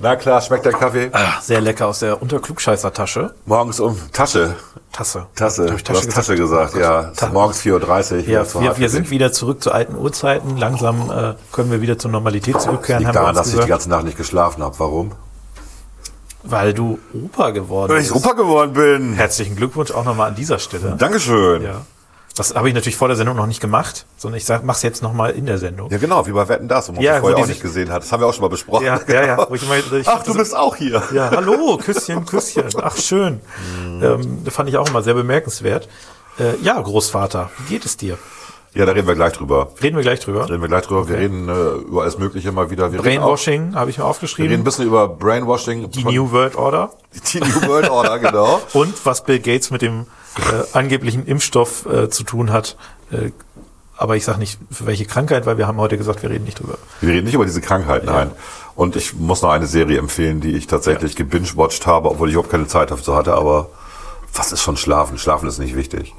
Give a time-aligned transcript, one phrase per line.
[0.00, 1.10] Na klar, schmeckt der Kaffee?
[1.12, 3.34] Ah, sehr lecker aus der Unterklugscheißer-Tasche.
[3.46, 4.54] Morgens um Tasche.
[4.92, 5.26] Tasse.
[5.34, 5.74] Tasse.
[5.74, 7.10] Ich du hast Tasche gesagt, ja.
[7.16, 8.28] Ta- Morgens 4.30 Uhr.
[8.28, 10.56] Ja, wir, wir sind wieder zurück zu alten Uhrzeiten.
[10.56, 13.56] Langsam äh, können wir wieder zur Normalität zurückkehren, Liegt haben wir daran, dass ich die
[13.56, 13.70] gesagt.
[13.70, 14.78] ganze Nacht nicht geschlafen habe.
[14.78, 15.12] Warum?
[16.44, 18.10] Weil du Opa geworden Weil bist.
[18.10, 19.14] ich Opa geworden bin.
[19.14, 20.94] Herzlichen Glückwunsch auch nochmal an dieser Stelle.
[20.96, 21.62] Dankeschön.
[21.64, 21.82] Ja.
[22.38, 22.44] Ja.
[22.44, 25.02] Das habe ich natürlich vor der Sendung noch nicht gemacht, sondern ich sag, mach's jetzt
[25.02, 25.88] nochmal in der Sendung.
[25.88, 28.02] genau, wie bei Wetten das, wo man Ja, ja, vorher auch sich- nicht gesehen hat.
[28.02, 28.86] Das haben wir auch schon mal besprochen.
[28.86, 29.46] Ja, ja, ja.
[29.50, 31.02] Wo ich immer, ich Ach, du bist auch hier.
[31.12, 32.64] Ja, hallo, Küsschen, Küsschen.
[32.82, 33.40] Ach, schön.
[34.00, 35.88] Ähm, das fand ich auch immer sehr bemerkenswert.
[36.38, 38.16] Äh, ja, Großvater, wie geht es dir?
[38.74, 39.72] Ja, da reden wir gleich drüber.
[39.82, 40.48] Reden wir gleich drüber.
[40.48, 41.08] Reden wir gleich drüber.
[41.08, 41.52] Wir reden äh,
[41.88, 42.92] über alles Mögliche mal wieder.
[42.92, 44.52] Wir Brainwashing habe ich mir wir reden aufgeschrieben.
[44.52, 45.90] ein bisschen über Brainwashing.
[45.90, 46.90] Die New World Order.
[47.32, 48.60] die New World Order, genau.
[48.74, 52.76] Und was Bill Gates mit dem äh, angeblichen Impfstoff äh, zu tun hat.
[53.10, 53.30] Äh,
[53.96, 56.60] aber ich sage nicht, für welche Krankheit, weil wir haben heute gesagt, wir reden nicht
[56.60, 56.78] drüber.
[57.00, 58.30] Wir reden nicht über diese Krankheit, nein.
[58.76, 62.52] Und ich muss noch eine Serie empfehlen, die ich tatsächlich gebingewatcht habe, obwohl ich überhaupt
[62.52, 63.34] keine Zeit dazu hatte.
[63.34, 63.70] Aber
[64.32, 65.18] was ist schon Schlafen?
[65.18, 66.14] Schlafen ist nicht wichtig.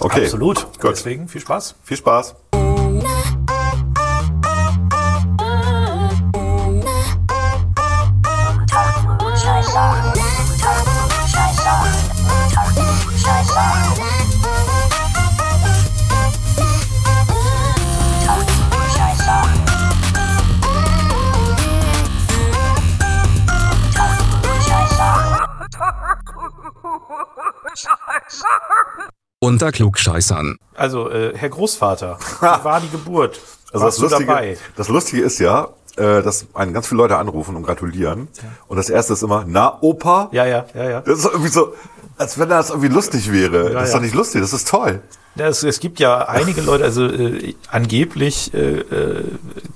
[0.00, 0.24] Okay.
[0.24, 0.66] Absolut.
[0.80, 0.92] Gut.
[0.92, 1.74] Deswegen viel Spaß.
[1.84, 2.34] Viel Spaß.
[27.74, 29.21] Scheiße.
[29.42, 30.56] Unter Klugscheißern.
[30.76, 33.40] Also, äh, Herr Großvater, wie war die Geburt?
[33.72, 34.56] Also Warst das du Lustige, dabei?
[34.76, 35.64] das Lustige ist ja,
[35.96, 38.28] äh, dass einen ganz viele Leute anrufen und gratulieren.
[38.68, 40.28] Und das erste ist immer, na, Opa?
[40.30, 41.00] Ja, ja, ja, ja.
[41.00, 41.74] Das ist irgendwie so,
[42.22, 43.70] als wenn das irgendwie lustig wäre.
[43.70, 43.96] das ist ja.
[43.98, 45.00] doch nicht lustig, das ist toll.
[45.34, 49.24] Ja, es, es gibt ja einige Leute, also äh, angeblich äh, äh,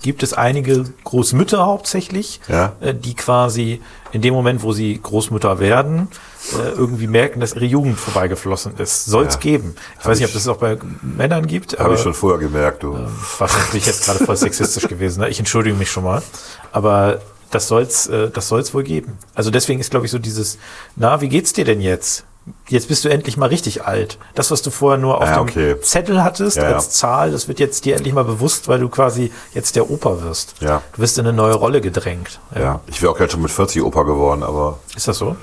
[0.03, 2.75] gibt es einige Großmütter hauptsächlich, Ja.
[2.81, 3.81] äh, die quasi
[4.13, 6.09] in dem Moment, wo sie Großmutter werden,
[6.53, 9.07] äh, irgendwie merken, dass ihre Jugend vorbeigeflossen ist.
[9.07, 9.41] Soll es Ja.
[9.41, 9.77] geben.
[9.99, 12.83] Ich weiß nicht, ob das es auch bei Männern gibt, Habe ich schon vorher gemerkt,
[12.83, 12.99] du.
[13.39, 15.21] wahrscheinlich jetzt gerade voll sexistisch gewesen.
[15.21, 15.31] Ne?
[15.31, 16.23] Ich entschuldige mich schon mal.
[16.71, 17.21] Aber
[17.51, 19.17] das soll's, äh, das soll's wohl geben.
[19.35, 20.59] Also deswegen ist, glaube ich, so dieses,
[20.97, 22.25] na, wie geht's dir denn jetzt?
[22.69, 24.19] Jetzt bist du endlich mal richtig alt.
[24.35, 25.81] Das, was du vorher nur auf Ja, dem okay.
[25.81, 26.75] Zettel hattest Ja, ja.
[26.77, 30.23] als Zahl, das wird jetzt dir endlich mal bewusst, weil du quasi jetzt der Opa
[30.23, 30.55] wirst.
[30.61, 30.83] Ja.
[30.95, 32.39] Du wirst in eine neue Rolle gedrängt.
[32.57, 35.37] Ja, ich wäre auch gleich schon mit 40 Opa geworden, aber Ist das so?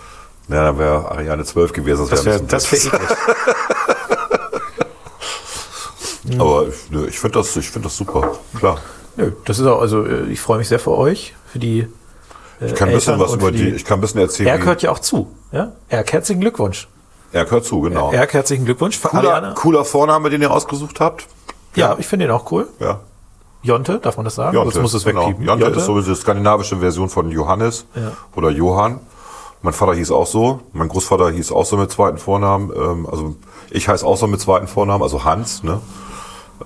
[0.48, 2.08] ja, dann wäre Ariane 12 gewesen.
[2.10, 3.18] Das wäre ein das bisschen wär eklig.
[3.26, 3.36] blöd.
[6.40, 8.38] Aber ich, ich finde das, ich finde das super.
[8.58, 8.80] Klar.
[9.18, 11.80] Nö, das ist auch, also äh, ich freue mich sehr für euch, für die
[12.62, 14.48] äh, Ich kann ein bisschen Eltern was über für die, ich kann ein bisschen erzählen.
[14.48, 15.30] Erk wie- hört ja auch zu.
[15.52, 15.74] Ja?
[15.90, 16.88] Erk, herzlichen Glückwunsch.
[17.34, 18.12] Erk hört zu, genau.
[18.12, 19.02] Erk, herzlichen Glückwunsch.
[19.02, 19.54] Cooler, Ariane.
[19.56, 21.28] cooler Vorname, den ihr ausgesucht habt.
[21.76, 22.68] Ja, ich finde den auch cool.
[22.80, 23.00] Ja.
[23.64, 24.56] Jonte, darf man das sagen?
[24.56, 25.22] Jonte, Sonst muss es genau.
[25.30, 25.46] wegpiepen.
[25.48, 28.12] Jonte, ist sowieso die skandinavische Version von Johannes Ja.
[28.36, 29.00] oder Johann.
[29.62, 30.60] Mein Vater hieß auch so.
[30.74, 32.72] Mein Großvater hieß auch so mit zweiten Vornamen.
[32.76, 33.36] Ähm, also
[33.72, 35.64] ich heiße auch so mit zweiten Vornamen, also Hans.
[35.64, 35.80] Ne?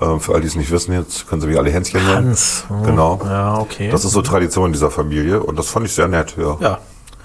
[0.02, 2.30] Ähm, für all die es nicht wissen, jetzt können sie mich alle Hänschen nennen.
[2.30, 2.66] Hans.
[2.68, 2.84] hm.
[2.84, 3.20] Genau.
[3.24, 3.90] Ja, okay.
[3.92, 6.36] Das ist so Tradition in dieser Familie und das fand ich sehr nett.
[6.38, 6.58] Ja.
[6.60, 6.80] ja.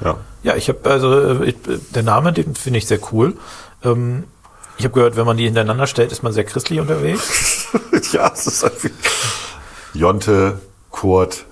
[0.05, 0.17] Ja.
[0.43, 3.37] Ja, ich habe also äh, ich, äh, der Name, den finde ich sehr cool.
[3.85, 4.25] Ähm,
[4.79, 7.69] ich habe gehört, wenn man die hintereinander stellt, ist man sehr christlich unterwegs.
[8.13, 8.91] ja, es ist irgendwie.
[9.95, 10.61] Jonte,
[10.91, 11.45] Kurt,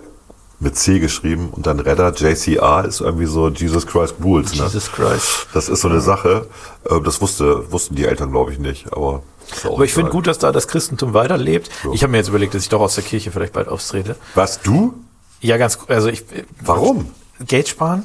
[0.61, 4.55] mit C geschrieben und dann Redder, JCR ist irgendwie so Jesus Christ Rules.
[4.55, 4.65] Ne?
[4.65, 5.47] Jesus Christ.
[5.55, 6.47] Das ist so eine Sache.
[6.85, 8.93] äh, Das wusste, wussten die Eltern, glaube ich, nicht.
[8.93, 9.23] Aber,
[9.65, 11.71] Aber ich finde gut, dass da das Christentum weiterlebt.
[11.85, 11.93] Ja.
[11.93, 14.17] Ich habe mir jetzt überlegt, dass ich doch aus der Kirche vielleicht bald austrete.
[14.35, 14.95] Was, du?
[15.41, 16.25] Ja, ganz, also ich.
[16.61, 17.11] Warum?
[17.47, 18.05] Geld sparen?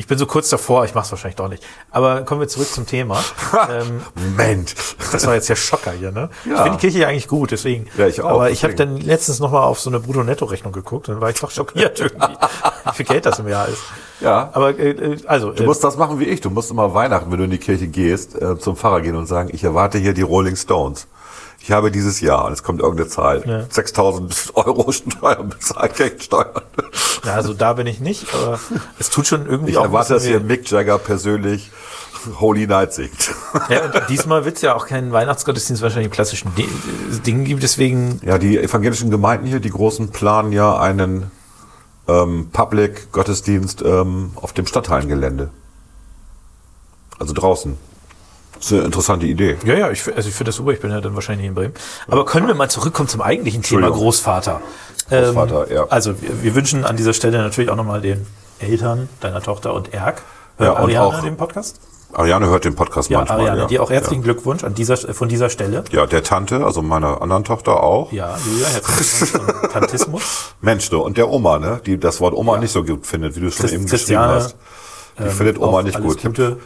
[0.00, 1.62] Ich bin so kurz davor, ich mache es wahrscheinlich doch nicht.
[1.90, 3.22] Aber kommen wir zurück zum Thema.
[3.70, 4.74] ähm, Moment.
[5.12, 6.30] das war jetzt der Schocker hier, ne?
[6.46, 6.62] Ich Ja.
[6.62, 7.86] finde die Kirche ja eigentlich gut, deswegen.
[7.98, 11.10] Ja, ich auch, Aber ich habe dann letztens noch mal auf so eine Brutto-Netto-Rechnung geguckt
[11.10, 12.32] und dann war ich doch schockiert irgendwie,
[12.86, 13.82] wie viel Geld das im Jahr ist.
[14.20, 14.50] Ja.
[14.52, 16.40] Aber äh, äh, also, Du musst das machen wie ich.
[16.40, 19.26] Du musst immer Weihnachten, wenn du in die Kirche gehst, äh, zum Pfarrer gehen und
[19.26, 21.06] sagen, ich erwarte hier die Rolling Stones.
[21.62, 23.64] Ich habe dieses Jahr, und es kommt irgendeine Zahl, Ja.
[23.68, 26.62] 6000 Euro Steuern bezahlt, Kirchensteuern.
[27.24, 28.58] ja, also da bin ich nicht, aber
[28.98, 31.70] es tut schon irgendwie Ich auch erwarte, dass hier Mick Jagger persönlich
[32.38, 33.30] Holy Night singt.
[33.68, 37.62] ja, und diesmal wird es ja auch keinen Weihnachtsgottesdienst wahrscheinlich im klassischen äh, Ding gibt,
[37.62, 41.30] deswegen Ja, die evangelischen Gemeinden hier, die großen, planen ja einen
[42.10, 45.50] ähm, Public-Gottesdienst ähm, auf dem Stadthallengelände.
[47.18, 47.76] Also draußen.
[48.54, 49.56] Das ist eine interessante Idee.
[49.64, 51.74] Ja, ja, ich, also ich finde das super, ich bin ja dann wahrscheinlich in Bremen.
[52.08, 53.90] Aber können wir mal zurückkommen zum eigentlichen Thema.
[53.90, 54.60] Großvater.
[55.08, 55.86] Großvater, ja.
[55.88, 58.26] Also wir, wir wünschen an dieser Stelle natürlich auch nochmal den
[58.58, 60.22] Eltern deiner Tochter und Erk.
[60.58, 61.80] Hört Ja, und Ariane auch- den Podcast?
[62.12, 63.40] Ariane hört den Podcast Ja, manchmal.
[63.40, 63.66] Ariane, ja.
[63.66, 65.84] dir auch herzlichen Glückwunsch an dieser, von dieser Stelle.
[65.92, 66.00] Ja.
[66.00, 68.10] ja, der Tante, also meiner anderen Tochter auch.
[68.12, 70.22] Ja, Julia, herzlichen Glückwunsch zum Tantismus.
[70.60, 73.40] Mensch, du, und der Oma, ne, die das Wort Oma nicht so gut findet, wie
[73.40, 74.54] du es schon Christ- eben Christiane, geschrieben
[75.18, 75.26] hast.
[75.30, 76.22] Die findet Oma nicht gut.
[76.22, 76.56] Gute.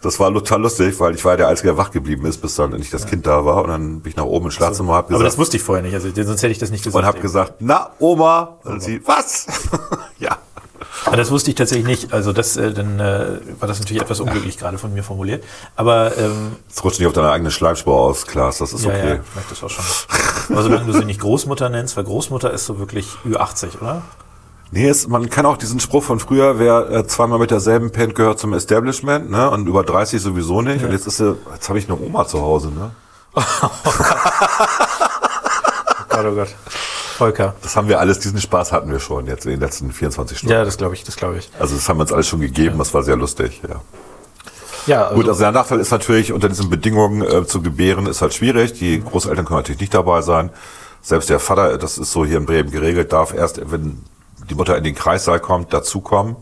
[0.00, 2.70] Das war total lustig, weil ich war der Einzige, der wach geblieben ist, bis dann
[2.72, 3.64] endlich das Kind da war.
[3.64, 5.82] Und dann bin ich nach oben ins Schlafzimmer, hab Aber das gesagt, wusste ich vorher
[5.82, 7.02] nicht, also sonst hätte ich das nicht gesagt.
[7.02, 8.58] und hab gesagt, na, Oma.
[8.62, 9.46] Und sie, was?
[10.20, 10.38] ja.
[11.08, 12.12] Aber das wusste ich tatsächlich nicht.
[12.12, 15.42] Also das, äh, dann äh, war das natürlich etwas unglücklich gerade von mir formuliert.
[15.74, 18.98] Aber ähm, Jetzt rutscht nicht auf deine eigene Schleimspur aus, Klaas, das ist ja, okay.
[18.98, 19.84] ja, ich merke das auch schon.
[20.50, 24.02] Aber solange du sie nicht Großmutter nennst, weil Großmutter ist so wirklich Ü80, oder?
[24.70, 28.14] Nee, es, man kann auch diesen Spruch von früher, wer äh, zweimal mit derselben Pennt
[28.14, 29.50] gehört zum Establishment, ne?
[29.50, 30.84] Und über 30 sowieso nicht.
[30.84, 32.90] Und jetzt ist sie, jetzt habe ich eine Oma zu Hause, ne?
[36.08, 36.48] Gott, oh Gott.
[37.18, 37.54] Volker.
[37.62, 40.52] Das haben wir alles, diesen Spaß hatten wir schon jetzt in den letzten 24 Stunden.
[40.54, 41.50] Ja, das glaube ich, das glaube ich.
[41.58, 43.80] Also das haben wir uns alles schon gegeben, das war sehr lustig, ja.
[44.86, 48.22] Ja, also, Gut, also der Nachteil ist natürlich, unter diesen Bedingungen äh, zu gebären, ist
[48.22, 48.72] halt schwierig.
[48.74, 50.48] Die Großeltern können natürlich nicht dabei sein.
[51.02, 54.02] Selbst der Vater, das ist so hier in Bremen geregelt, darf erst, wenn
[54.48, 56.36] die Mutter in den Kreissaal kommt, dazukommen.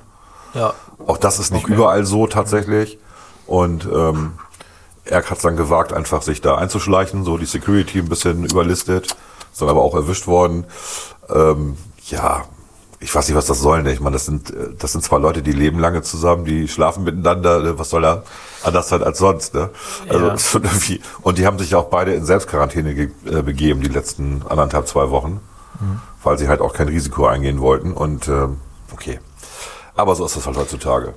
[0.55, 0.75] ja.
[1.07, 1.75] Auch das ist nicht Okay.
[1.75, 2.99] überall so tatsächlich.
[3.47, 4.33] Und ähm,
[5.05, 9.15] er hat es dann gewagt, einfach sich da einzuschleichen, so die Security ein bisschen überlistet,
[9.57, 10.67] ist dann aber auch erwischt worden.
[11.31, 12.45] Ähm, ja,
[13.01, 13.83] ich weiß nicht, was das soll.
[13.83, 13.91] Ne?
[13.95, 17.05] Ich meine, das sind, äh, das sind zwei Leute, die leben lange zusammen, die schlafen
[17.05, 17.61] miteinander.
[17.63, 17.79] Ne?
[17.79, 18.23] Was soll er
[18.65, 19.55] anders sein als sonst?
[19.55, 19.71] Ne?
[20.11, 20.37] Also Ja.
[20.63, 24.89] irgendwie, und die haben sich auch beide in Selbstquarantäne ge äh, begeben die letzten anderthalb,
[24.89, 25.41] zwei Wochen,
[26.23, 27.95] weil sie halt auch kein Risiko eingehen wollten.
[27.95, 28.61] Und ähm,
[28.93, 29.21] okay.
[29.95, 31.15] Aber so ist das halt heutzutage.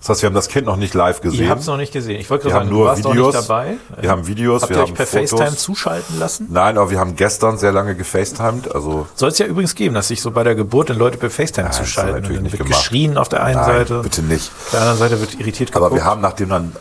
[0.00, 1.44] Das heißt, wir haben das Kind noch nicht live gesehen.
[1.44, 2.20] Ich habe es noch nicht gesehen.
[2.20, 3.04] Ich wollte Wir gerade haben sagen, nur du warst
[3.34, 3.46] Videos.
[3.46, 3.76] dabei.
[4.00, 5.30] Wir haben Videos, Habt wir ihr euch haben per Fotos.
[5.30, 6.46] FaceTime zuschalten lassen?
[6.50, 8.74] Nein, aber wir haben gestern sehr lange gefacetimed.
[8.74, 11.30] Also Soll es ja übrigens geben, dass sich so bei der Geburt dann Leute per
[11.30, 12.14] FaceTime das zuschalten.
[12.14, 12.80] haben wir natürlich und dann nicht wird gemacht.
[12.82, 14.00] geschrien auf der einen Nein, Seite.
[14.02, 14.50] bitte nicht.
[14.64, 16.02] Auf der anderen Seite wird irritiert Aber geguckt.
[16.02, 16.72] wir haben, nachdem dann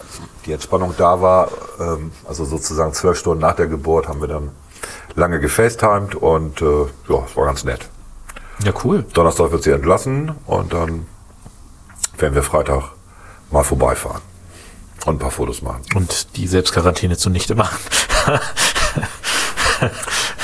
[0.46, 4.50] die Entspannung da war, ähm, also sozusagen zwölf Stunden nach der Geburt, haben wir dann
[5.16, 6.66] lange gefacetimed und äh,
[7.10, 7.88] ja, es war ganz nett.
[8.64, 9.04] Ja, cool.
[9.14, 11.08] Donnerstag wird sie entlassen und dann
[12.18, 12.84] werden wir Freitag
[13.52, 14.22] mal vorbeifahren
[15.06, 15.82] und ein paar Fotos machen.
[15.96, 17.78] Und die Selbstquarantäne zunichte machen.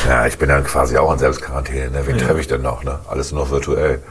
[0.07, 1.91] Ja, ich bin dann quasi auch in Selbstquarantäne.
[1.91, 2.07] Ne?
[2.07, 2.83] Wen treffe ich denn noch?
[2.83, 2.99] Ne?
[3.07, 4.01] Alles nur noch virtuell.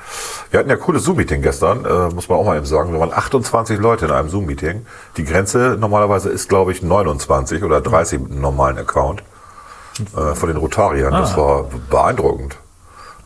[0.50, 2.92] Wir hatten ja cooles Zoom-Meeting gestern, äh, muss man auch mal eben sagen.
[2.92, 4.87] Wir waren 28 Leute in einem Zoom-Meeting.
[5.16, 9.22] Die Grenze normalerweise ist, glaube ich, 29 oder 30 mit einem normalen Account
[10.16, 11.12] äh, von den Rotariern.
[11.12, 12.56] Das war beeindruckend,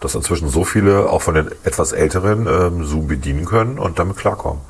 [0.01, 4.17] dass inzwischen so viele, auch von den etwas Älteren, ähm, Zoom bedienen können und damit
[4.17, 4.61] klarkommen.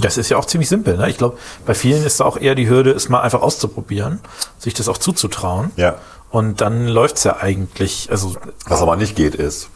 [0.00, 0.96] Das ist ja auch ziemlich simpel.
[0.96, 1.10] Ne?
[1.10, 1.36] Ich glaube,
[1.66, 4.20] bei vielen ist da auch eher die Hürde, es mal einfach auszuprobieren,
[4.58, 5.70] sich das auch zuzutrauen.
[5.76, 5.96] Ja.
[6.30, 8.36] Und dann läuft's ja eigentlich, also
[8.66, 9.68] Was aber nicht geht, ist,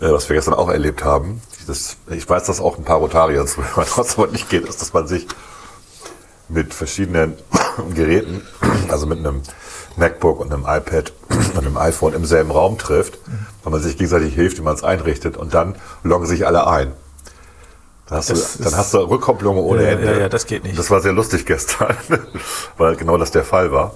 [0.00, 3.46] äh, was wir gestern auch erlebt haben, das, ich weiß, dass auch ein paar Rotarier
[3.46, 5.26] zuhören, was aber nicht geht, ist, dass man sich
[6.48, 7.34] mit verschiedenen
[7.94, 8.42] Geräten,
[8.88, 9.42] also mit einem
[9.96, 11.12] MacBook und einem iPad
[11.54, 13.18] und einem iPhone im selben Raum trifft,
[13.62, 16.92] weil man sich gegenseitig hilft, wie man es einrichtet und dann loggen sich alle ein.
[18.06, 20.12] Dann hast, du, dann hast du Rückkopplungen ohne Ja, Ende.
[20.12, 20.78] ja, ja, das geht nicht.
[20.78, 21.96] Das war sehr lustig gestern,
[22.76, 23.94] weil genau das der Fall war.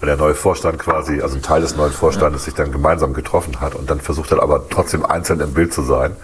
[0.00, 3.60] Weil der neue Vorstand quasi, also ein Teil des neuen Vorstandes sich dann gemeinsam getroffen
[3.60, 6.16] hat und dann versucht hat, aber trotzdem einzeln im Bild zu sein.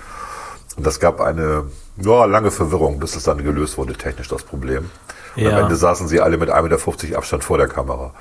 [0.76, 1.64] Und das gab eine
[1.96, 4.90] ja, lange Verwirrung, bis es dann gelöst wurde, technisch das Problem.
[5.36, 5.50] Und Ja.
[5.56, 8.12] am Ende saßen sie alle mit 1,50 Meter Abstand vor der Kamera.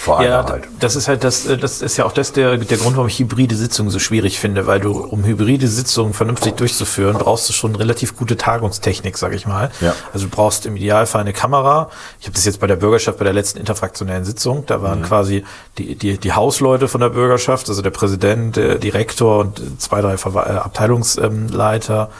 [0.00, 0.68] Vor Ja, einer halt.
[0.78, 3.18] das ist halt das, äh, das ist ja auch das der, der Grund, warum ich
[3.18, 7.74] hybride Sitzungen so schwierig finde, weil du, um hybride Sitzungen vernünftig durchzuführen, brauchst du schon
[7.74, 9.70] relativ gute Tagungstechnik, sag ich mal.
[9.80, 9.94] Ja.
[10.12, 11.90] Also du brauchst im Idealfall eine Kamera.
[12.20, 14.82] Ich habe das jetzt bei der Bürgerschaft bei der letzten interfraktionellen Sitzung, da Mhm.
[14.82, 15.44] waren quasi
[15.78, 20.14] die, die, die Hausleute von der Bürgerschaft, also der Präsident, der Direktor und zwei, drei
[20.14, 22.10] äh, Abteilungsleiter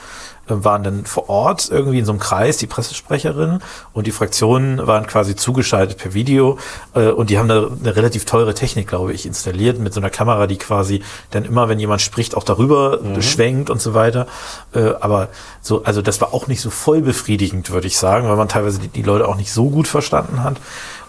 [0.49, 3.59] waren dann vor Ort irgendwie in so einem Kreis, die Pressesprecherin
[3.93, 6.57] und die Fraktionen waren quasi zugeschaltet per Video
[6.93, 10.09] äh, und die haben da eine relativ teure Technik, glaube ich, installiert mit so einer
[10.09, 11.01] Kamera, die quasi
[11.31, 14.27] dann immer, wenn jemand spricht, auch darüber schwenkt und so weiter.
[14.73, 15.29] Äh, aber
[15.61, 18.79] so, also das war auch nicht so voll befriedigend, würde ich sagen, weil man teilweise
[18.79, 20.57] die, die Leute auch nicht so gut verstanden hat.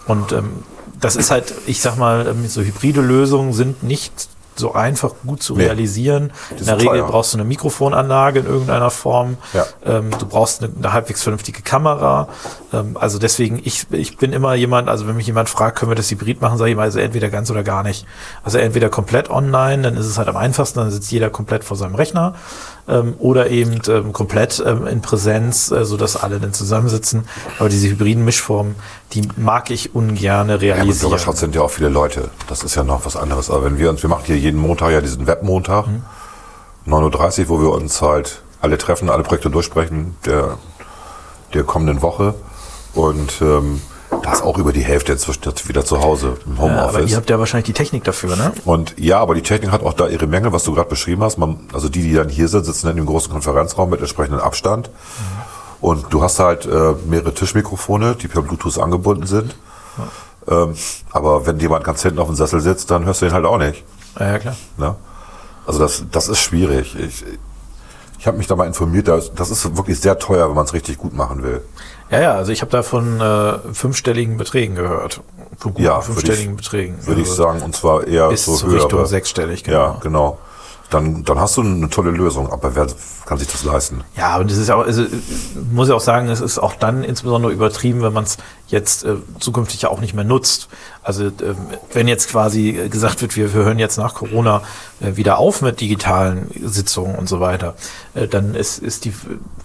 [0.07, 0.63] Und ähm,
[0.99, 4.29] das ist halt, ich sag mal, ähm, so hybride Lösungen sind nicht
[4.61, 5.65] so einfach gut zu Nee.
[5.65, 6.31] realisieren.
[6.57, 7.07] In der Regel teuer.
[7.07, 9.37] brauchst du eine Mikrofonanlage in irgendeiner Form.
[9.53, 9.65] Ja.
[9.85, 12.29] Ähm, du brauchst eine, eine halbwegs vernünftige Kamera.
[12.71, 15.95] Ähm, also deswegen, ich, ich bin immer jemand, also wenn mich jemand fragt, können wir
[15.95, 18.05] das Hybrid machen, sage ich mal, also entweder ganz oder gar nicht.
[18.43, 21.75] Also entweder komplett online, dann ist es halt am einfachsten, dann sitzt jeder komplett vor
[21.75, 22.35] seinem Rechner.
[22.87, 27.27] Ähm, oder eben ähm, komplett ähm, in Präsenz, äh, sodass alle dann zusammensitzen.
[27.59, 28.75] Aber diese hybriden Mischformen,
[29.13, 31.09] die mag ich ungerne Ja, gut, realisieren.
[31.09, 32.29] Bürgerschaft sind ja auch viele Leute.
[32.47, 33.49] Das ist ja noch was anderes.
[33.49, 35.85] Aber wenn wir uns, wir machen hier jeden Montag ja diesen Webmontag,
[36.87, 40.57] 9.30 Uhr, wo wir uns halt alle treffen, alle Projekte durchsprechen der,
[41.53, 42.33] der kommenden Woche.
[42.93, 43.81] Und ähm,
[44.23, 47.11] da ist auch über die Hälfte inzwischen jetzt wieder zu Hause im Ja, aber Homeoffice.
[47.11, 48.51] ihr habt ja wahrscheinlich die Technik dafür, ne?
[48.65, 51.37] und ja, aber die Technik hat auch da ihre Mängel, was du gerade beschrieben hast.
[51.37, 54.41] Man, also die, die dann hier sind, sitzen dann in dem großen Konferenzraum mit entsprechendem
[54.41, 54.89] Abstand.
[55.79, 59.55] Und du hast halt äh, mehrere Tischmikrofone, die per Bluetooth angebunden sind.
[60.47, 60.75] Ähm,
[61.11, 63.57] aber wenn jemand ganz hinten auf dem Sessel sitzt, dann hörst du ihn halt auch
[63.57, 63.83] nicht.
[64.19, 64.55] Ja, ja klar.
[64.77, 64.95] Ne?
[65.65, 66.95] Also das, das ist schwierig.
[66.99, 67.23] Ich,
[68.21, 70.99] ich habe mich da mal informiert, das, ist wirklich sehr teuer, wenn man es richtig
[70.99, 71.63] gut machen will.
[72.11, 75.21] Ja, ja, also ich habe da von äh, fünfstelligen Beträgen gehört.
[75.57, 76.95] Von guten Ja, fünfstelligen ich- Beträgen.
[77.07, 78.83] Würde ich Also sagen, und zwar eher Bis so zur höhere.
[78.83, 79.77] Richtung sechsstellig, genau.
[79.79, 80.37] Ja, genau.
[80.91, 82.85] Dann, dann hast du eine tolle Lösung, aber wer
[83.25, 84.03] kann sich das leisten?
[84.17, 85.05] Ja, und das ist auch, also,
[85.71, 89.15] muss ja auch sagen, es ist auch dann insbesondere übertrieben, wenn man es jetzt äh,
[89.39, 90.67] zukünftig ja auch nicht mehr nutzt.
[91.03, 91.55] Also ähm,
[91.93, 94.61] wenn jetzt quasi äh, gesagt wird, wir, wir hören jetzt nach Corona
[94.99, 97.75] äh, wieder auf mit digitalen Sitzungen und so weiter,
[98.13, 99.13] äh, dann ist, ist die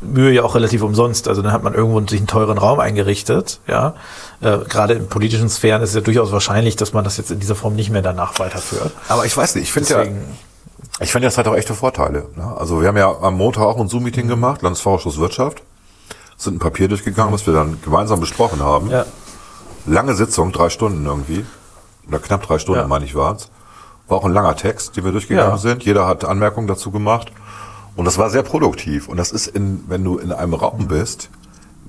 [0.00, 1.28] Mühe ja auch relativ umsonst.
[1.28, 3.60] Also dann hat man irgendwo sich einen teuren Raum eingerichtet.
[3.66, 3.94] Ja,
[4.40, 7.40] äh, gerade in politischen Sphären ist es ja durchaus wahrscheinlich, dass man das jetzt in
[7.40, 8.92] dieser Form nicht mehr danach weiterführt.
[9.08, 10.24] Aber ich weiß nicht, ich finde ja, Deswegen,
[11.00, 12.26] ich finde das hat auch echte Vorteile.
[12.36, 12.54] Ne?
[12.58, 15.62] Also wir haben ja am Montag auch ein Zoom-Meeting gemacht, Landesvorausschuss Wirtschaft,
[16.36, 18.90] sind ein Papier durchgegangen, was wir dann gemeinsam besprochen haben.
[18.90, 19.04] ja,
[19.86, 21.46] Lange Sitzung, drei Stunden irgendwie.
[22.08, 22.86] Oder knapp drei Stunden, Ja.
[22.88, 23.50] meine ich, waren's.
[24.08, 25.58] War auch ein langer Text, den wir durchgegangen Ja.
[25.58, 25.84] sind.
[25.84, 27.30] Jeder hat Anmerkungen dazu gemacht.
[27.94, 29.08] Und das war sehr produktiv.
[29.08, 31.30] Und das ist in, wenn du in einem Raum bist,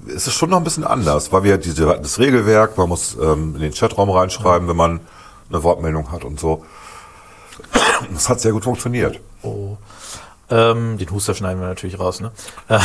[0.06, 3.56] ist es schon noch ein bisschen anders, weil wir diese, das Regelwerk, man muss ähm,
[3.56, 5.00] in den Chatraum reinschreiben, wenn man
[5.50, 6.63] eine Wortmeldung hat und so.
[8.14, 9.20] Das hat sehr gut funktioniert.
[9.44, 9.78] Oh.
[10.50, 12.32] Ähm, den Huster schneiden wir natürlich raus, ne?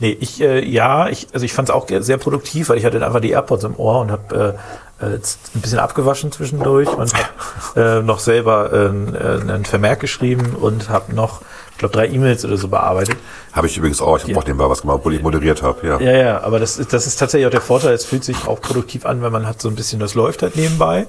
[0.00, 3.04] Nee, ich, äh, ja, ich, also ich fand es auch sehr produktiv, weil ich hatte
[3.04, 4.56] einfach die AirPods im Ohr und habe
[5.00, 7.28] äh, äh, jetzt ein bisschen abgewaschen zwischendurch und habe
[7.98, 11.42] äh, noch selber äh, äh, einen Vermerk geschrieben und habe noch,
[11.72, 13.16] ich glaube, drei E-Mails oder so bearbeitet.
[13.52, 14.16] Habe ich übrigens auch.
[14.16, 15.86] Ich habe auch nebenbei was gemacht, obwohl ich moderiert habe.
[15.86, 16.00] Ja.
[16.00, 17.94] Ja, ja, aber das ist, das ist tatsächlich auch der Vorteil.
[17.94, 20.56] Es fühlt sich auch produktiv an, wenn man hat so ein bisschen, das läuft halt
[20.56, 21.06] nebenbei.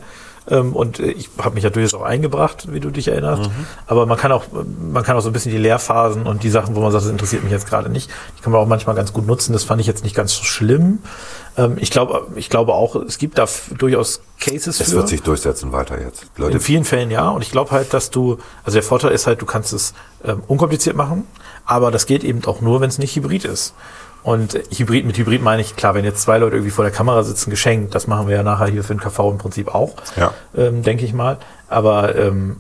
[0.50, 3.50] Ähm, und äh, ich habe mich ja durchaus auch eingebracht, wie du dich erinnerst.
[3.86, 4.46] Aber man kann auch,
[4.92, 7.12] man kann auch so ein bisschen die Lehrphasen und die Sachen, wo man sagt, das
[7.12, 9.54] interessiert mich jetzt gerade nicht, die kann man auch manchmal ganz gut nutzen.
[9.54, 11.00] Das fand ich jetzt nicht ganz so schlimm.
[11.58, 13.46] Ähm, ich glaube, ich glaube auch, es gibt da
[13.78, 14.98] durchaus Cases Es für.
[14.98, 16.28] wird sich durchsetzen weiter jetzt.
[16.38, 17.30] Leute, In vielen Fällen ja.
[17.30, 20.44] Und ich glaube halt, dass du, also der Vorteil ist halt, du kannst es ähm,
[20.48, 21.26] unkompliziert machen,
[21.66, 23.74] aber das geht eben auch nur, wenn es nicht hybrid ist.
[24.28, 27.24] Und Hybrid, mit Hybrid meine ich, klar, wenn jetzt zwei Leute irgendwie vor der Kamera
[27.24, 30.34] sitzen, geschenkt, das machen wir ja nachher hier für den KV im Prinzip auch, Ja.
[30.54, 31.38] ähm, denke ich mal.
[31.70, 32.58] Aber ähm,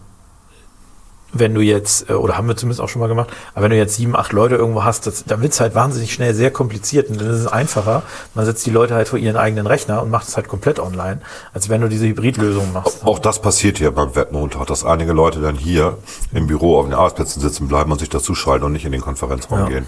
[1.33, 3.75] wenn du jetzt, äh, oder haben wir zumindest auch schon mal gemacht, aber wenn du
[3.75, 7.19] jetzt sieben, acht Leute irgendwo hast, das, dann wird's halt wahnsinnig schnell sehr kompliziert und
[7.19, 8.03] dann ist es einfacher.
[8.33, 11.19] Man setzt die Leute halt vor ihren eigenen Rechner und macht es halt komplett online,
[11.53, 13.05] als wenn du diese Hybridlösung machst.
[13.05, 15.97] Auch das passiert hier beim Webmontag, dass einige Leute dann hier
[16.31, 19.59] im Büro auf den Arbeitsplätzen sitzen bleiben und sich dazuschalten und nicht in den Konferenzraum
[19.59, 19.67] Ja.
[19.67, 19.87] gehen.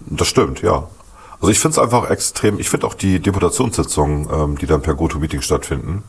[0.00, 0.88] Das stimmt, ja.
[1.40, 4.94] Also ich finde es einfach extrem, ich finde auch die Deputationssitzungen, ähm, die dann per
[4.94, 6.02] GoToMeeting stattfinden,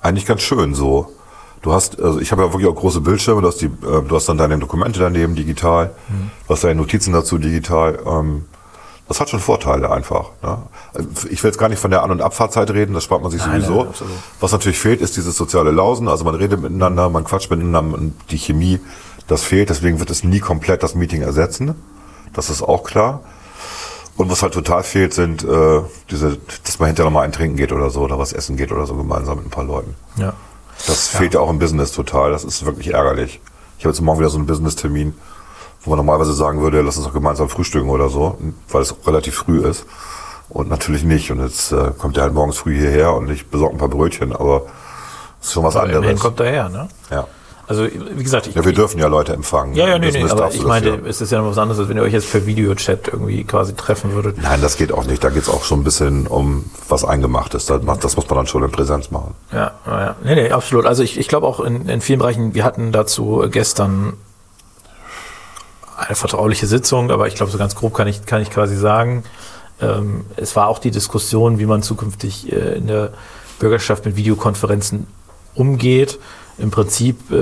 [0.00, 1.12] eigentlich ganz schön so.
[1.60, 4.16] Du hast, also ich habe ja wirklich auch große Bildschirme, du hast, die, äh, du
[4.16, 5.94] hast dann deine Dokumente daneben digital,
[6.48, 8.00] du hast deine Notizen dazu digital.
[8.04, 8.46] Ähm,
[9.08, 10.30] das hat schon Vorteile einfach.
[10.42, 10.58] Ne?
[11.30, 13.44] Ich will jetzt gar nicht von der An- und Abfahrtzeit reden, das spart man sich
[13.44, 13.84] Nein, sowieso.
[13.84, 13.94] nein.
[14.40, 16.08] Was natürlich fehlt, ist dieses soziale Lausen.
[16.08, 18.80] Also man redet miteinander, man quatscht miteinander und die Chemie,
[19.28, 19.68] das fehlt.
[19.70, 21.74] Deswegen wird es nie komplett das Meeting ersetzen.
[22.32, 23.20] Das ist auch klar.
[24.16, 27.72] Und was halt total fehlt, sind äh, diese, dass man hinterher nochmal ein Trinken geht
[27.72, 29.94] oder so oder was essen geht oder so gemeinsam mit ein paar Leuten.
[30.16, 30.34] Ja.
[30.86, 32.30] Das fehlt ja auch im Business total.
[32.32, 33.40] Das ist wirklich ärgerlich.
[33.78, 35.14] Ich habe jetzt morgen wieder so einen Business-Termin,
[35.82, 38.36] wo man normalerweise sagen würde, lass uns doch gemeinsam frühstücken oder so,
[38.68, 39.86] weil es relativ früh ist.
[40.48, 41.30] Und natürlich nicht.
[41.30, 44.32] Und jetzt äh, kommt er halt morgens früh hierher und ich besorge ein paar Brötchen,
[44.34, 44.66] aber
[45.40, 46.20] es ist schon was Aber anderes.
[46.20, 46.88] kommt daher, ne?
[47.10, 47.26] Ja.
[47.68, 49.74] Also, wie gesagt, ich, ja, wir dürfen ja Leute empfangen.
[49.74, 50.96] ja, ja, nee, nee, aber ich meine, ja.
[51.06, 53.74] es ist ja noch was anderes, als wenn ihr euch jetzt per Videochat irgendwie quasi
[53.74, 54.38] treffen würdet.
[54.42, 55.22] Nein, das geht auch nicht.
[55.22, 57.66] Da geht es auch schon ein bisschen um was Eingemachtes.
[57.66, 59.34] Das, das muss man dann schon in Präsenz machen.
[59.52, 60.16] Ja, ja, ja.
[60.24, 60.86] Nee, nee, absolut.
[60.86, 64.14] Also ich, ich glaube auch in, in vielen Bereichen, wir hatten dazu gestern
[65.96, 69.22] eine vertrauliche Sitzung, aber ich glaube, so ganz grob kann ich, kann ich quasi sagen,
[69.80, 73.12] ähm, es war auch die Diskussion, wie man zukünftig äh, in der
[73.58, 75.06] Bürgerschaft mit Videokonferenzen
[75.54, 76.18] umgeht.
[76.58, 77.34] Im Prinzip äh,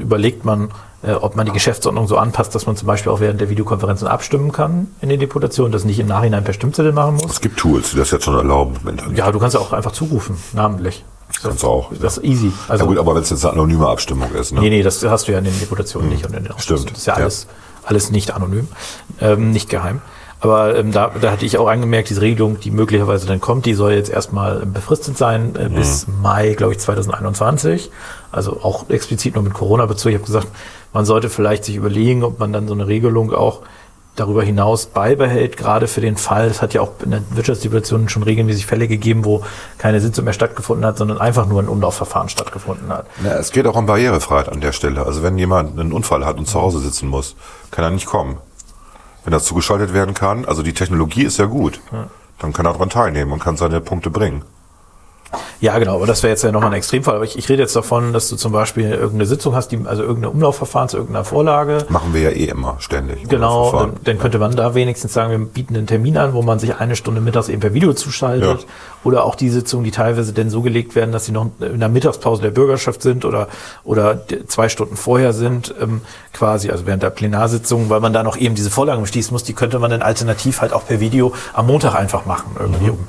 [0.00, 0.70] überlegt man,
[1.02, 4.08] äh, ob man die Geschäftsordnung so anpasst, dass man zum Beispiel auch während der Videokonferenzen
[4.08, 7.32] abstimmen kann in den Deputationen, das nicht im Nachhinein per Stimmzettel machen muss.
[7.32, 8.74] Es gibt Tools, die das jetzt schon erlauben.
[9.14, 11.04] Ja, du kannst ja auch einfach zurufen, namentlich.
[11.42, 11.92] Kannst du auch.
[12.00, 12.52] Das ist easy.
[12.68, 14.60] Also, ja gut, aber wenn es jetzt eine anonyme Abstimmung ist, ne?
[14.60, 16.88] Nee, nee, das hast du ja in den Deputationen nicht und in den Ausschüssen.
[16.88, 17.22] Stimmt, Das ist ja ja.
[17.22, 17.46] alles,
[17.84, 18.68] alles nicht anonym,
[19.20, 20.00] ähm, nicht geheim.
[20.46, 23.74] Aber ähm, da, da hatte ich auch angemerkt, diese Regelung, die möglicherweise dann kommt, die
[23.74, 27.90] soll jetzt erstmal befristet sein äh, bis Mai, glaube ich, 2021.
[28.30, 30.10] Also auch explizit nur mit Corona-Bezug.
[30.12, 30.46] Ich habe gesagt,
[30.92, 33.62] man sollte vielleicht sich überlegen, ob man dann so eine Regelung auch
[34.14, 38.22] darüber hinaus beibehält, gerade für den Fall, es hat ja auch in der Wirtschaftssituation schon
[38.22, 39.42] regelmäßig Fälle gegeben, wo
[39.76, 43.06] keine Sitzung mehr stattgefunden hat, sondern einfach nur ein Umlaufverfahren stattgefunden hat.
[43.22, 45.04] Ja, es geht auch um Barrierefreiheit an der Stelle.
[45.04, 47.36] Also wenn jemand einen Unfall hat und zu Hause sitzen muss,
[47.70, 48.38] kann er nicht kommen.
[49.26, 51.80] Wenn er zugeschaltet werden kann, also die Technologie ist ja gut,
[52.38, 54.44] dann kann er daran teilnehmen und kann seine Punkte bringen.
[55.60, 57.16] Ja, genau, aber das wäre jetzt ja nochmal ein Extremfall.
[57.16, 60.02] Aber ich, ich rede jetzt davon, dass du zum Beispiel irgendeine Sitzung hast, die, also
[60.02, 61.86] irgendeine Umlaufverfahren zu irgendeiner Vorlage.
[61.88, 63.28] Machen wir ja eh immer ständig.
[63.28, 66.58] Genau, dann, dann könnte man da wenigstens sagen, wir bieten einen Termin an, wo man
[66.58, 68.60] sich eine Stunde mittags eben per Video zuschaltet.
[68.60, 68.66] Ja.
[69.04, 71.88] Oder auch die Sitzungen, die teilweise denn so gelegt werden, dass sie noch in der
[71.88, 73.48] Mittagspause der Bürgerschaft sind oder,
[73.84, 76.02] oder zwei Stunden vorher sind, ähm,
[76.32, 79.54] quasi, also während der Plenarsitzung, weil man da noch eben diese Vorlagen beschließen muss, die
[79.54, 83.08] könnte man dann alternativ halt auch per Video am Montag einfach machen, irgendwie um,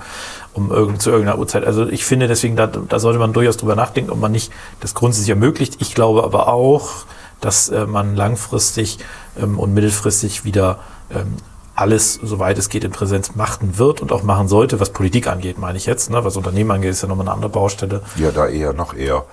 [0.58, 1.64] um irgend, zu irgendeiner Uhrzeit.
[1.66, 4.96] Also ich finde deswegen, da, da sollte man durchaus drüber nachdenken, ob man nicht das
[4.96, 5.76] grundsätzlich ermöglicht.
[5.80, 7.06] Ich glaube aber auch,
[7.40, 8.98] dass äh, man langfristig
[9.40, 10.80] ähm, und mittelfristig wieder
[11.12, 11.36] ähm,
[11.76, 15.60] alles, soweit es geht, in Präsenz machen wird und auch machen sollte, was Politik angeht,
[15.60, 16.10] meine ich jetzt.
[16.10, 16.26] Ne?
[16.26, 18.02] Was Unternehmen angeht, ist ja nochmal eine andere Baustelle.
[18.16, 19.26] Ja, da eher, noch eher.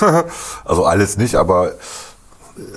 [0.64, 1.72] also alles nicht, aber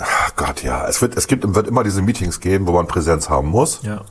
[0.01, 0.86] ach Gott, ja.
[0.89, 3.79] Es wird, es gibt, wird immer diese Meetings geben, wo man Präsenz haben muss.
[3.84, 4.01] Ja.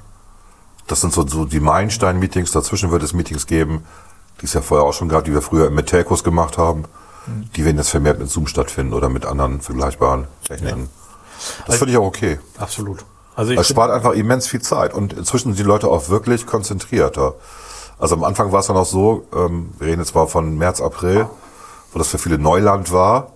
[0.87, 2.53] Das sind so, so die Meilenstein-Meetings.
[2.53, 3.85] Dazwischen wird es Meetings geben,
[4.41, 6.85] die es ja vorher auch schon gab, die wir früher mit Telcos gemacht haben.
[7.57, 10.89] Die werden jetzt vermehrt mit Zoom stattfinden oder mit anderen vergleichbaren Techniken.
[11.67, 12.39] Das finde ich auch okay.
[12.59, 13.05] Absolut.
[13.35, 16.47] Also ich Es spart einfach immens viel Zeit und inzwischen sind die Leute auch wirklich
[16.47, 17.35] konzentrierter.
[17.99, 20.81] Also am Anfang war es ja noch so, ähm, wir reden jetzt mal von März,
[20.81, 21.27] April,
[21.93, 23.33] wo das für viele Neuland war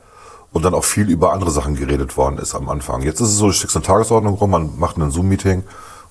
[0.52, 3.02] und dann auch viel über andere Sachen geredet worden ist am Anfang.
[3.02, 5.64] Jetzt ist es so, du schickst eine Tagesordnung rum, man macht ein Zoom-Meeting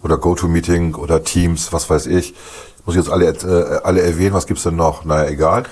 [0.03, 2.33] oder GoTo-Meeting oder Teams, was weiß ich.
[2.85, 5.05] Muss ich jetzt alle, äh, alle erwähnen, was gibt's denn noch?
[5.05, 5.63] Naja, egal.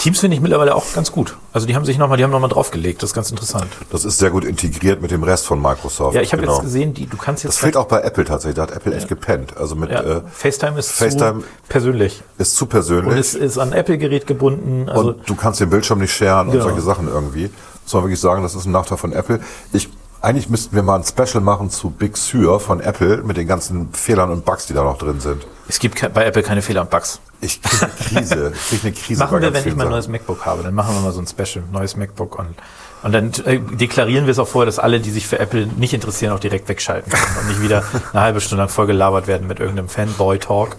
[0.00, 1.38] Teams finde ich mittlerweile auch ganz gut.
[1.54, 3.02] Also die haben sich nochmal, die haben nochmal draufgelegt.
[3.02, 3.66] Das ist ganz interessant.
[3.90, 6.14] Das ist sehr gut integriert mit dem Rest von Microsoft.
[6.14, 6.54] Ja, ich habe Genau.
[6.56, 8.94] jetzt gesehen, die, du kannst Das jetzt fehlt auch bei Apple tatsächlich, da hat Apple
[8.94, 9.56] echt gepennt.
[9.56, 12.22] Also mit ja, äh, FaceTime ist FaceTime- zu persönlich.
[12.36, 13.10] ist zu persönlich.
[13.12, 14.90] Und es ist an Apple-Gerät gebunden.
[14.90, 16.64] Also und du kannst den Bildschirm nicht scheren und Genau.
[16.64, 17.48] solche Sachen irgendwie.
[17.84, 19.40] Muss man wirklich sagen, das ist ein Nachteil von Apple.
[19.72, 19.88] Ich,
[20.26, 23.92] eigentlich müssten wir mal ein Special machen zu Big Sur von Apple mit den ganzen
[23.92, 25.46] Fehlern und Bugs, die da noch drin sind.
[25.68, 27.20] es gibt bei Apple keine Fehler und Bugs.
[27.40, 28.52] Ich kriege eine Krise.
[28.56, 29.92] Ich kriege eine Krise Machen wir, wenn ich vielen mal ein Sachen.
[29.92, 32.56] neues MacBook habe, dann machen wir mal so ein Special, neues MacBook und,
[33.04, 35.94] und dann äh, deklarieren wir es auch vorher, dass alle, die sich für Apple nicht
[35.94, 39.46] interessieren, auch direkt wegschalten können und nicht wieder eine halbe Stunde lang voll gelabert werden
[39.46, 40.76] mit irgendeinem Fanboy-Talk.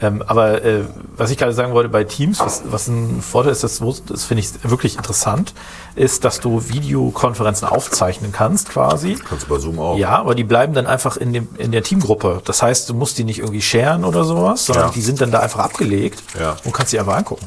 [0.00, 0.84] Ähm, aber äh,
[1.16, 4.42] was ich gerade sagen wollte bei Teams, was, was ein Vorteil ist, das, das finde
[4.42, 5.54] ich wirklich interessant,
[5.96, 9.16] ist, dass du Videokonferenzen aufzeichnen kannst quasi.
[9.28, 9.98] Kannst du bei Zoom auch.
[9.98, 12.42] Ja, aber die bleiben dann einfach in, dem, in der Teamgruppe.
[12.44, 14.92] Das heißt, du musst die nicht irgendwie sharen oder sowas, sondern Ja.
[14.92, 16.56] die sind dann da einfach abgelegt Ja.
[16.64, 17.46] und kannst die einfach angucken.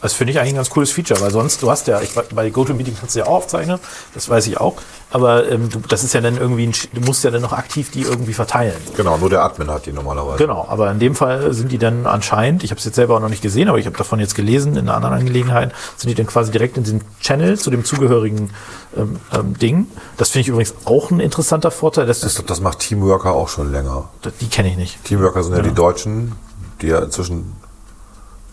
[0.00, 2.50] Das finde ich eigentlich ein ganz cooles Feature, weil sonst, du hast ja, ich, bei
[2.50, 3.78] GoToMeeting kannst du ja auch aufzeichnen,
[4.14, 4.76] das weiß ich auch,
[5.10, 7.90] aber ähm, du, das ist ja dann irgendwie, ein, du musst ja dann noch aktiv
[7.90, 8.76] die irgendwie verteilen.
[8.96, 10.38] Genau, nur der Admin hat die normalerweise.
[10.38, 13.20] Genau, aber in dem Fall sind die dann anscheinend, ich habe es jetzt selber auch
[13.20, 16.14] noch nicht gesehen, aber ich habe davon jetzt gelesen in einer anderen Angelegenheit, sind die
[16.14, 18.50] dann quasi direkt in diesem Channel zu dem zugehörigen
[18.96, 19.86] ähm, ähm, Ding.
[20.16, 23.72] Das finde ich übrigens auch ein interessanter Vorteil, dass glaube, das macht Teamworker auch schon
[23.72, 24.08] länger.
[24.40, 25.04] die kenne ich nicht.
[25.04, 26.32] Teamworker sind ja, die Deutschen,
[26.80, 27.54] die ja inzwischen,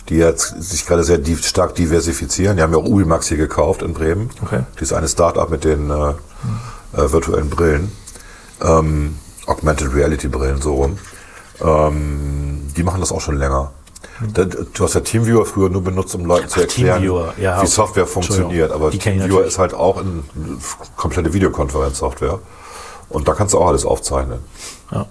[0.10, 2.58] die jetzt sich gerade sehr stark diversifizieren.
[2.58, 4.30] Die haben ja auch Ubimax hier gekauft in Bremen.
[4.44, 4.62] Okay.
[4.80, 6.10] Die ist eine Start-up mit den äh,
[6.94, 7.92] äh, virtuellen Brillen.
[8.62, 10.98] Ähm, Augmented Reality Brillen, so rum.
[11.62, 13.72] Ähm, die machen das auch schon länger.
[14.34, 17.68] Da- Du hast ja Teamviewer früher nur benutzt, um Leuten zu erklären, Teamviewer, ja, wie.
[17.68, 18.72] Software funktioniert.
[18.72, 20.24] Aber Teamviewer ist halt auch eine
[20.96, 22.40] komplette Videokonferenzsoftware.
[23.10, 24.40] Und da kannst du auch alles aufzeichnen.
[24.92, 25.06] Ja.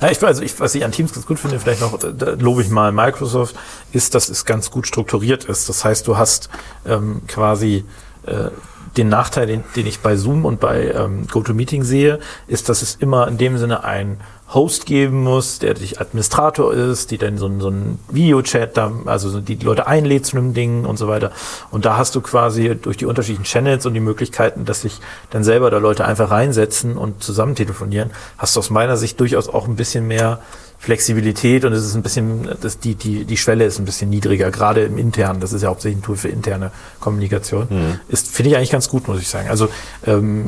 [0.00, 2.62] Ja, ich, also ich, was ich an Teams ganz gut finde, vielleicht noch, da lobe
[2.62, 3.56] ich mal Microsoft,
[3.92, 5.68] ist, dass es ganz gut strukturiert ist.
[5.68, 6.48] Das heißt, du hast
[6.86, 7.84] ähm, quasi
[8.26, 8.50] äh,
[8.96, 12.94] den Nachteil, den, den ich bei Zoom und bei ähm, GoToMeeting sehe, ist, dass es
[12.96, 14.20] immer in dem Sinne ein
[14.52, 19.30] Host geben muss, der dich Administrator ist, die dann so, so ein Videochat, da, also
[19.30, 21.32] so die Leute einlädt zu einem Ding und so weiter.
[21.70, 25.42] Und da hast du quasi durch die unterschiedlichen Channels und die Möglichkeiten, dass sich dann
[25.42, 29.66] selber da Leute einfach reinsetzen und zusammen telefonieren, hast du aus meiner Sicht durchaus auch
[29.66, 30.40] ein bisschen mehr
[30.84, 34.50] Flexibilität und es ist ein bisschen, das, die, die, die Schwelle ist ein bisschen niedriger,
[34.50, 36.70] gerade im internen, das ist ja hauptsächlich ein Tool für interne
[37.00, 37.68] Kommunikation.
[38.08, 39.48] Ist, finde ich eigentlich ganz gut, muss ich sagen.
[39.48, 39.68] Also
[40.06, 40.44] ähm,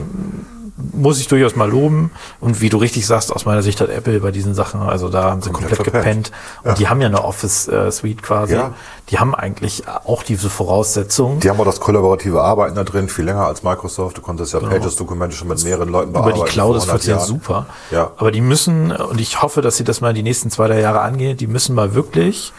[0.92, 2.10] muss ich durchaus mal loben.
[2.40, 5.30] Und wie du richtig sagst, aus meiner Sicht hat Apple bei diesen Sachen, also da
[5.30, 6.32] haben sie Komplett komplett, gepennt.
[6.64, 8.54] Und die haben ja eine Office-Suite quasi.
[8.54, 8.74] Ja.
[9.10, 11.40] Die haben eigentlich auch diese Voraussetzungen.
[11.40, 14.18] Die haben auch das kollaborative Arbeiten da drin, viel länger als Microsoft.
[14.18, 16.20] Du konntest ja Pages-Dokumente schon mit mehreren Leuten Genau.
[16.24, 16.46] über bearbeiten.
[16.46, 17.28] die Cloud, das 100 funktioniert Jahren.
[17.28, 17.66] super.
[17.90, 18.10] Ja.
[18.16, 21.00] Aber die müssen, und ich hoffe, dass sie das mal die nächsten zwei, drei Jahre
[21.00, 22.52] angehen, die müssen mal wirklich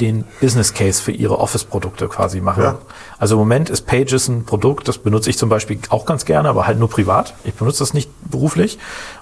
[0.00, 2.62] den Business Case für ihre Office-Produkte quasi machen.
[2.62, 2.78] Ja.
[3.18, 6.48] Also im Moment ist Pages ein Produkt, das benutze ich zum Beispiel auch ganz gerne,
[6.48, 7.34] aber halt nur privat.
[7.44, 8.78] Ich benutze das nicht beruflich,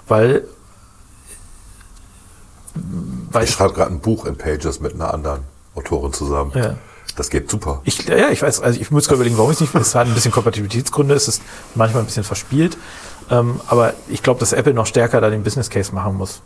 [0.07, 0.45] weil
[3.31, 5.41] weil Ich schreibe gerade ein Buch in Pages mit einer anderen
[5.75, 6.51] Autorin zusammen.
[6.55, 6.75] Ja.
[7.15, 7.81] Das geht super.
[7.83, 9.75] Ich, ja, ich weiß, also ich muss gerade überlegen, warum ich es nicht.
[9.75, 11.43] Es hat ein bisschen Kompatibilitätsgründe, es ist
[11.75, 12.77] manchmal ein bisschen verspielt.
[13.29, 16.41] Ähm, aber ich glaube, dass Apple noch stärker da den Business Case machen muss.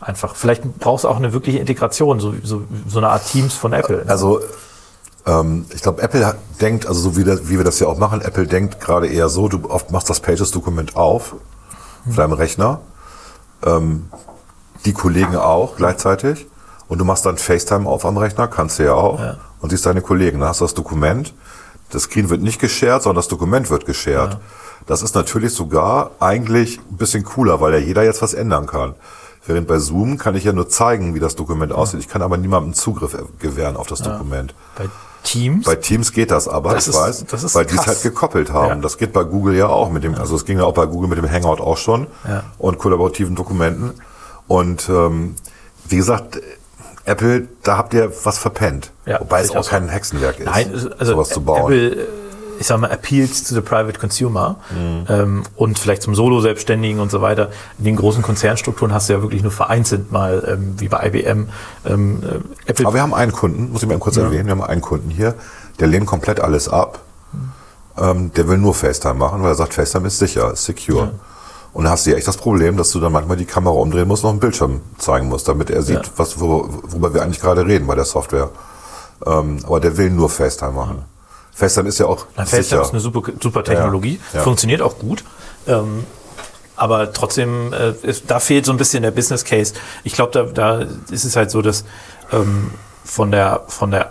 [0.00, 0.34] Einfach.
[0.36, 4.04] Vielleicht brauchst du auch eine wirkliche Integration, so, so, so eine Art Teams von Apple.
[4.06, 4.40] Also
[5.26, 7.96] ähm, ich glaube, Apple hat, denkt, also so wie, das, wie wir das ja auch
[7.96, 11.34] machen, Apple denkt gerade eher so, du oft machst das Pages-Dokument auf
[12.06, 12.80] auf deinem Rechner,
[13.64, 14.10] ähm,
[14.84, 16.46] die Kollegen auch gleichzeitig
[16.88, 19.36] und du machst dann FaceTime auf am Rechner, kannst du ja auch, Ja.
[19.60, 20.40] und siehst deine Kollegen.
[20.40, 21.32] Dann hast du das Dokument,
[21.88, 24.36] das Screen wird nicht geshared, sondern das Dokument wird geshared.
[24.86, 28.94] Das ist natürlich sogar eigentlich ein bisschen cooler, weil ja jeder jetzt was ändern kann.
[29.46, 32.00] Während bei Zoom kann ich ja nur zeigen, wie das Dokument aussieht.
[32.00, 34.54] Ich kann aber niemandem Zugriff gewähren auf das Dokument.
[34.76, 34.84] Bei
[35.22, 35.66] Teams.
[35.66, 38.02] Bei Teams geht das aber, Das ich ist- weiß, das ist weil die es halt
[38.02, 38.68] gekoppelt haben.
[38.68, 38.74] Ja.
[38.76, 41.08] Das geht bei Google ja auch mit dem, also es ging ja auch bei Google
[41.08, 42.44] mit dem Hangout auch schon Ja.
[42.58, 43.92] und kollaborativen Dokumenten.
[44.48, 45.34] Und ähm,
[45.88, 46.40] wie gesagt,
[47.06, 48.90] Apple, da habt ihr was verpennt.
[49.04, 51.64] Ja, Wobei es auch kein Hexenwerk ist, Nein, also sowas zu bauen.
[51.72, 52.06] Apple, äh,
[52.58, 55.06] ich sag mal, appeals to the private consumer Mhm.
[55.08, 57.50] ähm, und vielleicht zum Solo-Selbstständigen und so weiter.
[57.78, 61.48] In den großen Konzernstrukturen hast du ja wirklich nur vereinzelt mal, ähm, wie bei IBM,
[61.86, 62.86] ähm, äh, Apple.
[62.86, 65.34] Aber wir haben einen Kunden, muss ich mal kurz erwähnen, wir haben einen Kunden hier,
[65.80, 67.00] der lehnt komplett alles ab.
[67.96, 71.12] Ähm, der will nur FaceTime machen, weil er sagt, FaceTime ist sicher, ist secure.
[71.72, 74.06] Und dann hast du ja echt das Problem, dass du dann manchmal die Kamera umdrehen
[74.08, 76.12] musst, noch einen Bildschirm zeigen musst, damit er sieht, Ja.
[76.16, 78.50] was, wo, worüber wir eigentlich gerade reden bei der Software.
[79.26, 81.02] Ähm, aber der will nur FaceTime machen.
[81.54, 82.82] FaceTime ist ja auch Na, FaceTime sicher.
[82.82, 84.44] ist eine super, super Technologie, Ja, ja.
[84.44, 85.24] funktioniert auch gut.
[85.66, 86.04] Ähm,
[86.76, 89.74] aber trotzdem, äh, ist, da fehlt so ein bisschen der Business Case.
[90.02, 91.84] Ich glaube, da, da ist es halt so, dass
[92.32, 92.72] ähm,
[93.04, 94.10] von der, von der,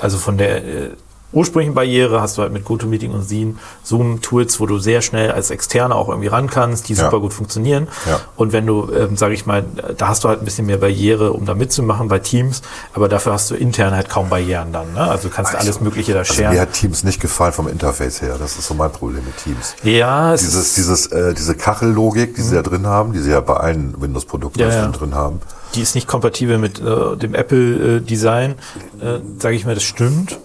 [0.00, 0.90] also von der äh,
[1.32, 5.30] ursprünglichen Barriere hast du halt mit GoToMeeting und Zoom, Zoom Tools, wo du sehr schnell
[5.30, 7.04] als Externe auch irgendwie ran kannst, die Ja.
[7.04, 7.88] super gut funktionieren.
[8.08, 8.20] Ja.
[8.36, 9.64] Und wenn du, ähm, sage ich mal,
[9.96, 12.62] da hast du halt ein bisschen mehr Barriere, um da mitzumachen bei Teams,
[12.94, 14.92] aber dafür hast du intern halt kaum Barrieren dann.
[14.94, 15.00] Ne?
[15.00, 16.54] Also du kannst alles Mögliche da Also sharen.
[16.54, 18.36] mir hat Teams nicht gefallen vom Interface her.
[18.38, 19.74] Das ist so mein Problem mit Teams.
[19.82, 23.30] Ja, es Dieses, ist, dieses, äh, diese Kachellogik, die sie ja drin haben, die sie
[23.30, 24.88] ja bei allen Windows-Produkten Ja, ja.
[24.88, 25.40] drin haben.
[25.74, 28.54] die ist nicht kompatibel mit äh, dem Apple-Design,
[29.00, 30.38] äh, sage ich mal, das stimmt.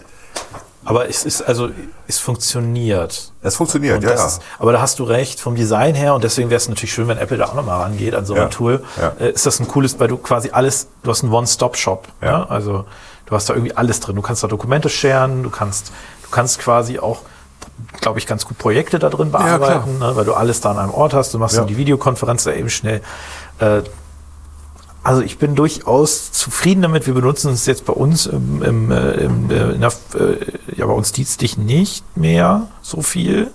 [0.85, 1.69] Aber es ist also,
[2.07, 3.31] es funktioniert.
[3.41, 4.25] Es funktioniert, Und ja, ja.
[4.25, 7.07] Ist, aber da hast du recht vom Design her und deswegen wäre es natürlich schön,
[7.07, 8.83] wenn Apple da auch nochmal rangeht an so ein Ja, Tool.
[8.99, 9.13] ja.
[9.19, 12.07] Äh, ist das ein cooles, weil du quasi alles, du hast einen One-Stop-Shop.
[12.21, 12.27] Ja.
[12.27, 12.45] Ja.
[12.49, 12.85] Also
[13.25, 14.15] du hast da irgendwie alles drin.
[14.15, 15.91] Du kannst da Dokumente sharen, du kannst,
[16.23, 17.21] du kannst quasi auch,
[18.01, 20.91] glaube ich, ganz gut Projekte da drin bearbeiten, ne, weil du alles da an einem
[20.91, 21.33] Ort hast.
[21.33, 23.01] Du machst dann die Videokonferenz da eben schnell.
[23.59, 23.81] Äh,
[25.05, 27.07] also ich bin durchaus zufrieden damit.
[27.07, 29.91] Wir benutzen es jetzt bei uns im, im, äh, im äh, in der,
[30.83, 33.51] ja bei uns dienstlich nicht mehr so viel,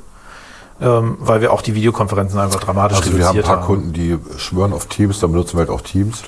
[0.81, 3.67] ähm, weil wir auch die Videokonferenzen einfach dramatisch Also wir haben ein paar haben.
[3.67, 6.23] Kunden, die schwören auf Teams, dann benutzen wir halt auch Teams.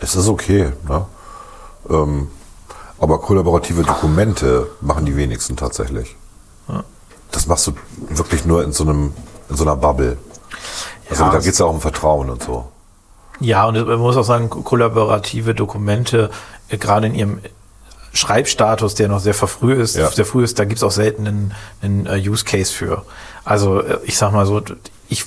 [0.00, 0.72] Es ist okay.
[0.88, 1.06] Ne?
[1.88, 2.28] Ähm,
[2.98, 6.16] aber kollaborative Dokumente machen die wenigsten tatsächlich.
[7.32, 7.72] Das machst du
[8.08, 9.12] wirklich nur in so einem,
[9.48, 10.18] in so einer Bubble.
[11.08, 12.66] Also Ja, da geht es ja auch um Vertrauen und so.
[13.38, 16.30] Ja, und man muss auch sagen, ko- kollaborative Dokumente,
[16.68, 17.38] äh, gerade in ihrem
[18.12, 20.10] Schreibstatus, der noch sehr verfrüh ist, Ja.
[20.10, 23.04] sehr früh ist, da gibt's auch selten einen, einen äh, Use Case für.
[23.44, 24.60] Also äh, ich sag mal so,
[25.08, 25.24] ich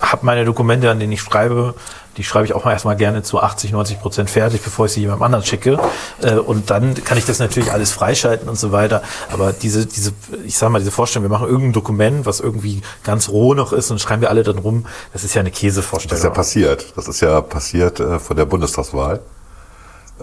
[0.00, 1.74] habe meine Dokumente, an denen ich schreibe,
[2.18, 5.00] die schreibe ich auch mal erstmal gerne zu 80, 90 Prozent fertig, bevor ich sie
[5.00, 5.78] jemandem anderen schicke.
[6.22, 9.02] Äh, Und dann kann ich das natürlich alles freischalten und so weiter.
[9.32, 10.12] Aber diese, diese,
[10.44, 13.90] ich sag mal, diese Vorstellung, wir machen irgendein Dokument, was irgendwie ganz roh noch ist
[13.90, 16.16] und schreiben wir alle dann rum, das ist ja eine Das Käsevorstellung.
[16.16, 16.92] ist ja passiert.
[16.96, 19.20] Das ist ja passiert äh, vor der Bundestagswahl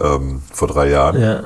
[0.02, 1.20] ähm, vor drei Jahren.
[1.20, 1.42] Ja.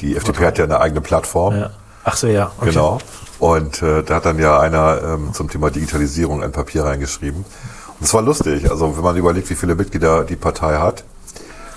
[0.00, 1.56] Die FDP hat ja eine eigene Plattform.
[1.56, 1.70] Ja.
[2.04, 2.50] Ach so, ja.
[2.58, 2.70] Okay.
[2.70, 2.98] Genau.
[3.38, 7.44] Und äh, da hat dann ja einer ähm, zum Thema Digitalisierung ein Papier reingeschrieben.
[7.44, 8.70] Und es war lustig.
[8.70, 11.04] Also wenn man überlegt, wie viele Mitglieder die Partei hat,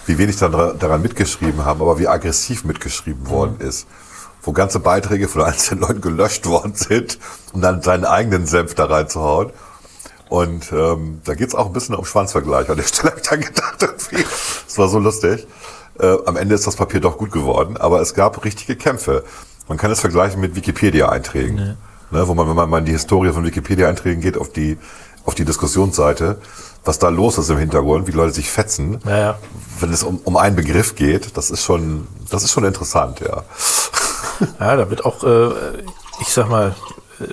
[0.05, 3.88] wie wenig dann daran mitgeschrieben haben, aber wie aggressiv mitgeschrieben worden ist.
[4.41, 7.19] Wo ganze Beiträge von einzelnen Leuten gelöscht worden sind,
[7.53, 9.51] um dann seinen eigenen Senf da reinzuhauen.
[10.29, 12.69] Und ähm, da geht's auch ein bisschen um Schwanzvergleich.
[12.69, 14.25] An der Stelle habe ich dann gedacht, irgendwie,
[14.67, 15.47] es war so lustig.
[15.99, 19.23] Äh, am Ende ist das Papier doch gut geworden, aber es gab richtige Kämpfe.
[19.67, 21.77] Man kann es vergleichen mit Wikipedia-Einträgen.
[22.12, 24.77] Ne, wo man, wenn man mal in die Historie von Wikipedia-Einträgen geht, auf die,
[25.25, 26.38] auf die Diskussionsseite,
[26.86, 29.39] was da los ist im Hintergrund, wie Leute sich fetzen, Ja, ja.
[29.79, 33.43] wenn es um, um einen Begriff geht, das ist schon, das ist schon interessant, ja.
[34.60, 35.49] Ja, da wird auch, äh,
[36.19, 36.75] ich sag mal,
[37.19, 37.25] äh,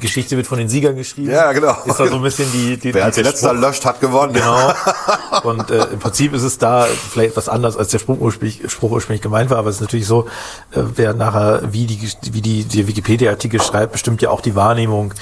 [0.00, 1.30] Geschichte wird von den Siegern geschrieben.
[1.30, 1.76] Ja, genau.
[1.84, 3.60] Ist da so ein bisschen die, die Wer als letzter Spruch.
[3.60, 4.32] löscht, hat gewonnen.
[4.32, 4.72] Genau.
[5.42, 8.90] Und äh, im Prinzip ist es da vielleicht etwas anders, als der Spruch ursprünglich, Spruch
[8.90, 10.26] ursprünglich gemeint war, aber es ist natürlich so,
[10.72, 12.00] äh, wer nachher, wie die,
[12.32, 15.14] wie die, die Wikipedia-Artikel schreibt, bestimmt ja auch die Wahrnehmung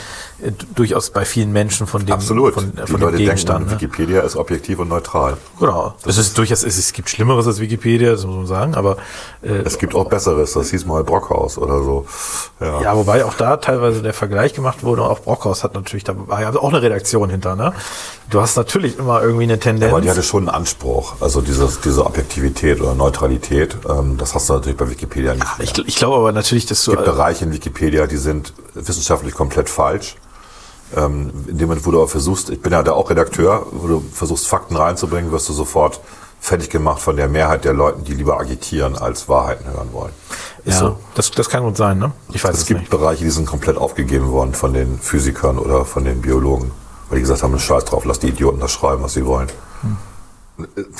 [0.74, 2.54] durchaus bei vielen Menschen von dem, Absolut.
[2.54, 3.70] von, die von dem Leute Gegenstand.
[3.70, 3.80] denken, ne?
[3.80, 5.36] Wikipedia ist objektiv und neutral.
[5.58, 5.94] Genau.
[6.04, 8.96] Es ist durchaus, es, es gibt Schlimmeres als Wikipedia, das muss man sagen, aber
[9.42, 12.06] äh, Es gibt auch Besseres, das hieß mal Brockhaus oder so.
[12.60, 12.82] Ja.
[12.82, 15.02] ja, wobei auch da teilweise der Vergleich gemacht wurde.
[15.02, 17.72] Auch Brockhaus hat natürlich, da war ja auch eine Redaktion hinter, ne?
[18.30, 19.92] Du hast natürlich immer irgendwie eine Tendenz.
[19.92, 24.48] Aber die hatte schon einen Anspruch, also dieses, diese Objektivität oder Neutralität, ähm, das hast
[24.48, 25.58] du natürlich bei Wikipedia nicht.
[25.58, 25.68] mehr.
[25.68, 26.92] ich, ich glaube aber natürlich, dass du.
[26.92, 30.16] Es gibt Bereiche in Wikipedia, die sind wissenschaftlich komplett falsch.
[30.96, 33.86] Ähm, in dem Moment, wo du aber versuchst, ich bin ja da auch Redakteur, wo
[33.86, 36.00] du versuchst, Fakten reinzubringen, wirst du sofort
[36.40, 40.12] fertig gemacht von der Mehrheit der Leuten, die lieber agitieren, als Wahrheiten hören wollen.
[40.64, 40.98] Ist ja, so.
[41.14, 42.12] das, das kann gut sein, ne?
[42.32, 42.90] Ich weiß Es es gibt nicht.
[42.90, 46.70] Bereiche, die sind komplett aufgegeben worden von den Physikern oder von den Biologen,
[47.08, 49.48] weil die gesagt haben, Scheiß drauf, lass die Idioten das schreiben, was sie wollen.
[49.80, 49.96] Hm.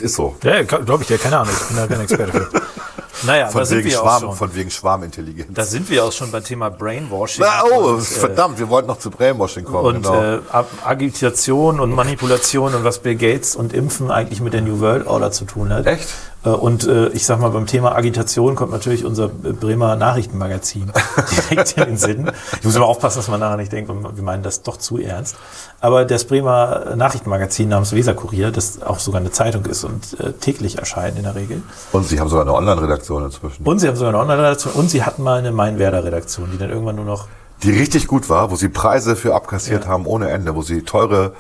[0.00, 0.36] Ist so.
[0.42, 2.62] Ja, glaube ich dir, keine Ahnung, ich bin da kein Experte für.
[3.26, 4.36] Naja, Von wegen, Schwarm, schon.
[4.36, 5.48] von wegen Schwarmintelligenz.
[5.54, 7.44] Da sind wir auch schon beim Thema Brainwashing.
[7.44, 9.96] Na, oh, und, äh, verdammt, wir wollten noch zu Brainwashing kommen.
[9.96, 10.36] und genau.
[10.36, 10.40] äh,
[10.84, 15.30] Agitation und Manipulation und was Bill Gates und Impfen eigentlich mit der New World Order
[15.30, 15.86] zu tun hat.
[15.86, 16.08] Echt?
[16.44, 20.92] Äh, Und äh, ich sag mal, beim Thema Agitation kommt natürlich unser äh, Bremer Nachrichtenmagazin
[21.50, 22.30] direkt in den Sinn.
[22.58, 25.36] Ich muss immer aufpassen, dass man nachher nicht denkt, wir meinen das doch zu ernst.
[25.80, 31.16] Aber das Bremer Nachrichtenmagazin namens Weserkurier, das auch sogar eine Zeitung ist und täglich erscheint
[31.18, 31.62] in der Regel.
[31.92, 33.64] Und sie haben sogar eine Online-Redaktion inzwischen.
[33.64, 36.96] Und sie haben sogar eine Online-Redaktion und sie hatten mal eine Mein-Werder-Redaktion, die dann irgendwann
[36.96, 37.26] nur noch
[37.62, 41.32] die richtig gut war, wo sie Preise für abkassiert haben ohne Ende, wo sie teure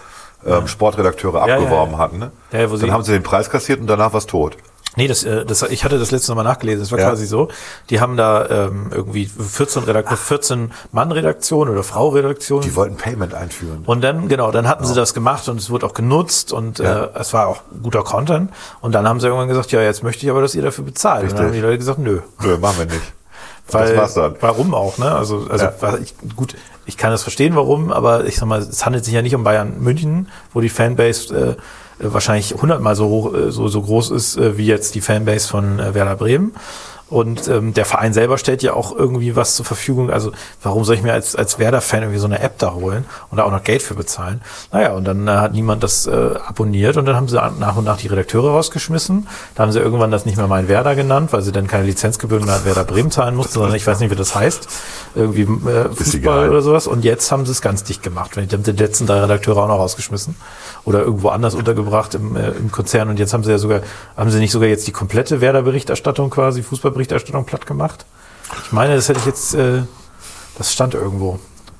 [0.46, 1.98] ähm, Sportredakteure ja, abgeworben ja.
[1.98, 2.18] hatten.
[2.18, 2.30] Ne?
[2.52, 4.56] Ja, ja, Dann haben sie den Preis kassiert und danach war es tot.
[4.96, 6.82] Nee, das, äh, das, ich hatte das letzte Mal nachgelesen.
[6.82, 7.08] Es war Ja.
[7.08, 7.48] quasi so,
[7.90, 12.60] die haben da ähm, irgendwie 14 Redaktion, 14 Mann-Redaktion oder Frau-Redaktion.
[12.62, 13.82] Die wollten Payment einführen.
[13.86, 17.04] Und dann, genau, dann hatten sie das gemacht und es wurde auch genutzt und Ja.
[17.06, 18.50] äh, es war auch guter Content.
[18.80, 21.24] Und dann haben sie irgendwann gesagt, ja, jetzt möchte ich aber, dass ihr dafür bezahlt.
[21.24, 21.60] Und dann haben Richtig.
[21.62, 22.20] die Leute gesagt, nö.
[22.42, 23.12] Nö, machen wir nicht.
[23.70, 24.36] Weil, das war's dann.
[24.40, 25.10] Warum auch, ne?
[25.10, 25.98] Also, also Ja.
[26.02, 26.54] ich, gut,
[26.86, 29.44] ich kann das verstehen, warum, aber ich sag mal, es handelt sich ja nicht um
[29.44, 31.56] Bayern München, wo die Fanbase äh,
[31.98, 35.78] wahrscheinlich hundertmal so hoch, äh, so, so groß ist, äh, wie jetzt die Fanbase von
[35.78, 36.52] äh, Werder Bremen.
[37.10, 40.10] Und ähm, der Verein selber stellt ja auch irgendwie was zur Verfügung.
[40.10, 43.38] Also warum soll ich mir als, als Werder-Fan irgendwie so eine App da holen und
[43.38, 44.40] da auch noch Geld für bezahlen?
[44.72, 47.84] Naja, und dann äh, hat niemand das äh, abonniert und dann haben sie nach und
[47.84, 49.28] nach die Redakteure rausgeschmissen.
[49.54, 52.46] Da haben sie irgendwann das nicht mehr mein Werder genannt, weil sie dann keine Lizenzgebühren
[52.46, 54.66] mehr an Werder Bremen zahlen mussten, sondern ich weiß nicht, wie das heißt.
[55.14, 56.86] Irgendwie äh, Fußball oder sowas.
[56.86, 58.32] Und jetzt haben sie es ganz dicht gemacht.
[58.36, 60.36] Die haben die letzten drei Redakteure auch noch rausgeschmissen
[60.84, 63.08] oder irgendwo anders untergebracht im, äh, im Konzern.
[63.08, 63.80] Und jetzt haben sie ja sogar,
[64.16, 66.62] haben sie nicht sogar jetzt die komplette Werder-Berichterstattung quasi,
[66.94, 68.06] Fußballberichterstattung platt gemacht?
[68.64, 69.82] Ich meine, das hätte ich jetzt, äh,
[70.56, 71.38] das stand irgendwo,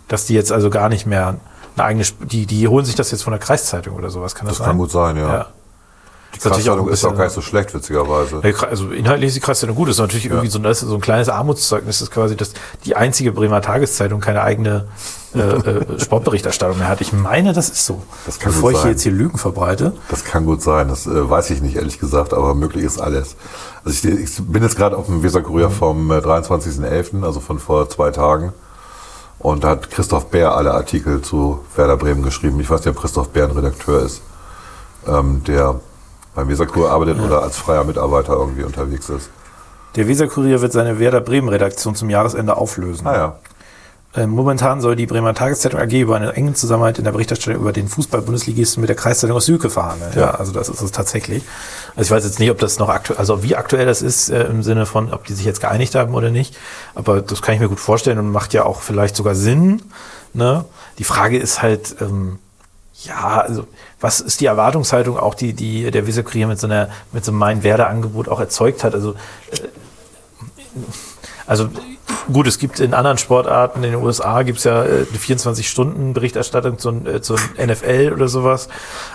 [0.09, 1.37] dass die jetzt also gar nicht mehr
[1.77, 4.35] eine eigene, die, die holen sich das jetzt von der Kreiszeitung oder sowas.
[4.35, 4.67] Kann das, Das sein?
[4.69, 5.33] kann gut sein, ja.
[5.35, 5.47] Ja.
[6.35, 8.41] Die Ist natürlich auch ist auch gar nicht so schlecht, witzigerweise.
[8.45, 9.89] Ja, Also inhaltlich ist die Kreiszeitung gut.
[9.89, 11.99] Das ist natürlich irgendwie so, ein- das so ein kleines Armutszeugnis.
[12.01, 12.53] Das ist quasi dass
[12.85, 14.89] die einzige Bremer Tageszeitung keine eigene
[15.35, 17.01] äh, äh, Sportberichterstattung mehr hat.
[17.01, 18.03] Ich meine, das ist so.
[18.27, 18.91] Das kann Bevor ich hier sein.
[18.93, 19.93] jetzt hier Lügen verbreite.
[20.09, 23.37] Das kann gut sein, das äh, weiß ich nicht, ehrlich gesagt, aber möglich ist alles.
[23.85, 27.89] Also ich, ich bin jetzt gerade auf dem Weserkurier vom äh, 23.11., also von vor
[27.89, 28.53] zwei Tagen.
[29.41, 32.59] Und da hat Christoph Bär alle Artikel zu Werder Bremen geschrieben.
[32.61, 34.23] Ich weiß nicht, ob Christoph Bär ein Redakteur ist,
[35.07, 35.81] ähm, der
[36.35, 39.31] beim Weserkurier arbeitet oder als freier Mitarbeiter irgendwie unterwegs ist.
[39.97, 43.07] Der Weserkurier wird seine Werder Bremen Redaktion zum Jahresende auflösen.
[43.07, 43.39] Ah ja.
[44.17, 47.73] Ähm, Momentan soll die Bremer Tageszeitung AG über eine enge Zusammenarbeit in der Berichterstattung über
[47.73, 50.13] den Fußball-Bundesligisten mit der Kreiszeitung aus Süke verhandeln.
[50.15, 50.33] Ja.
[50.33, 51.43] also das ist es tatsächlich.
[51.97, 54.45] Also ich weiß jetzt nicht, ob das noch aktuell, also wie aktuell das ist äh,
[54.45, 56.57] im Sinne von, ob die sich jetzt geeinigt haben oder nicht.
[56.95, 59.83] Aber das kann ich mir gut vorstellen und macht ja auch vielleicht sogar Sinn.
[60.33, 60.65] Ne?
[60.99, 62.39] Die Frage ist halt, ähm,
[63.05, 63.67] ja, also
[64.01, 67.39] was ist die Erwartungshaltung auch, die, die der Weserkurier mit so einer, mit so einem
[67.39, 68.95] Mein-Werder-Angebot auch erzeugt hat?
[68.95, 69.15] Also
[71.47, 71.69] also
[72.33, 76.79] gut, es gibt in anderen Sportarten, in den USA gibt es ja äh, eine 24-Stunden-Berichterstattung
[76.79, 78.69] zu, äh, zur NFL oder sowas.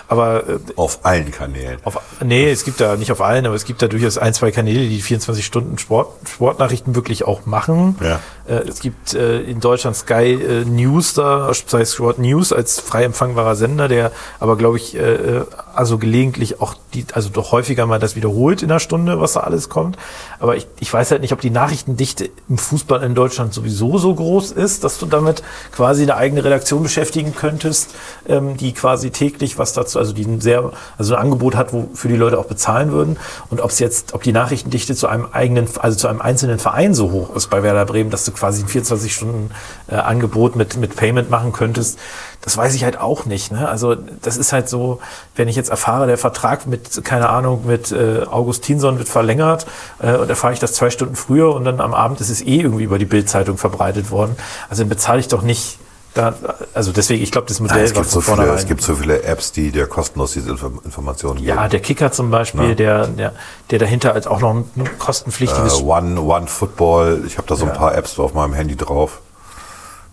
[0.08, 1.78] Aber äh, Auf allen Kanälen.
[1.84, 4.50] auf, nee, es gibt da nicht auf allen, aber es gibt da durchaus ein, zwei
[4.50, 7.96] Kanäle, die 24 Stunden Sport, Sportnachrichten wirklich auch machen.
[8.00, 8.20] Ja.
[8.48, 13.04] Äh, es gibt äh, in Deutschland Sky äh, News da, Sky Sport News als frei
[13.04, 15.42] empfangbarer Sender, der aber glaube ich äh,
[15.74, 19.40] also gelegentlich auch die, also doch häufiger mal das wiederholt in der Stunde, was da
[19.40, 19.96] alles kommt.
[20.40, 24.14] Aber ich, ich weiß halt nicht, ob die Nachrichtendichte im Fußball in Deutschland sowieso so
[24.14, 27.94] groß ist, dass du damit quasi eine eigene Redaktion beschäftigen könntest,
[28.28, 32.10] ähm, die quasi täglich was dazu, also die ein sehr, also ein Angebot hat, wofür
[32.10, 33.16] die Leute auch bezahlen würden.
[33.50, 36.94] Und ob es jetzt, ob die Nachrichtendichte zu einem eigenen, also zu einem einzelnen Verein
[36.94, 39.50] so hoch ist bei Werder Bremen, dass du quasi ein 24 Stunden
[39.88, 41.98] äh, Angebot mit mit Payment machen könntest,
[42.42, 43.52] das weiß ich halt auch nicht.
[43.52, 43.68] Ne?
[43.68, 45.00] Also das ist halt so,
[45.36, 49.66] wenn ich jetzt erfahre, der Vertrag mit, keine Ahnung, mit äh, Augustinson wird verlängert
[50.00, 52.62] äh, und erfahre ich das zwei Stunden früher und dann am Abend ist es eh
[52.70, 54.36] irgendwie über die Bildzeitung verbreitet worden.
[54.68, 55.78] Also dann bezahle ich doch nicht
[56.12, 56.34] Da,
[56.74, 58.96] also deswegen, ich glaube, das Ja, Modell es, war gibt so viele, es gibt so
[58.96, 61.70] viele Apps, die dir kostenlos diese Info Informationen ja, geben.
[61.70, 62.74] der Kicker zum Beispiel, Ja.
[62.74, 63.32] der, der,
[63.70, 64.64] der dahinter als auch noch ein
[64.98, 67.76] kostenpflichtiges Äh, One, One Football, ich habe da so ein Ja.
[67.78, 69.20] paar Apps auf meinem Handy drauf,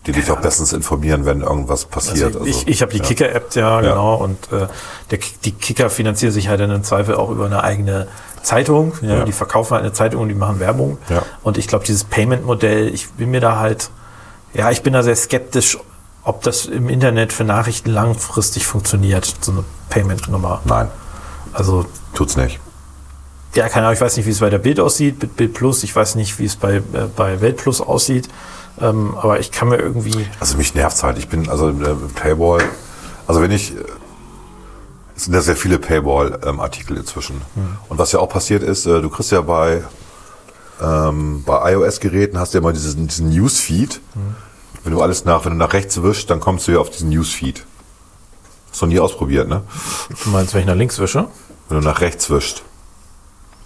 [0.06, 2.34] die dich auch bestens informieren, wenn irgendwas passiert.
[2.36, 3.90] Also ich ich habe die Kicker-App, ja, Ja.
[3.90, 4.14] genau.
[4.14, 4.66] Und äh,
[5.10, 8.08] der, die Kicker finanzieren sich halt dann im Zweifel auch über eine eigene
[8.42, 8.92] Zeitung.
[9.02, 9.24] Ja, Ja.
[9.24, 10.96] Die verkaufen halt eine Zeitung und die machen Werbung.
[11.10, 11.22] Ja.
[11.42, 13.90] Und ich glaube, dieses Payment-Modell, ich bin mir da halt,
[14.54, 15.76] ja, ich bin da sehr skeptisch,
[16.24, 20.60] ob das im Internet für Nachrichten langfristig funktioniert, so eine Payment-Nummer.
[20.64, 20.88] Nein,
[21.52, 21.84] Also,
[22.14, 22.60] tut's nicht.
[23.54, 25.82] ja, keine Ahnung, ich weiß nicht, wie es bei der Bild aussieht, mit Bild Plus,
[25.82, 26.82] ich weiß nicht, wie es bei, äh,
[27.16, 28.28] bei Welt Plus aussieht.
[28.80, 30.26] Ähm, aber ich kann mir irgendwie.
[30.40, 31.18] Also mich nervt's halt.
[31.18, 32.62] Ich bin, also äh, Paywall,
[33.26, 33.74] also wenn ich,
[35.16, 37.42] es sind ja sehr viele Paywall-Artikel inzwischen.
[37.88, 39.82] Und was ja auch passiert ist, äh, du kriegst ja bei,
[40.80, 44.00] ähm, bei iOS-Geräten hast du ja mal diesen, diesen Newsfeed.
[44.84, 47.10] Wenn du alles nach, wenn du nach rechts wischst, dann kommst du ja auf diesen
[47.10, 47.64] Newsfeed.
[48.70, 49.62] Hast du noch nie ausprobiert, ne?
[50.24, 51.26] Du meinst, wenn ich nach links wische?
[51.68, 52.62] Wenn du nach rechts wischst.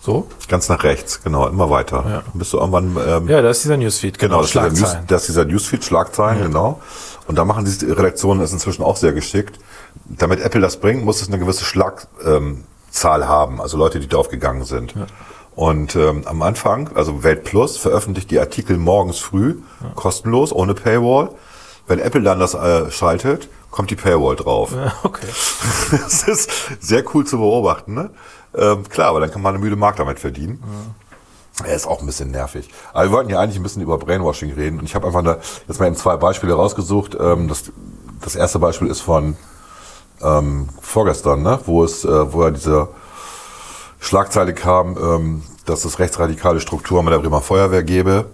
[0.05, 0.27] So?
[0.49, 1.99] Ganz nach rechts, genau, immer weiter.
[1.99, 2.23] Ja.
[2.23, 4.19] Dann bist du irgendwann, ähm, Ja, da ist dieser Newsfeed.
[4.19, 6.81] Genau, das ist, dieser News, das ist dieser Newsfeed, Schlagzeilen, genau.
[7.29, 9.61] Und da machen die Redaktionen das inzwischen auch sehr geschickt.
[10.07, 14.09] Damit Apple das bringt, muss es eine gewisse Schlagzahl ähm, Zahl haben, also Leute, die
[14.09, 14.95] drauf gegangen sind.
[15.55, 19.57] Und ähm, am Anfang, also Welt Plus, veröffentlicht die Artikel morgens früh,
[19.95, 21.31] kostenlos, ohne Paywall.
[21.87, 24.73] Wenn Apple dann das äh, schaltet, kommt die Paywall drauf.
[24.75, 25.27] Ja, okay.
[25.91, 27.95] Das ist sehr cool zu beobachten.
[27.95, 28.11] Ne?
[28.55, 30.63] Ähm, klar, aber dann kann man eine müde Mark damit verdienen.
[31.65, 32.69] Er ist auch ein bisschen nervig.
[32.93, 34.79] Aber wir wollten ja eigentlich ein bisschen über Brainwashing reden.
[34.79, 35.39] Und ich habe einfach da
[35.69, 37.17] jetzt mal eben zwei Beispiele rausgesucht.
[37.19, 37.65] Ähm, das,
[38.21, 39.37] das erste Beispiel ist von
[40.23, 41.59] ähm, vorgestern, ne?
[41.67, 42.89] wo es, äh, wo ja diese
[44.01, 48.27] Schlagzeile kam, ähm, dass es rechtsradikale Strukturen bei der Bremer Feuerwehr gäbe,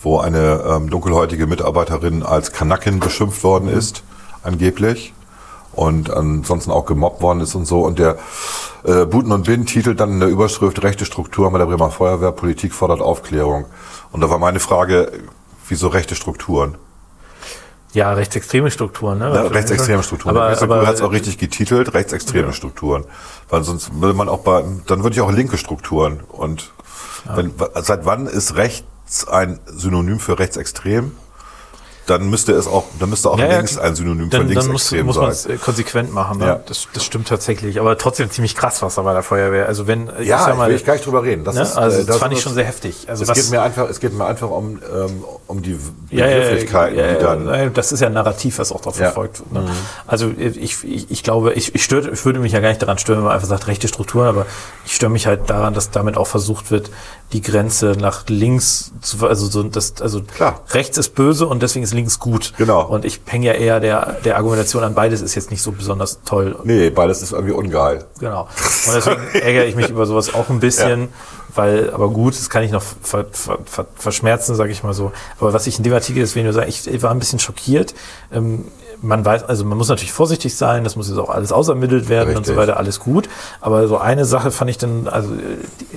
[0.00, 4.02] wo eine ähm, dunkelhäutige Mitarbeiterin als Kanakin beschimpft worden ist,
[4.42, 5.14] angeblich.
[5.74, 7.80] Und ansonsten auch gemobbt worden ist und so.
[7.80, 8.18] Und der
[8.84, 12.32] äh, Buten und Bin titelt dann in der Überschrift Rechte Strukturen bei der Bremer Feuerwehr,
[12.32, 13.66] Politik fordert Aufklärung.
[14.10, 15.12] Und da war meine Frage,
[15.68, 16.76] wieso rechte Strukturen?
[17.92, 19.18] Ja, rechtsextreme Strukturen.
[19.18, 19.34] Ne?
[19.34, 20.36] Ja, rechtsextreme Strukturen.
[20.36, 22.52] Aber, aber hat es auch richtig getitelt, rechtsextreme Ja.
[22.52, 23.04] Strukturen.
[23.50, 26.20] Weil sonst würde man auch bei, dann würde ich auch linke Strukturen.
[26.28, 26.72] Und
[27.34, 31.12] wenn, seit wann ist rechts ein Synonym für rechtsextrem?
[32.06, 34.90] Dann müsste es auch, dann müsste auch Ja, links ein Synonym für dann, dann muss,
[34.90, 35.60] linksextrem muss man es sein.
[35.60, 36.38] konsequent machen.
[36.38, 36.46] Ne?
[36.46, 36.60] Ja.
[36.66, 37.78] Das, das stimmt tatsächlich.
[37.78, 39.66] Aber trotzdem ziemlich krass, was da bei der Feuerwehr.
[39.68, 41.44] Also wenn, äh, Ja, ich sag mal, will ich gar nicht drüber reden.
[41.44, 41.62] Das ne?
[41.62, 43.06] ist, also äh, das, das fand ich schon sehr heftig.
[43.08, 45.78] Also es was, geht mir einfach, es geht mir einfach um, ähm, um die
[46.10, 47.74] ja, ja, Begrifflichkeiten, ja, ja, die dann.
[47.74, 48.96] das ist ja ein Narrativ, was auch da Ja.
[48.96, 49.52] verfolgt wird.
[49.52, 49.70] Ne?
[50.06, 52.98] Also ich, ich, ich glaube, ich, ich, stört, ich würde mich ja gar nicht daran
[52.98, 54.46] stören, wenn man einfach sagt, rechte Strukturen, aber
[54.84, 56.90] ich störe mich halt daran, dass damit auch versucht wird,
[57.32, 60.60] die Grenze nach links zu, also so, das, also Klar.
[60.70, 62.52] rechts ist böse und deswegen ist links gut.
[62.58, 62.86] Genau.
[62.86, 66.20] Und ich hänge ja eher der, der Argumentation an, beides ist jetzt nicht so besonders
[66.24, 66.58] toll.
[66.64, 68.04] Nee, beides ist irgendwie ungeil.
[68.20, 68.42] Genau.
[68.42, 71.08] Und deswegen ärgere ich mich über sowas auch ein bisschen,
[71.54, 75.12] weil, aber gut, das kann ich noch ver, ver, ver, verschmerzen, sage ich mal so.
[75.40, 77.94] Aber was ich in dem Artikel deswegen nur sagen, ich, ich war ein bisschen schockiert.
[78.30, 78.66] Ähm,
[79.02, 82.36] man weiß, also man muss natürlich vorsichtig sein, das muss jetzt auch alles ausermittelt werden
[82.36, 82.68] und so Richtig.
[82.68, 83.28] weiter, alles gut.
[83.60, 85.30] Aber so eine Sache fand ich dann, also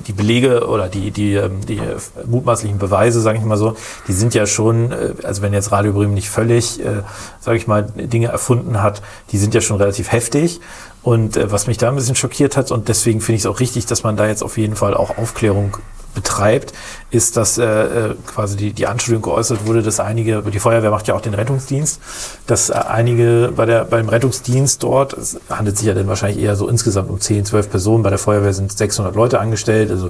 [0.07, 3.75] die, Belege oder die, die, ähm, die äh, mutmaßlichen Beweise, sage ich mal so,
[4.07, 7.03] die sind ja schon, äh, also wenn jetzt Radio Bremen nicht völlig, äh,
[7.39, 10.59] sage ich mal, Dinge erfunden hat, die sind ja schon relativ heftig.
[11.03, 13.85] Und was mich da ein bisschen schockiert hat, und deswegen finde ich es auch richtig,
[13.85, 15.77] dass man da jetzt auf jeden Fall auch Aufklärung
[16.15, 16.73] betreibt,
[17.12, 21.08] ist, dass äh, äh, quasi die, die Anschuldigung geäußert wurde, dass einige, die Feuerwehr macht
[21.08, 21.99] ja auch den Rettungsdienst,
[22.47, 26.56] dass äh, einige bei der, beim Rettungsdienst dort, es handelt sich ja dann wahrscheinlich eher
[26.56, 30.10] so insgesamt um 10, 12 Personen, bei der Feuerwehr sind 600 Leute angestellt, also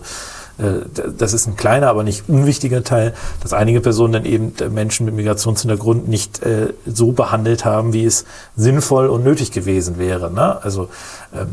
[0.57, 5.05] das ist ein kleiner, aber nicht unwichtiger Teil, dass einige Personen dann eben äh, Menschen
[5.05, 10.31] mit Migrationshintergrund nicht äh, so behandelt haben, wie es sinnvoll und nötig gewesen wäre.
[10.31, 10.63] Ne?
[10.63, 10.87] Also
[11.33, 11.49] ähm,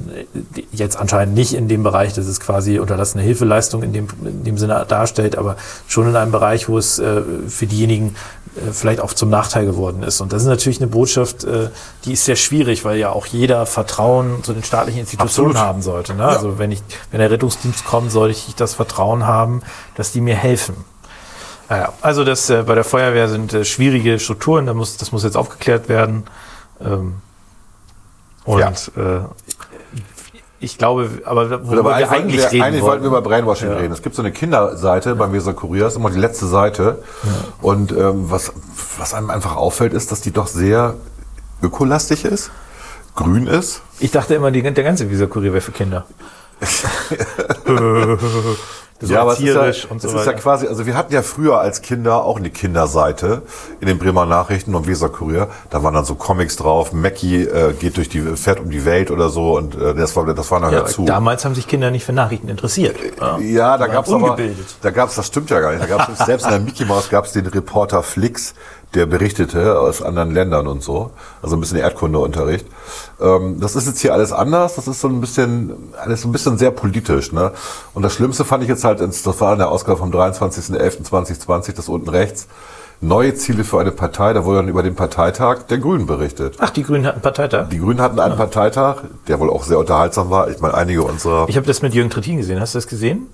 [0.71, 4.59] jetzt anscheinend nicht in dem Bereich, dass es quasi unterlassene Hilfeleistung in dem, in dem
[4.59, 5.57] Sinne darstellt, aber
[5.89, 8.42] schon in einem Bereich, wo es äh, für diejenigen äh,
[8.73, 10.21] vielleicht auch zum Nachteil geworden ist.
[10.21, 11.71] Und das ist natürlich eine Botschaft, äh,
[12.05, 15.69] die ist sehr schwierig, weil ja auch jeder Vertrauen zu den staatlichen Institutionen Absolut.
[15.69, 16.15] haben sollte.
[16.15, 16.27] Ne?
[16.27, 19.63] Also wenn ich, wenn der Rettungsdienst kommt, sollte ich das Vertrauen haben,
[19.95, 20.77] dass die mir helfen.
[21.69, 25.23] Naja, also das äh, bei der Feuerwehr sind äh, schwierige Strukturen, da muss, das muss
[25.25, 26.25] jetzt aufgeklärt werden.
[26.81, 27.15] Ähm,
[28.45, 28.71] und Ja.
[28.71, 29.21] äh,
[30.63, 33.71] ich glaube, aber worüber aber wir eigentlich, wir, reden eigentlich wollten wir wollten, über Brainwashing
[33.71, 33.77] Ja.
[33.77, 33.93] reden.
[33.93, 37.03] Es gibt so eine Kinderseite beim Weser Kurier, ist immer die letzte Seite.
[37.61, 38.53] Und ähm, was,
[38.99, 40.95] was einem einfach auffällt, ist, dass die doch sehr
[41.63, 42.51] ökolastig ist,
[43.15, 43.83] grün ist.
[44.01, 46.07] ich dachte immer, die, der ganze Visa-Kurier wäre für Kinder.
[49.07, 50.35] so ja, ist ja, und so es ist ja weiter.
[50.35, 53.43] quasi, also wir hatten ja früher als Kinder auch eine Kinderseite
[53.81, 55.49] in den Bremer Nachrichten und Weser Kurier.
[55.71, 56.93] Da waren dann so Comics drauf.
[56.93, 60.33] Mackie äh, geht durch die, fährt um die Welt oder so und äh, das war,
[60.33, 61.05] das war nachher ja, zu.
[61.05, 62.97] damals haben sich Kinder nicht für Nachrichten interessiert.
[63.21, 63.39] Ja.
[63.39, 64.37] Ja, da gab's aber,
[64.81, 65.83] da gab's, das stimmt ja gar nicht.
[65.83, 68.55] Da gab's selbst in der Mickey Mouse gab's den Reporter Flix,
[68.95, 71.11] der berichtete aus anderen Ländern und so.
[71.41, 72.67] Also ein bisschen Erdkundeunterricht.
[73.21, 74.75] Ähm, das ist jetzt hier alles anders.
[74.75, 77.53] Das ist so ein bisschen, alles so ein bisschen sehr politisch, ne?
[77.95, 81.89] Und das Schlimmste fand ich jetzt halt, das war in der Ausgabe vom 23.11.2020, das
[81.89, 82.49] unten rechts.
[83.01, 86.59] Neue Ziele für eine Partei, da wurde dann über den Parteitag der Grünen berichtet.
[86.61, 87.69] Ach, die Grünen hatten Parteitag.
[87.71, 90.49] Die Grünen hatten einen Parteitag, der wohl auch sehr unterhaltsam war.
[90.49, 92.61] Ich meine, einige unserer Ich habe das mit Jürgen Trittin gesehen.
[92.61, 93.27] Hast du das gesehen?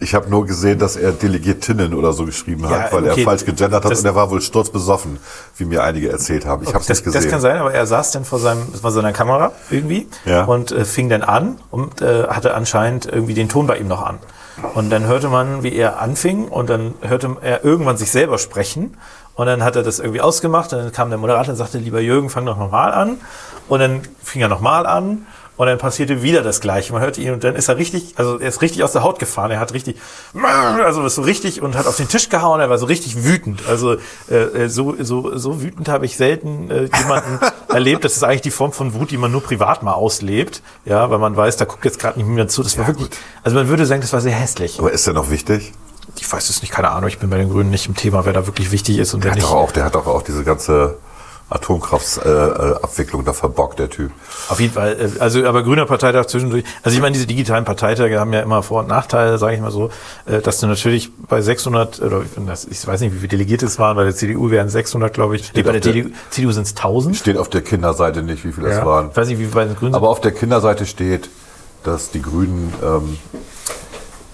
[0.00, 3.24] Ich habe nur gesehen, dass er Delegiertinnen oder so geschrieben hat, Ja, weil okay, er
[3.24, 5.18] falsch gegendert hat das- und er war wohl sturzbesoffen,
[5.56, 6.62] wie mir einige erzählt haben.
[6.62, 7.22] Ich habe es Das, nicht gesehen.
[7.22, 10.44] das kann sein, aber er saß dann vor seinem, vor seiner Kamera irgendwie Ja.
[10.44, 14.02] und äh, fing dann an und äh, hatte anscheinend irgendwie den Ton bei ihm noch
[14.06, 14.18] an.
[14.74, 18.96] Und dann hörte man, wie er anfing und dann hörte er irgendwann sich selber sprechen
[19.34, 22.00] und dann hat er das irgendwie ausgemacht und dann kam der Moderator und sagte, lieber
[22.00, 23.18] Jürgen, fang doch nochmal an
[23.68, 25.26] und dann fing er nochmal an
[25.58, 26.92] und dann passierte wieder das Gleiche.
[26.94, 29.18] Man hörte ihn und dann ist er richtig, also er ist richtig aus der Haut
[29.18, 29.50] gefahren.
[29.50, 29.96] Er hat richtig,
[30.84, 32.60] also so richtig und hat auf den Tisch gehauen.
[32.60, 33.62] Er war so richtig wütend.
[33.68, 33.94] Also
[34.30, 38.04] äh, so, so, so wütend habe ich selten äh, jemanden erlebt.
[38.04, 40.62] Das ist eigentlich die Form von Wut, die man nur privat mal auslebt.
[40.84, 42.62] Ja, weil man weiß, da guckt jetzt gerade nicht mehr zu.
[42.62, 43.10] Das war wirklich,
[43.42, 44.78] also man würde sagen, das war sehr hässlich.
[44.78, 45.72] Aber ist der noch wichtig?
[46.20, 47.08] Ich weiß es nicht, keine Ahnung.
[47.08, 49.30] Ich bin bei den Grünen nicht im Thema, wer da wirklich wichtig ist und Der
[49.30, 49.48] wer hat, nicht.
[49.48, 50.98] doch auch, der hat doch auch diese ganze
[51.50, 54.10] Atomkraftabwicklung äh, da verbockt, der Typ.
[54.48, 56.64] Auf jeden Fall, äh, also aber grüner Parteitag zwischendurch.
[56.82, 59.70] Also ich meine, diese digitalen Parteitage haben ja immer Vor- und Nachteile, sage ich mal
[59.70, 59.90] so,
[60.26, 63.96] äh, dass du natürlich bei 600 oder ich weiß nicht, wie viele Delegierte es waren,
[63.96, 65.52] bei der CDU wären 600, glaube ich.
[65.54, 67.16] Nee, bei der der- CDU, sind es 1000.
[67.16, 68.86] Steht auf der Kinderseite nicht, wie viele es Ja.
[68.86, 69.08] waren.
[69.10, 69.96] Ich weiß nicht, wie viele bei den Grünen sind.
[69.96, 71.30] Aber auf der Kinderseite steht,
[71.84, 73.18] dass die Grünen ähm,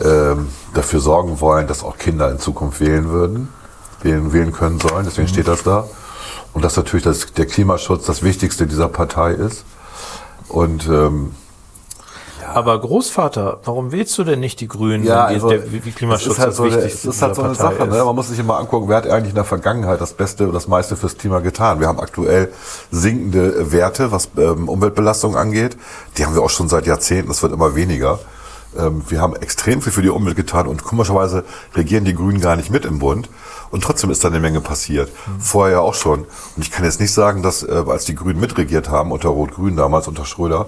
[0.05, 3.49] ähm, dafür sorgen wollen, dass auch Kinder in Zukunft wählen würden,
[4.03, 5.05] wählen, wählen können sollen.
[5.05, 5.87] Deswegen steht das da.
[6.55, 9.65] Und dass natürlich das, der Klimaschutz das Wichtigste dieser Partei ist.
[10.49, 11.35] Und ähm,
[12.47, 16.39] Aber Großvater, warum wählst du denn nicht die Grünen, Ja, also, der, wie, Klimaschutz ist
[16.39, 17.91] halt das so, eine, es Wichtigste ist halt so dieser eine Partei Sache.
[17.91, 17.99] Ne?
[17.99, 18.05] ist?
[18.05, 20.69] Man muss sich immer angucken, wer hat eigentlich in der Vergangenheit das Beste und das
[20.69, 21.81] meiste fürs Klima getan.
[21.81, 22.53] Wir haben aktuell
[22.93, 25.77] sinkende Werte, was ähm, Umweltbelastung angeht.
[26.17, 27.33] Die haben wir auch schon seit Jahrzehnten.
[27.33, 28.21] Es wird immer weniger.
[28.77, 31.45] Ähm, wir haben extrem viel für die Umwelt getan und komischerweise
[31.75, 33.29] regieren die Grünen gar nicht mit im Bund.
[33.71, 35.11] Und trotzdem ist da eine Menge passiert.
[35.41, 36.21] Vorher ja auch schon.
[36.21, 39.77] Und ich kann jetzt nicht sagen, dass äh, als die Grünen mitregiert haben, unter Rot-Grün
[39.77, 40.67] damals, unter Schröder,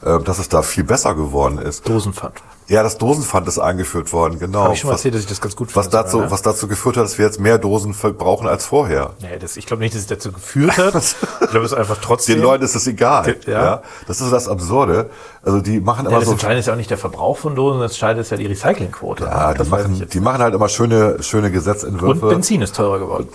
[0.00, 1.88] dass es da viel besser geworden ist.
[1.88, 2.34] Dosenpfand.
[2.68, 4.64] Ja, das Dosenpfand ist eingeführt worden, genau.
[4.64, 6.26] Habe ich schon mal Was- erzählt, dass ich das ganz gut was finde dazu, sogar,
[6.26, 6.32] ne?
[6.32, 9.10] was dazu geführt hat, dass wir jetzt mehr Dosen verbrauchen als vorher.
[9.22, 10.94] Nee, das, ich glaube nicht, dass es dazu geführt hat.
[11.46, 12.36] Ich glaube, es ist einfach trotzdem.
[12.36, 13.36] Den Leuten ist es egal.
[13.46, 13.52] Ja.
[13.62, 13.82] Ja.
[14.08, 15.10] Das ist das Absurde.
[15.44, 16.32] Also die machen ja, immer das so.
[16.32, 19.24] Entscheidende ist ja auch nicht der Verbrauch von Dosen, das Entscheidende ist ja die Recyclingquote.
[19.24, 22.26] Ja, die das machen, die machen halt immer schöne, schöne Und Gesetzentwürfe.
[22.26, 23.28] Benzin ist teurer geworden.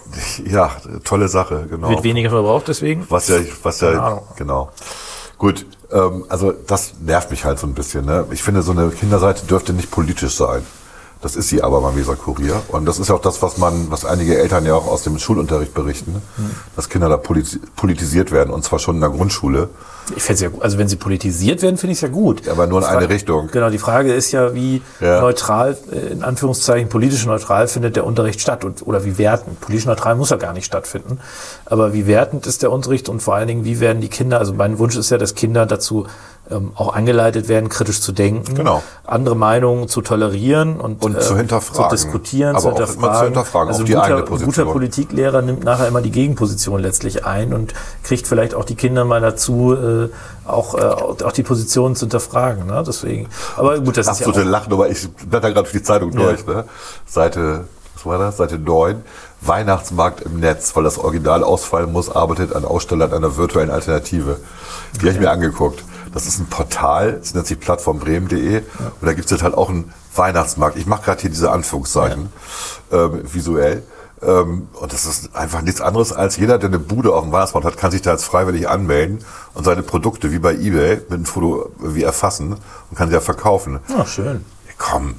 [0.46, 0.72] Ja,
[1.06, 1.90] tolle Sache, genau.
[1.90, 3.06] Wird weniger verbraucht deswegen.
[3.10, 4.72] Was ja, was ja, genau.
[5.42, 8.06] Gut, ähm, also das nervt mich halt so ein bisschen.
[8.06, 8.28] Ne?
[8.30, 10.64] Ich finde, so eine Kinderseite dürfte nicht politisch sein.
[11.22, 12.62] Das ist sie aber beim Weser Kurier.
[12.70, 15.20] Und das ist ja auch das, was man, was einige Eltern ja auch aus dem
[15.20, 16.52] Schulunterricht berichten, Hm.
[16.76, 19.70] dass Kinder da politi politisiert werden und zwar schon in der Grundschule.
[20.16, 20.64] Ich fände es ja gut.
[20.64, 22.48] Also wenn sie politisiert werden, finde ich es ja gut.
[22.48, 23.48] Aber nur in Die eine Frage- Richtung.
[23.52, 25.22] Genau, die Frage ist ja, wie Ja.
[25.22, 29.62] neutral, äh, in Anführungszeichen politisch neutral findet der Unterricht statt und, oder wie wertend.
[29.62, 31.20] Politisch neutral muss er gar nicht stattfinden.
[31.66, 34.54] Aber wie wertend ist der Unterricht und vor allen Dingen, wie werden die Kinder, also
[34.56, 36.08] mein Wunsch ist ja, dass Kinder dazu
[36.52, 38.84] ähm, auch angeleitet werden, kritisch zu denken, Genau.
[39.06, 41.90] andere Meinungen zu tolerieren und, Und zu hinterfragen.
[41.90, 43.18] zu diskutieren, Aber zu auch immer hinterfragen.
[43.20, 44.72] zu hinterfragen, also die guter, ein guter Position.
[44.72, 47.74] Politiklehrer nimmt nachher immer die Gegenposition letztlich ein und
[48.04, 50.10] kriegt vielleicht auch die Kinder mal dazu, äh,
[50.46, 50.82] auch, äh,
[51.24, 52.66] auch die Position zu hinterfragen.
[52.68, 52.84] Ne?
[52.86, 53.28] Deswegen.
[53.58, 54.88] Aber gut, das Absolute ist ja auch, Lachnummer.
[54.90, 56.46] Ich blätter gerade durch die Zeitung durch.
[56.46, 56.66] Ne?
[57.06, 57.66] Seite,
[57.96, 58.38] was war das?
[58.38, 59.04] Seite 9.
[59.42, 64.40] Weihnachtsmarkt im Netz, weil das Original ausfallen muss, arbeitet ein Aussteller an einer virtuellen Alternative.
[64.96, 65.84] Die habe ich mir angeguckt.
[66.14, 69.94] Das ist ein Portal, das nennt sich plattformbremen.de und da gibt es halt auch einen
[70.14, 70.78] Weihnachtsmarkt.
[70.78, 72.30] Ich mache gerade hier diese Anführungszeichen
[72.92, 73.84] ähm, visuell.
[74.22, 77.66] Ähm, und das ist einfach nichts anderes als jeder, der eine Bude auf dem Weihnachtsmarkt
[77.66, 79.24] hat, kann sich da jetzt freiwillig anmelden
[79.54, 82.58] und seine Produkte wie bei Ebay mit einem Foto wie erfassen
[82.90, 83.80] und kann sie ja verkaufen.
[83.88, 84.46] ja, schön.
[84.78, 85.16] Komm,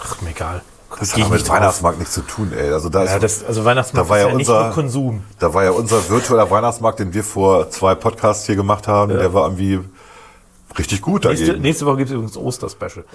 [0.00, 0.62] Ach, mir egal.
[0.98, 1.48] Das hat ich mit nicht.
[1.48, 2.72] Weihnachtsmarkt nichts zu tun, ey.
[2.72, 4.72] Also da, Ja, ist, das, also Weihnachtsmarkt da war ist ja, ja nicht unser nur
[4.74, 5.22] Konsum.
[5.38, 9.32] Da war ja unser virtueller Weihnachtsmarkt, den wir vor zwei Podcasts hier gemacht haben, der
[9.34, 9.80] war irgendwie
[10.78, 11.62] richtig gut Nächste, dagegen.
[11.62, 13.04] nächste Woche gibt es übrigens Oster-Special.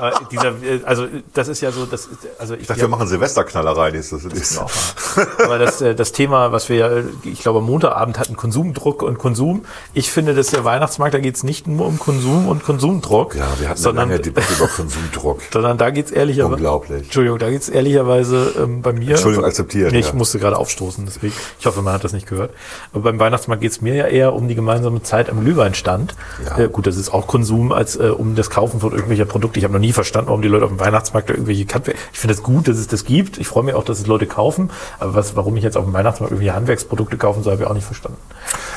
[0.00, 2.88] Äh, dieser, äh, also das ist ja so, das, ist- also ich, Ich dachte, wir
[2.88, 4.24] machen Silvesterknallerei nächstes.
[4.24, 4.58] nächstes.
[4.58, 4.70] auch
[5.16, 5.26] mal.
[5.44, 6.90] Aber das, äh, das Thema, was wir ja,
[7.24, 9.64] ich glaube, am Montagabend hatten, Konsumdruck und Konsum.
[9.94, 13.46] Ich finde, dass der Weihnachtsmarkt, da geht es nicht nur um Konsum und Konsumdruck, Ja,
[13.58, 15.40] wir hatten sondern, eine lange Debatte über Konsumdruck.
[15.52, 16.54] sondern da geht es ehrlicherweise.
[16.54, 17.02] Unglaublich.
[17.04, 19.10] Entschuldigung, da geht es ehrlicherweise ähm, bei mir.
[19.10, 20.14] Entschuldigung, akzeptiert, Nee, ich ja.
[20.14, 21.32] musste gerade aufstoßen, deswegen.
[21.58, 22.50] Ich hoffe, man hat das nicht gehört.
[22.92, 26.14] Aber beim Weihnachtsmarkt geht es mir ja eher um die gemeinsame Zeit am Glühweinstand.
[26.44, 26.58] Ja.
[26.64, 29.58] Äh, gut, das ist auch Konsum als äh, um das Kaufen von irgendwelcher Produkte.
[29.58, 31.96] Ich habe noch nie verstanden, warum die Leute auf dem Weihnachtsmarkt irgendwelche Handwerk.
[32.12, 33.38] Ich finde es gut, dass es das gibt.
[33.38, 34.70] Ich freue mich auch, dass es Leute kaufen.
[34.98, 37.74] Aber was, warum ich jetzt auf dem Weihnachtsmarkt irgendwelche Handwerksprodukte kaufen soll, habe ich auch
[37.74, 38.18] nicht verstanden.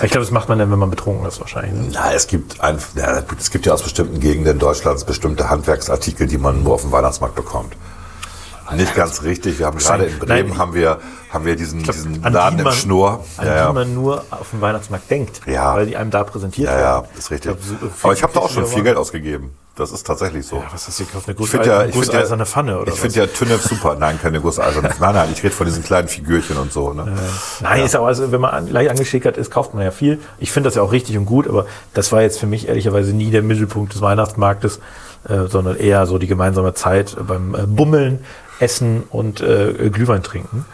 [0.01, 1.74] Ich glaube, das macht man dann, wenn man betrunken ist, wahrscheinlich.
[1.74, 1.89] Ne?
[1.93, 6.38] Na, es gibt ein, ja, es gibt ja aus bestimmten Gegenden Deutschlands bestimmte Handwerksartikel, die
[6.38, 7.76] man nur auf dem Weihnachtsmarkt bekommt.
[8.76, 9.59] Nicht ganz richtig.
[9.59, 10.99] Wir haben gerade in Bremen Nein, haben wir
[11.32, 13.24] haben wir diesen, diesen An Laden die im man- Schnur.
[13.38, 13.74] An Ja, die ja.
[13.74, 15.41] man nur auf dem Weihnachtsmarkt denkt.
[15.45, 15.76] Ja.
[15.76, 17.07] Weil die einem da präsentiert ja, ja, werden.
[17.17, 17.51] ist richtig.
[17.51, 19.51] Ich glaub, so- Aber ich habe da auch schon viel Geld ausgegeben.
[19.76, 20.57] Das ist tatsächlich so.
[20.57, 21.30] Ja, was hast du gekauft?
[21.30, 23.95] Eine Ich finde ja, ja, gusseiserne Pfanne oder ich finde ja Tünnef super.
[23.97, 24.89] Nein, keine gusseiserne.
[24.99, 26.91] Nein, nein, ich rede von diesen kleinen Figürchen und so.
[26.91, 27.15] Ne?
[27.61, 30.20] Nein, ist auch, also wenn man an, leicht angeschickert ist, kauft man ja viel.
[30.39, 33.13] Ich finde das ja auch richtig und gut, aber das war jetzt für mich ehrlicherweise
[33.13, 34.80] nie der Mittelpunkt des Weihnachtsmarktes,
[35.30, 38.26] äh, sondern eher so die gemeinsame Zeit beim äh, Bummeln,
[38.60, 40.66] Essen und äh, Glühwein trinken.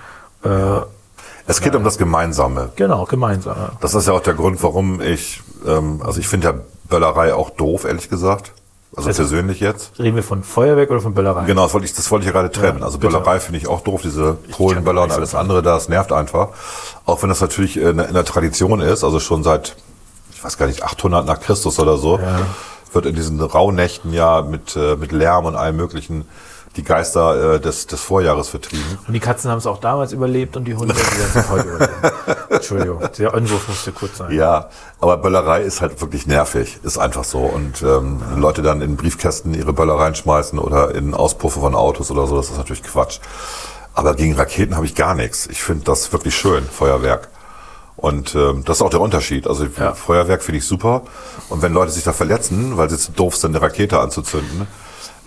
[0.43, 0.49] Äh,
[1.47, 2.69] Es geht um das Gemeinsame.
[2.75, 3.55] Genau, gemeinsam.
[3.57, 3.71] ja.
[3.81, 6.53] Das ist ja auch der Grund, warum ich, ähm, also ich finde ja
[6.89, 8.51] Böllerei auch doof, ehrlich gesagt.
[8.97, 9.99] Also, persönlich jetzt.
[9.99, 11.43] Reden wir von Feuerwerk oder von Böllerei?
[11.45, 12.79] Genau, das wollte ich, das wollte ich ja gerade trennen.
[12.79, 13.11] Ja, also bitte.
[13.13, 16.49] Böllerei finde ich auch doof, diese Polenböller und alles andere, das nervt einfach.
[17.05, 19.75] Auch wenn das natürlich in, der- in der Tradition ist, also schon seit,
[20.33, 22.19] ich weiß gar nicht, 800 nach Christus oder so,
[22.93, 26.25] wird in diesen Rauhnächten ja mit, äh, mit Lärm und allem möglichen
[26.75, 28.83] die Geister äh, des, des Vorjahres vertrieben.
[29.07, 31.67] Und die Katzen haben es auch damals überlebt und die Hunde, die werden es heute
[31.69, 31.93] überleben.
[32.49, 34.33] Entschuldigung, der Anwurf musste kurz sein.
[34.33, 34.69] Ja,
[34.99, 37.39] aber Böllerei ist halt wirklich nervig, ist einfach so.
[37.39, 42.11] Und ähm, wenn Leute dann in Briefkästen ihre Böller reinschmeißen oder in Auspuffe von Autos
[42.11, 43.19] oder so, das ist natürlich Quatsch.
[43.93, 45.47] Aber gegen Raketen habe ich gar nichts.
[45.47, 47.29] Ich finde das wirklich schön, Feuerwerk.
[47.95, 49.47] Und ähm, das ist auch der Unterschied.
[49.47, 49.93] Also Ja.
[49.93, 51.03] Feuerwerk finde ich super.
[51.47, 54.67] Und wenn Leute sich da verletzen, weil sie zu doof sind, eine Rakete anzuzünden,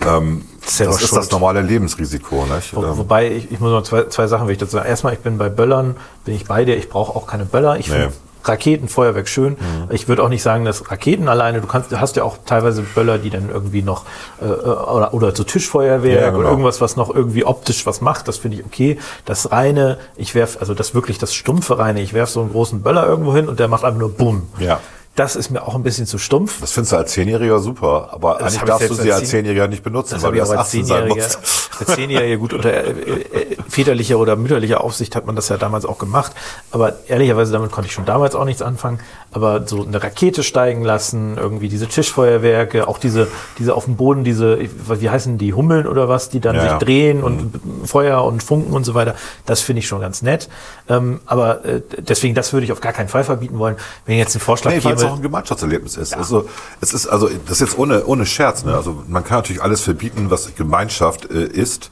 [0.07, 2.47] ähm, Selber das ist das normale Lebensrisiko.
[2.47, 2.75] Nicht?
[2.77, 4.89] Wo, Ähm, wobei, ich, ich muss noch zwei, zwei Sachen will ich dazu sagen.
[4.89, 7.79] Erstmal, ich bin bei Böllern, bin ich bei dir, ich brauche auch keine Böller.
[7.79, 7.97] Ich Nee.
[7.97, 8.01] Mhm.
[8.03, 9.57] finde Raketen, Feuerwerk schön.
[9.91, 12.83] Ich würde auch nicht sagen, dass Raketen alleine, du kannst, du hast ja auch teilweise
[12.83, 14.05] Böller, die dann irgendwie noch,
[14.41, 16.39] äh, oder, oder so Tischfeuerwerk Ja, genau.
[16.39, 18.99] oder irgendwas, was noch irgendwie optisch was macht, das finde ich okay.
[19.27, 22.81] Das reine, ich werf, also das wirklich das stumpfe reine, ich werf so einen großen
[22.83, 24.45] Böller irgendwo hin und der macht einfach nur Bumm.
[24.59, 24.81] Ja.
[25.19, 26.61] Das ist mir auch ein bisschen zu stumpf.
[26.61, 29.39] das findest du als Zehnjähriger super, aber Das eigentlich darfst du sie als als Zehn-
[29.39, 31.71] Zehnjähriger nicht benutzen, weil du erst als 18 sein Zehnjähriger, musst.
[31.81, 35.85] als Zehnjähriger gut unter äh, äh, väterlicher oder mütterlicher Aufsicht hat man das ja damals
[35.85, 36.33] auch gemacht.
[36.71, 39.01] Aber ehrlicherweise damit konnte ich schon damals auch nichts anfangen.
[39.31, 44.25] Aber so eine Rakete steigen lassen, irgendwie diese Tischfeuerwerke, auch diese, diese auf dem Boden,
[44.25, 46.77] diese, wie heißen die, Hummeln oder was, die dann Ja, sich ja.
[46.77, 46.81] Mhm.
[46.81, 49.15] drehen und Feuer und Funken und so weiter.
[49.47, 50.49] Das finde ich schon ganz nett.
[50.89, 53.77] Ähm, aber äh, deswegen, das würde ich auf gar keinen Fall verbieten wollen.
[54.07, 56.17] Wenn jetzt ein Vorschlag Nee, weil es auch ein Gemeinschaftserlebnis ist.
[56.17, 56.49] Also
[56.81, 58.65] es ist also das ist jetzt ohne ohne Scherz.
[58.65, 58.75] Ne?
[58.75, 61.91] Also man kann natürlich alles verbieten, was Gemeinschaft äh, ist,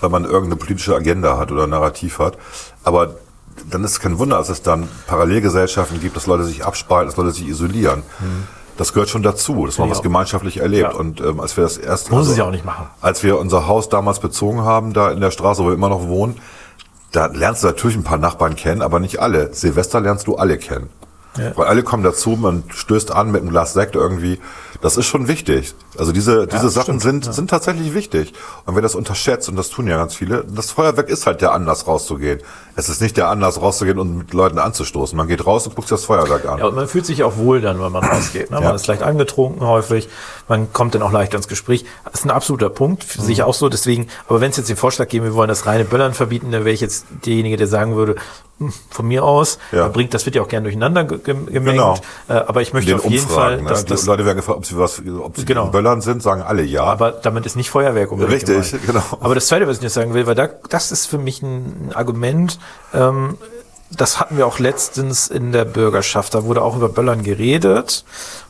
[0.00, 2.38] weil man irgendeine politische Agenda hat oder ein Narrativ hat.
[2.84, 3.16] Aber
[3.70, 7.16] dann ist es kein Wunder, dass es dann Parallelgesellschaften gibt, dass Leute sich abspalten, dass
[7.16, 8.02] Leute sich isolieren.
[8.76, 10.92] Das gehört schon dazu, dass man was gemeinschaftlich erlebt.
[10.92, 10.98] Ja.
[10.98, 12.86] Und ähm, als wir das erste Muss es ja auch nicht machen.
[13.00, 16.06] als wir unser Haus damals bezogen haben, da in der Straße, wo wir immer noch
[16.06, 16.36] wohnen,
[17.10, 19.52] da lernst du natürlich ein paar Nachbarn kennen, aber nicht alle.
[19.52, 20.90] Silvester lernst du alle kennen.
[21.36, 21.56] Ja.
[21.56, 24.38] Weil alle kommen dazu, man stößt an mit einem Glas Sekt irgendwie.
[24.80, 25.74] Das ist schon wichtig.
[25.98, 28.32] Also diese, diese Sachen sind, sind tatsächlich wichtig.
[28.64, 31.52] Und wer das unterschätzt, und das tun ja ganz viele, das Feuerwerk ist halt der
[31.52, 32.40] Anlass rauszugehen.
[32.76, 35.16] Es ist nicht der Anlass rauszugehen und mit Leuten anzustoßen.
[35.16, 36.58] Man geht raus und guckt sich das Feuerwerk an.
[36.60, 38.50] Ja, und man fühlt sich auch wohl dann, wenn man rausgeht.
[38.52, 38.58] Ne?
[38.58, 38.66] Ja.
[38.68, 40.08] Man ist leicht angetrunken häufig,
[40.46, 41.84] man kommt dann auch leicht ins Gespräch.
[42.04, 43.24] Das ist ein absoluter Punkt, für Mhm.
[43.26, 43.68] sich auch so.
[43.68, 46.64] Deswegen, aber wenn es jetzt den Vorschlag geben, wir wollen das reine Böllern verbieten, dann
[46.64, 48.14] wäre ich jetzt derjenige, der sagen würde,
[48.90, 49.82] von mir aus, Ja.
[49.84, 51.76] da bringt, das wird ja auch gern durcheinander ge- gem- gemengt.
[51.76, 51.94] Genau.
[52.28, 53.88] Äh, aber ich möchte Den auf jeden Fall, Umfragen, dass ne?
[53.90, 55.66] das, Die Leute werden gefragt, ob sie was, ob sie Genau.
[55.68, 56.82] Böllern sind, sagen alle ja.
[56.84, 58.86] aber damit ist nicht Feuerwerk unbedingt Richtig, gemeint.
[58.86, 59.02] genau.
[59.20, 61.92] Aber das Zweite, was ich jetzt sagen will, weil da, das ist für mich ein
[61.94, 62.58] Argument,
[62.94, 63.38] ähm,
[63.90, 66.34] das hatten wir auch letztens in der Bürgerschaft.
[66.34, 68.04] Da wurde auch über Böllern geredet.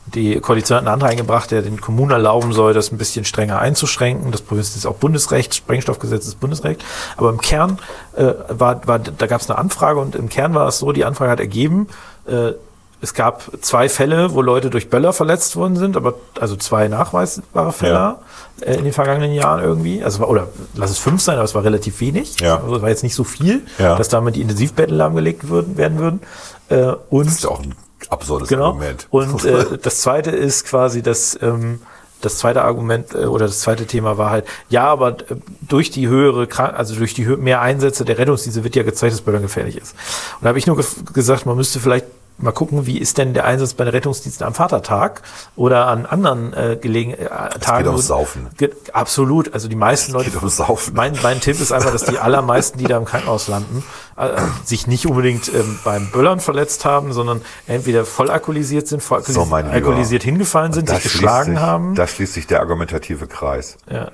[0.05, 3.59] Die Koalition hat einen Antrag eingebracht, der den Kommunen erlauben soll, das ein bisschen strenger
[3.59, 4.31] einzuschränken.
[4.31, 6.83] Das ist ist auch Bundesrecht, Sprengstoffgesetz ist Bundesrecht.
[7.15, 7.79] Aber im Kern
[8.15, 11.05] äh, war, war, da gab es eine Anfrage und im Kern war es so, die
[11.05, 11.87] Anfrage hat ergeben,
[12.27, 12.53] äh,
[13.01, 17.71] es gab zwei Fälle, wo Leute durch Böller verletzt worden sind, aber also zwei nachweisbare
[17.71, 18.19] Fälle Ja.
[18.61, 20.03] äh, in den vergangenen Jahren irgendwie.
[20.03, 22.39] Also oder lass es fünf sein, aber es war relativ wenig.
[22.41, 22.57] Ja.
[22.61, 23.95] Also es war jetzt nicht so viel, Ja.
[23.95, 26.21] dass damit die Intensivbetten lahmgelegt würden, werden würden.
[26.69, 27.73] Äh, und Das ist ja auch ein
[28.09, 28.67] absurdes genau.
[28.67, 29.07] Argument.
[29.11, 31.81] Und äh, das zweite ist quasi, dass ähm,
[32.21, 36.09] das zweite Argument äh, oder das zweite Thema war halt, ja, aber äh, durch die
[36.09, 39.77] höhere, Krank also durch die mehr Einsätze der Rettungsdienste wird ja gezeigt, dass Böllern gefährlich
[39.77, 39.93] ist.
[40.39, 40.75] Und da habe ich nur
[41.13, 42.05] gesagt, man müsste vielleicht
[42.41, 45.21] mal gucken, wie ist denn der Einsatz bei den Rettungsdiensten am Vatertag
[45.55, 47.27] oder an anderen äh, gelegen äh,
[47.59, 47.87] Tagen.
[47.87, 48.47] ums wo- Saufen.
[48.57, 49.53] Ge absolut.
[49.53, 50.29] Also die meisten Leute.
[50.31, 50.93] geht ums Saufen.
[50.95, 53.83] Mein, mein Tipp ist einfach, dass die allermeisten, die da im Krankenhaus landen,
[54.17, 54.29] äh,
[54.63, 59.43] sich nicht unbedingt ähm, beim Böllern verletzt haben, sondern entweder voll alkoholisiert sind, voll So,
[59.43, 61.95] alkoholisiert hingefallen sind, sich geschlagen sich, haben.
[61.95, 63.77] Da schließt sich der argumentative Kreis.
[63.91, 64.11] ja.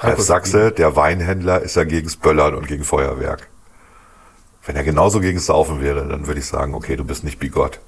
[0.00, 3.48] Ralf Sachse, der Weinhändler, ist ja gegens Böllern und gegen Feuerwerk.
[4.68, 7.80] Wenn er genauso gegen Saufen wäre, dann würde ich sagen, okay, du bist nicht bigott.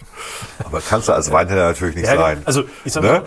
[0.65, 2.43] Aber kannst du als Weinhändler natürlich nicht Ja, sein.
[2.47, 3.09] also ich sag Ne?
[3.13, 3.23] mal,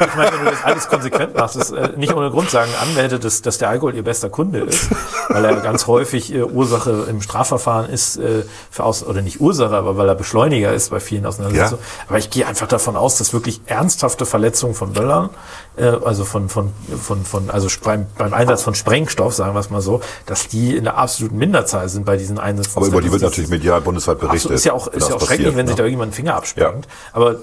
[0.00, 3.18] ich meine, wenn du das alles konsequent machst, ist äh, nicht ohne Grund sagen Anwälte,
[3.18, 4.88] dass, dass der Alkohol ihr bester Kunde ist,
[5.28, 9.74] weil er ganz häufig äh, Ursache im Strafverfahren ist, äh, für aus oder nicht Ursache,
[9.74, 11.82] aber weil er Beschleuniger ist bei vielen Auseinandersetzungen.
[12.08, 15.28] Aber ich gehe einfach davon aus, dass wirklich ernsthafte Verletzungen von Böllern,
[15.76, 19.68] äh, also von, von, von, von also beim, beim Einsatz von Sprengstoff, sagen wir es
[19.68, 22.61] mal so, dass die in der absoluten Minderzahl sind bei diesen Einsätzen.
[22.74, 24.52] Aber über die wird natürlich medial bundesweit berichtet.
[24.52, 25.88] Absolut, ist ja auch, ist ja auch schrecklich, passiert, wenn sich da ne?
[25.88, 26.88] irgendjemand einen Finger absprengt.
[27.12, 27.36] Aber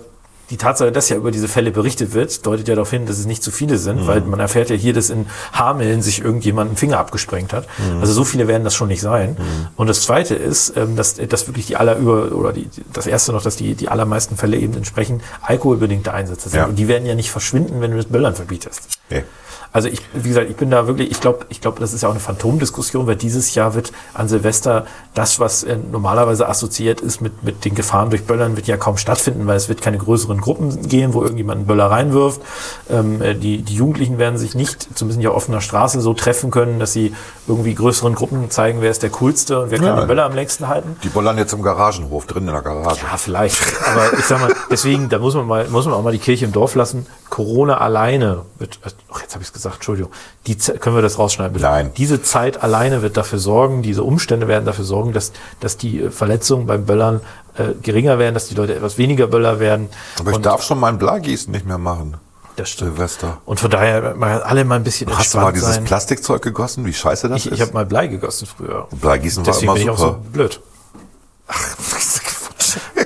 [0.50, 3.28] die Tatsache, dass ja über diese Fälle berichtet wird, deutet ja darauf hin, dass es
[3.28, 4.32] nicht zu viele sind, weil Mhm.
[4.32, 7.68] man erfährt ja hier, dass in Hameln sich irgendjemand einen Finger abgesprengt hat.
[7.78, 8.02] Mhm.
[8.02, 9.38] Also so viele werden das schon nicht sein.
[9.76, 13.32] Und das Zweite ist, ähm, dass, dass wirklich die aller über oder die, das Erste
[13.32, 16.60] noch, dass die, die allermeisten Fälle eben entsprechend alkoholbedingte Einsätze sind.
[16.60, 16.66] Ja.
[16.66, 18.82] Und die werden ja nicht verschwinden, wenn du das Böllern verbietest.
[19.12, 19.24] Nee.
[19.72, 22.08] Also ich, wie gesagt, ich bin da wirklich, ich glaube, ich glaube, das ist ja
[22.10, 27.22] auch eine Phantomdiskussion, weil dieses Jahr wird an Silvester das, was äh, normalerweise assoziiert ist
[27.22, 30.40] mit, mit den Gefahren durch Böllern, wird ja kaum stattfinden, weil es wird keine größeren
[30.42, 32.42] Gruppen gehen, wo irgendjemand einen Böller reinwirft.
[32.90, 36.52] Ähm, äh, die, die Jugendlichen werden sich nicht, zumindest nicht auf offener Straße, so treffen
[36.52, 37.14] können, dass sie
[37.48, 39.96] irgendwie größeren Gruppen zeigen, wer ist der coolste und wer kann Ja.
[40.02, 40.98] den Böller am längsten halten.
[41.04, 43.02] Die bollern jetzt im Garagenhof, drin in der Garage.
[43.10, 43.58] Ja, vielleicht.
[43.88, 46.46] Aber ich sag mal, deswegen, da muss man mal, muss man auch mal die Kirche
[46.46, 47.06] im Dorf lassen.
[47.30, 48.80] Corona alleine wird,
[49.12, 50.12] ach, jetzt habe ich es gesagt, Entschuldigung.
[50.48, 51.66] Die können wir das rausschneiden, bitte?
[51.66, 51.92] Nein.
[51.98, 56.12] Diese Zeit alleine wird dafür sorgen, diese Umstände werden dafür sorgen, dass, dass die äh,
[56.12, 57.22] Verletzungen beim Böllern
[57.58, 59.90] äh, geringer werden, dass die Leute etwas weniger Böller werden.
[60.20, 62.16] Aber ich Und darf schon mein Bleigießen nicht mehr machen.
[62.56, 62.96] das stimmt.
[62.96, 63.38] Silvester.
[63.46, 65.84] Und von daher mal alle mal ein bisschen Hast du mal dieses sein.
[65.86, 66.86] Plastikzeug gegossen?
[66.86, 67.54] Wie scheiße das Ich, ist?
[67.54, 68.88] ich habe mal Blei gegossen früher.
[68.92, 70.20] Bleigießen war Deswegen immer bin ich auch super.
[70.24, 70.62] so blöd.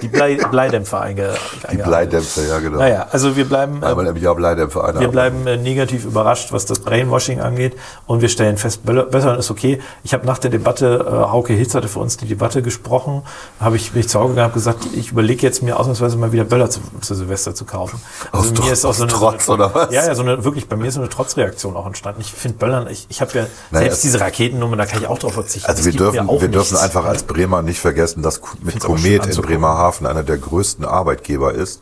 [0.03, 1.29] Die Blei, Bleidämpfer einge,
[1.63, 1.85] Die eingeatmet.
[1.85, 2.77] Bleidämpfe, ja genau.
[2.79, 5.11] Naja, also wir bleiben Einmal im Jahr Bleidämpfe Wir einatmen.
[5.11, 7.75] bleiben äh, negativ überrascht, was das Brainwashing angeht.
[8.05, 9.81] Und wir stellen fest, Böller- Böllern ist okay.
[10.03, 13.23] Ich habe nach der Debatte, äh, Hauke Hitz hatte für uns die Debatte gesprochen,
[13.59, 16.31] habe ich, bin ich zu Hause gegangen und gesagt, ich überlege jetzt mir ausnahmsweise mal
[16.33, 18.01] wieder Böller zu, zu Silvester zu kaufen.
[18.31, 19.91] Also Aus Tro- aus Trotz, so eine, oder was?
[19.93, 22.19] Ja, ja, so eine, wirklich, bei mir ist so eine Trotzreaktion auch entstanden.
[22.21, 25.07] Ich finde Böllern, ich, ich habe ja Naja, selbst es- diese Raketennummer, da kann ich
[25.07, 25.69] auch drauf verzichten.
[25.69, 28.79] Also Das wir mir dürfen, auch wir dürfen einfach als Bremer nicht vergessen, dass mit
[28.81, 29.53] Komet in anzugucken.
[29.93, 31.81] Bremerhaven einer der größten Arbeitgeber ist,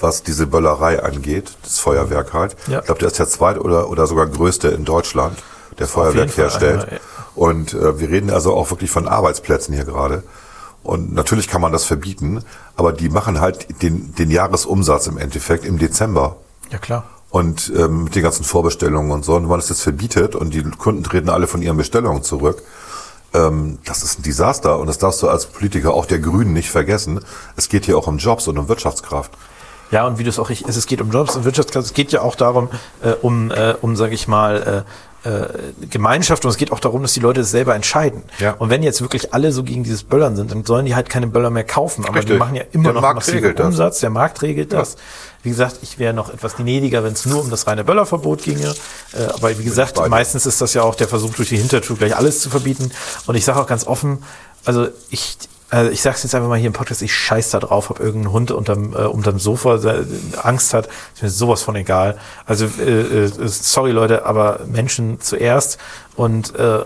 [0.00, 2.56] was diese Böllerei angeht, das Feuerwerk halt.
[2.66, 2.80] Ja.
[2.80, 5.38] Ich glaube, der ist der zweite oder, oder sogar größte in Deutschland,
[5.78, 6.88] der Feuerwerk herstellt.
[6.88, 7.00] einer.
[7.34, 10.22] Und äh, wir reden also auch wirklich von Arbeitsplätzen hier gerade.
[10.82, 12.44] Und natürlich kann man das verbieten,
[12.76, 16.36] aber die machen halt den, den Jahresumsatz im Endeffekt im Dezember.
[16.70, 17.04] Ja, klar.
[17.30, 19.36] Und ähm, mit den ganzen Vorbestellungen und so.
[19.36, 22.62] Und wenn man das jetzt verbietet und die Kunden treten alle von ihren Bestellungen zurück,
[23.34, 24.78] ähm, das ist ein Desaster.
[24.78, 27.20] Und das darfst du als Politiker auch der Grünen nicht vergessen.
[27.56, 29.32] Es geht hier auch um Jobs und um Wirtschaftskraft.
[29.90, 32.12] Ja, und wie du es auch richtig, es geht um Jobs und Wirtschaftskraft, es geht
[32.12, 32.70] ja auch darum,
[33.02, 34.90] äh, um, äh, um, sage ich mal, äh,
[35.24, 38.22] äh, Gemeinschaft und es geht auch darum, dass die Leute es selber entscheiden.
[38.38, 38.52] Ja.
[38.58, 41.28] Und wenn jetzt wirklich alle so gegen dieses Böllern sind, dann sollen die halt keine
[41.28, 42.04] Böller mehr kaufen.
[42.04, 42.38] Aber die Richtig.
[42.38, 43.66] machen ja immer Der noch Markt massiven regelt das.
[43.66, 44.96] Umsatz, der Markt regelt das.
[45.42, 48.74] Wie gesagt, ich wäre noch etwas gnädiger, wenn es nur um das reine Böllerverbot ginge.
[49.12, 52.16] Äh, aber wie gesagt, meistens ist das ja auch der Versuch, durch die Hintertür gleich
[52.16, 52.90] alles zu verbieten.
[53.26, 54.24] Und ich sage auch ganz offen,
[54.64, 55.36] also ich,
[55.72, 58.32] also ich sag's jetzt einfach mal hier im Podcast, ich scheiß da drauf, ob irgendein
[58.32, 60.04] Hund unterm, äh, unterm Sofa äh,
[60.42, 62.18] Angst hat, ist mir sowas von egal.
[62.44, 65.78] Also äh, äh, sorry Leute, aber Menschen zuerst
[66.14, 66.84] und äh,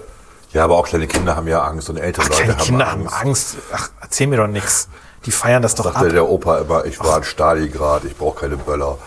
[0.53, 3.14] Ja, aber auch kleine Kinder haben ja Angst und ältere Leute kleine haben Kinder Angst.
[3.16, 3.57] haben Angst.
[3.74, 4.89] Ach, erzähl mir doch nix.
[5.24, 6.09] Die feiern das doch Sagte ab.
[6.11, 8.99] der Opa immer, ich war in Stalingrad, ich brauche keine Böller.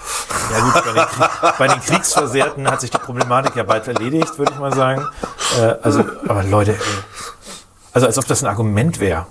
[0.52, 4.38] Ja gut, bei den, Krieg, bei den Kriegsversehrten hat sich die Problematik ja bald erledigt,
[4.38, 5.08] würde ich mal sagen.
[5.58, 6.78] Äh, also, aber Leute, ey.
[7.94, 9.26] also als ob das ein Argument wäre.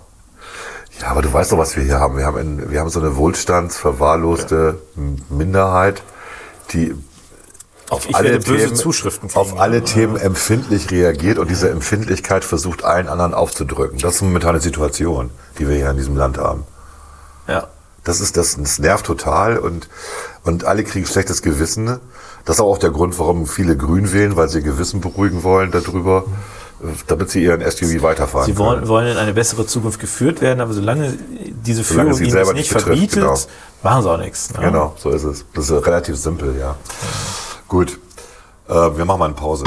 [1.01, 2.17] Ja, aber du weißt doch, was wir hier haben.
[2.17, 4.81] Wir haben, in, wir haben so eine wohlstandsverwahrloste
[5.29, 6.03] Minderheit,
[6.73, 6.95] die
[7.91, 9.41] auf Ich alle Themen, Zuschriften kriegen.
[9.41, 13.99] auf alle Themen empfindlich reagiert und diese Empfindlichkeit versucht, allen anderen aufzudrücken.
[13.99, 16.65] Das ist momentan eine Situation, die wir hier in diesem Land haben.
[17.47, 17.69] Ja.
[18.05, 19.89] Das ist das, das nervt total und
[20.45, 21.99] und alle kriegen schlechtes Gewissen.
[22.45, 25.71] Das ist auch der Grund, warum viele Grün wählen, weil sie ihr Gewissen beruhigen wollen
[25.71, 26.25] darüber,
[27.07, 28.67] damit sie ihren SUV weiterfahren Sie können.
[28.69, 31.13] wollen, wollen in eine bessere Zukunft geführt werden, aber solange
[31.67, 33.39] diese Solange Führung sie ihnen selber das nicht betrifft, verbietet, genau.
[33.83, 34.53] Machen sie auch nichts.
[34.55, 34.61] Ne?
[34.61, 35.45] Genau, so ist es.
[35.55, 36.77] Das ist relativ simpel, ja.
[37.69, 37.99] Gut.
[38.69, 39.65] Äh, wir machen mal eine Pause.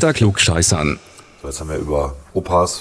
[0.00, 0.98] Unter Klugscheißern.
[1.42, 2.80] So, jetzt haben wir über Opas,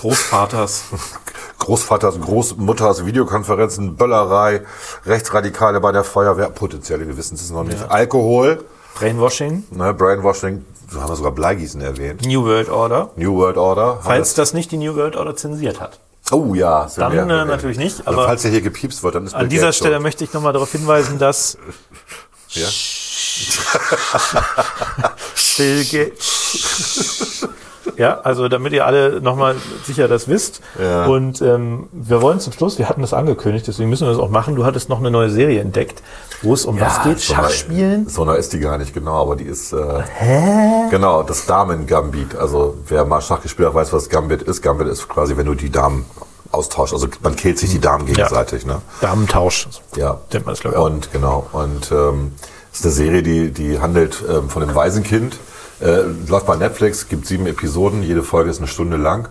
[0.00, 0.82] Großvaters.
[1.58, 4.60] Großvaters, Großmutters, Videokonferenzen, Böllerei,
[5.06, 8.62] Rechtsradikale bei der Feuerwehr, potenzielle, wir wissen es noch nicht, Alkohol,
[8.96, 9.64] Brainwashing.
[9.70, 13.08] ne, Brainwashing, so haben wir sogar Bleigießen erwähnt, New World Order.
[13.16, 14.00] New World Order.
[14.02, 15.98] Falls das nicht die New World Order zensiert hat.
[16.30, 18.06] oh ja, Dann wir- äh, natürlich nicht.
[18.06, 20.02] Also, Aber falls ja hier gepiepst wird, dann ist an dieser Stelle schuld.
[20.02, 21.56] möchte ich nochmal darauf hinweisen, dass
[22.50, 22.68] Ja?
[25.56, 27.48] Bill Gates.
[27.96, 30.60] Ja, also damit ihr alle nochmal sicher das wisst.
[30.80, 31.04] Ja.
[31.06, 34.30] Und ähm, wir wollen zum Schluss, wir hatten das angekündigt, deswegen müssen wir das auch
[34.30, 34.56] machen.
[34.56, 36.02] Du hattest noch eine neue Serie entdeckt,
[36.42, 37.20] wo es um was geht?
[37.20, 38.08] Schachspielen?
[38.08, 39.72] So eine ist die gar nicht, genau, aber die ist.
[39.72, 40.88] Äh, Hä?
[40.90, 42.36] Genau, das Damen-Gambit.
[42.36, 44.62] Also, wer mal Schach gespielt hat, weiß, was Gambit ist.
[44.62, 46.04] Gambit ist quasi, wenn du die Damen
[46.50, 46.94] austauschst.
[46.94, 48.80] Also, man killt sich die Damen gegenseitig, ne?
[49.00, 49.68] Damentausch.
[49.96, 50.20] Ja.
[50.32, 50.82] Nennt man das, glaube ich.
[50.82, 51.46] Und genau.
[51.52, 52.32] Und ähm,
[52.74, 55.38] es ist eine Serie, die, die handelt ähm, von einem Waisenkind.
[55.80, 59.28] Äh, läuft bei Netflix, gibt sieben Episoden, jede Folge ist eine Stunde lang.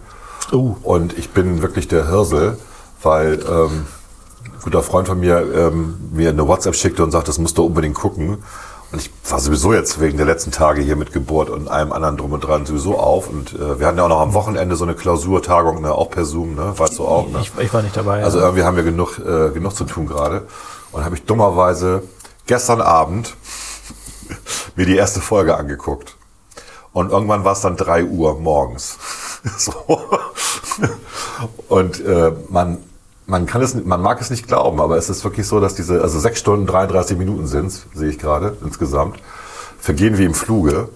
[0.52, 0.78] Uh.
[0.82, 2.58] Und ich bin wirklich der Hirsel,
[3.02, 3.86] weil ähm,
[4.46, 7.66] ein guter Freund von mir ähm, mir eine WhatsApp schickte und sagte, das musst du
[7.66, 8.38] unbedingt gucken.
[8.94, 12.16] Und ich war sowieso jetzt wegen der letzten Tage hier mit Geburt und allem anderen
[12.16, 13.30] drum und dran sowieso auf.
[13.30, 16.24] Und äh, wir hatten ja auch noch am Wochenende so eine Klausurtagung, ne, auch per
[16.24, 16.74] Zoom, ne?
[16.78, 17.40] Weißt du auch, ne?
[17.42, 18.24] Ich, ich war nicht dabei.
[18.24, 18.46] Also ja.
[18.46, 20.44] irgendwie haben wir genug, äh, genug zu tun gerade.
[20.94, 22.04] Und habe ich dummerweise
[22.46, 23.36] gestern Abend
[24.76, 26.16] mir die erste Folge angeguckt.
[26.94, 28.98] Und irgendwann war es dann drei Uhr morgens.
[29.58, 29.74] so.
[31.68, 32.78] Und äh, man,
[33.26, 36.02] man kann es, man mag es nicht glauben, aber es ist wirklich so, dass diese,
[36.02, 39.18] also sechs Stunden 33 Minuten sind, sehe ich gerade insgesamt,
[39.80, 40.90] vergehen wie im Fluge.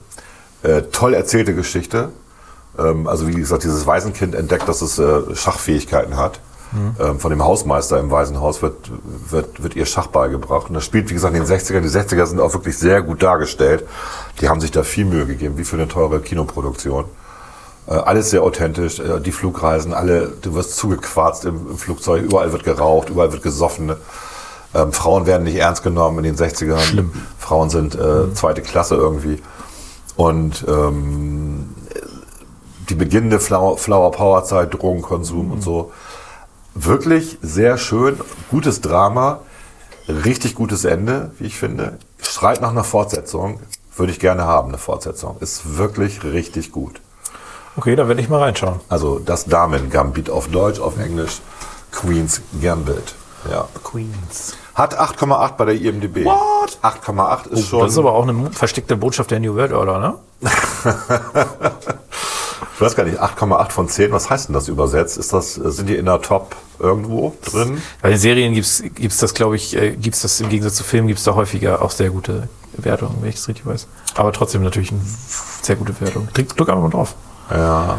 [0.63, 2.09] Äh, toll erzählte Geschichte.
[2.77, 6.39] Ähm, also wie gesagt, dieses Waisenkind entdeckt, dass es äh, Schachfähigkeiten hat.
[6.99, 8.91] Ähm, von dem Hausmeister im Waisenhaus wird,
[9.29, 10.67] wird, wird ihr Schach beigebracht.
[10.67, 11.81] Und das spielt, wie gesagt, in den 60ern.
[11.81, 13.85] Die 60er sind auch wirklich sehr gut dargestellt.
[14.41, 17.05] Die haben sich da viel Mühe gegeben, wie für eine teure Kinoproduktion.
[17.87, 18.99] Äh, alles sehr authentisch.
[18.99, 23.93] Äh, die Flugreisen, alle, du wirst zugequarzt im, Flugzeug, überall wird geraucht, überall wird gesoffen.
[24.75, 26.79] Ähm, Frauen werden nicht ernst genommen in den 60ern.
[26.79, 27.11] Schlimm.
[27.39, 29.41] Frauen sind äh, zweite Klasse irgendwie.
[30.17, 31.69] Und ähm,
[32.89, 35.91] die beginnende Flower, Flower Power Zeit, Drogenkonsum und so.
[36.79, 38.19] Wirklich sehr schön,
[38.51, 39.39] gutes Drama,
[40.07, 41.97] richtig gutes Ende, wie ich finde.
[42.21, 43.59] Schreit nach einer Fortsetzung.
[43.95, 45.37] Würde ich gerne haben, eine Fortsetzung.
[45.39, 47.01] Ist wirklich richtig gut.
[47.77, 48.79] Okay, da werde ich mal reinschauen.
[48.89, 51.41] Also das Damen-Gambit auf Deutsch, auf Englisch
[51.91, 53.15] Queen's Gambit.
[53.49, 53.67] Ja.
[53.83, 54.55] Queens.
[54.75, 56.25] Hat 8,8 bei der IMDb.
[56.25, 56.77] What?
[56.83, 57.79] 8,8 ist schon.
[57.79, 60.13] Oh, Das ist aber auch eine versteckte Botschaft der New World Order, ne?
[62.77, 64.11] ich weiß gar nicht, 8,8 von 10.
[64.11, 65.17] Was heißt denn das übersetzt?
[65.17, 67.81] Ist das, äh, sind die in der Top irgendwo drin?
[68.03, 71.07] Bei den Serien gibt's gibt's das, glaube ich, äh, gibt's das im Gegensatz zu Filmen,
[71.07, 73.87] gibt's da häufiger auch sehr gute Wertungen, wenn ich es richtig weiß.
[74.13, 75.01] Aber trotzdem natürlich eine
[75.63, 76.27] sehr gute Wertung.
[76.35, 77.15] Drück, drück einfach mal drauf.
[77.49, 77.97] Ja.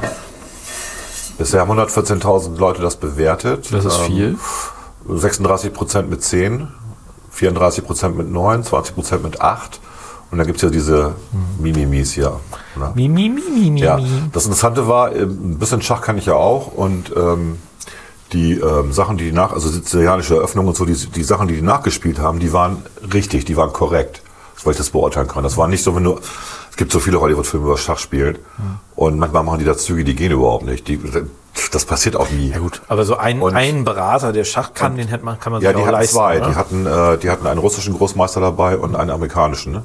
[1.39, 3.73] Bisher haben 114.000 Leute das bewertet.
[3.73, 4.39] Das ist Ähm, viel.
[5.09, 6.69] 36 Prozent mit 10,
[7.33, 9.81] 34 Prozent mit 9, 20 Prozent mit 8.
[10.31, 11.15] Und dann gibt's ja diese
[11.59, 12.39] Mimimis hier.
[12.77, 12.93] Ne?
[13.85, 13.99] Ja,
[14.33, 17.57] das Interessante war, ähm, ein bisschen Schach kann ich ja auch und ähm,
[18.35, 21.55] die ähm, Sachen, die die nach, also sizilianische Eröffnung und so, die, die Sachen, die
[21.57, 22.83] die nachgespielt haben, die waren
[23.15, 24.23] richtig, die waren korrekt,
[24.65, 25.43] weil ich das beurteilen kann.
[25.45, 26.19] Das war nicht so, wenn du,
[26.71, 28.37] es gibt so viele Hollywood-Filme über Schach spielen
[28.97, 30.87] und manchmal machen die da Züge, die gehen überhaupt nicht.
[30.89, 31.01] Die,
[31.73, 32.51] das passiert auch nie.
[32.51, 35.53] Ja gut, aber so ein, Und- ein Berater, der Schach kann, den hätte man, kann
[35.55, 36.15] man Ja, die auch hatten leisten.
[36.17, 36.37] zwei.
[36.39, 36.51] oder?
[36.51, 39.83] Die hatten, äh, die hatten einen russischen Großmeister dabei und einen amerikanischen, ne?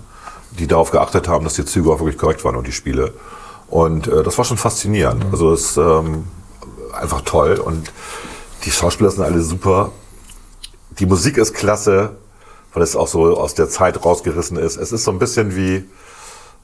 [0.59, 3.13] Die darauf geachtet haben, dass die Züge auch wirklich korrekt waren und die Spiele.
[3.67, 5.25] Und äh, das war schon faszinierend.
[5.31, 6.25] Also es ist ähm,
[6.93, 7.91] einfach toll und
[8.65, 9.91] die Schauspieler sind alle super.
[10.99, 12.15] Die Musik ist klasse,
[12.73, 14.77] weil es auch so aus der Zeit rausgerissen ist.
[14.77, 15.85] Es ist so ein bisschen wie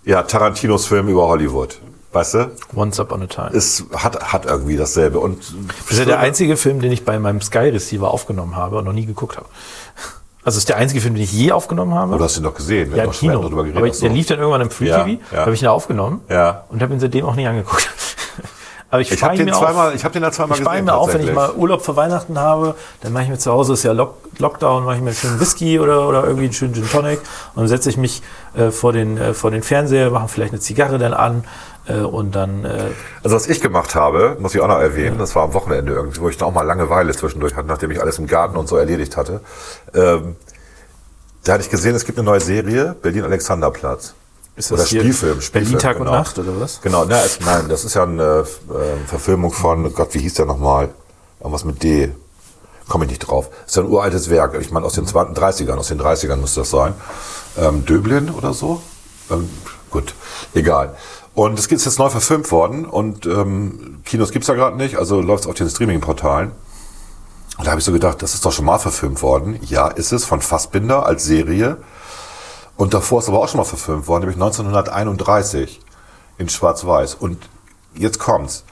[0.06, 1.80] ja, Tarantinos Film über Hollywood.
[2.12, 2.52] Weißt du?
[2.76, 3.52] Once Upon a Time.
[3.54, 5.20] Es hat, hat irgendwie dasselbe.
[5.20, 5.44] Und
[5.80, 8.86] Das ist ja der einzige Film, den ich bei meinem Sky Receiver aufgenommen habe und
[8.86, 9.46] noch nie geguckt habe.
[10.44, 12.16] Also ist der einzige Film, den ich je aufgenommen habe.
[12.16, 12.92] Oh, du hast ihn doch gesehen.
[12.92, 13.42] Wir ja, im Kino.
[13.42, 13.78] darüber geredet.
[13.78, 15.22] Aber ich, der lief dann irgendwann im Free Ja, TV.
[15.32, 15.40] ja.
[15.42, 16.22] habe ich ihn da aufgenommen.
[16.30, 16.64] Ja.
[16.70, 17.90] Und habe ihn seitdem auch nicht angeguckt.
[18.92, 19.96] Aber ich, Ich habe ihn den mir zweimal, auf.
[19.96, 20.86] ich habe den da zweimal Ich gesehen.
[20.86, 23.74] mir auf, wenn ich mal Urlaub für Weihnachten habe, dann mache ich mir zu Hause,
[23.74, 26.90] ist ja Lock Lockdown, mache ich mir schön Whisky oder, oder irgendwie einen schönen Gin
[26.90, 27.20] Tonic
[27.54, 28.24] und dann setze ich mich
[28.56, 31.44] äh, vor, den, äh, vor den Fernseher, mache vielleicht eine Zigarre dann an
[31.88, 32.86] und dann äh,
[33.24, 36.20] Also was ich gemacht habe, muss ich auch noch erwähnen, das war am Wochenende irgendwie,
[36.22, 38.78] wo ich dann auch mal Langeweile zwischendurch hatte, nachdem ich alles im Garten und so
[38.78, 39.42] erledigt hatte.
[39.94, 40.36] Ähm,
[41.44, 44.14] da hatte ich gesehen, es gibt eine neue Serie, Berlin Alexanderplatz.
[44.56, 46.18] ist Oder das hier Spielfilm, Berlin Spielfilm, Tag und genau.
[46.18, 46.82] Nacht oder was?
[46.82, 50.36] Genau, na, es, nein, das ist ja eine äh, Verfilmung von, oh Gott, wie hieß
[50.36, 50.90] der nochmal?
[51.40, 52.12] Irgendwas mit D.
[52.88, 53.50] Komme ich nicht drauf.
[53.66, 54.60] Ist ja ein uraltes Werk.
[54.60, 56.94] Ich meine, aus den 20, 30ern, aus den 30ern müsste das sein.
[57.58, 58.82] Ähm, Döblin oder so?
[59.32, 59.50] Ähm,
[59.90, 60.14] gut,
[60.54, 60.96] egal.
[61.40, 65.22] Und es ist jetzt neu verfilmt worden und ähm, Kinos gibt's ja gerade nicht, also
[65.22, 66.52] läuft's auf den Streaming-Portalen.
[67.58, 69.58] Und da habe ich so gedacht, das ist doch schon mal verfilmt worden.
[69.62, 71.78] Ja, ist es, von Fassbinder als Serie.
[72.76, 75.80] Und davor ist aber auch schon mal verfilmt worden, nämlich 1931
[76.40, 77.16] in Schwarz-Weiß.
[77.16, 77.48] Und
[77.96, 78.66] jetzt kommt's.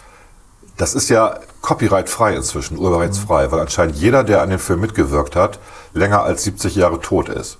[0.75, 5.59] Das ist ja copyrightfrei inzwischen, urheberrechtsfrei, weil anscheinend jeder, der an dem Film mitgewirkt hat,
[5.93, 7.59] länger als 70 Jahre tot ist.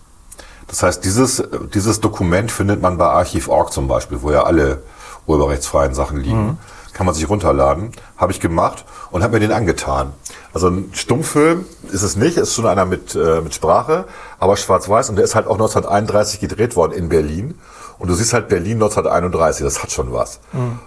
[0.68, 1.42] Das heißt, dieses,
[1.74, 4.84] dieses Dokument findet man bei Archiv.org zum Beispiel, wo ja alle
[5.28, 6.58] urheberrechtsfreien Sachen liegen.
[6.94, 7.92] Kann man sich runterladen.
[8.18, 10.14] Habe ich gemacht und habe mir den angetan.
[10.52, 14.06] Also ein Stummfilm ist es nicht, ist schon einer mit, äh, mit Sprache,
[14.40, 17.60] aber schwarz-weiß und der ist halt auch 1931 gedreht worden in Berlin.
[18.00, 20.40] Und du siehst halt Berlin 1931, das hat schon was.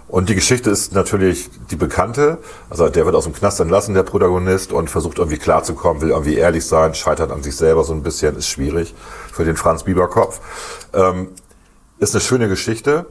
[0.07, 2.37] Und die Geschichte ist natürlich die bekannte.
[2.69, 6.35] Also der wird aus dem Knast entlassen, der Protagonist, und versucht irgendwie klarzukommen, will irgendwie
[6.35, 8.95] ehrlich sein, scheitert an sich selber so ein bisschen, ist schwierig
[9.31, 10.39] für den Franz Bieberkopf.
[10.93, 11.29] Ähm,
[11.99, 13.05] ist eine schöne Geschichte.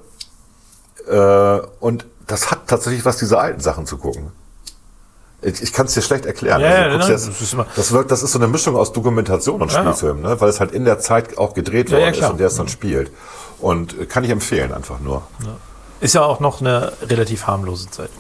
[1.09, 4.33] Äh, und das hat tatsächlich was, diese alten Sachen zu gucken.
[5.43, 6.61] Ich, ich kann es dir schlecht erklären.
[6.61, 9.63] Ja, Also, ja, jetzt- das ist das, wirkt, das ist so eine Mischung aus Dokumentation
[9.63, 9.81] und Ja.
[9.81, 10.39] Spielfilm, ne?
[10.41, 13.11] weil es halt in der Zeit auch gedreht worden ist und der es dann spielt.
[13.59, 15.23] Und äh, kann ich empfehlen einfach nur.
[16.01, 18.11] Ist ja auch noch eine relativ harmlose Zeit.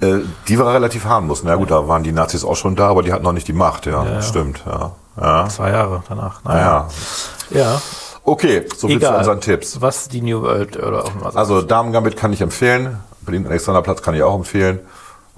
[0.00, 0.18] Äh,
[0.48, 1.42] die war relativ harmlos.
[1.44, 3.52] Na gut, da waren die Nazis auch schon da, aber die hatten noch nicht die
[3.52, 3.86] Macht.
[3.86, 4.62] Ja, stimmt.
[4.66, 5.48] Ja.
[5.48, 6.40] Zwei Jahre danach.
[6.44, 6.88] ja.
[7.50, 7.82] ja.
[8.24, 9.18] Okay, so viel zu Egal.
[9.18, 9.80] unseren Tipps.
[9.80, 11.36] Was die New World oder auch was.
[11.36, 12.98] Also Damen Gambit kann ich empfehlen.
[13.22, 14.80] Berlin Alexanderplatz kann ich auch empfehlen.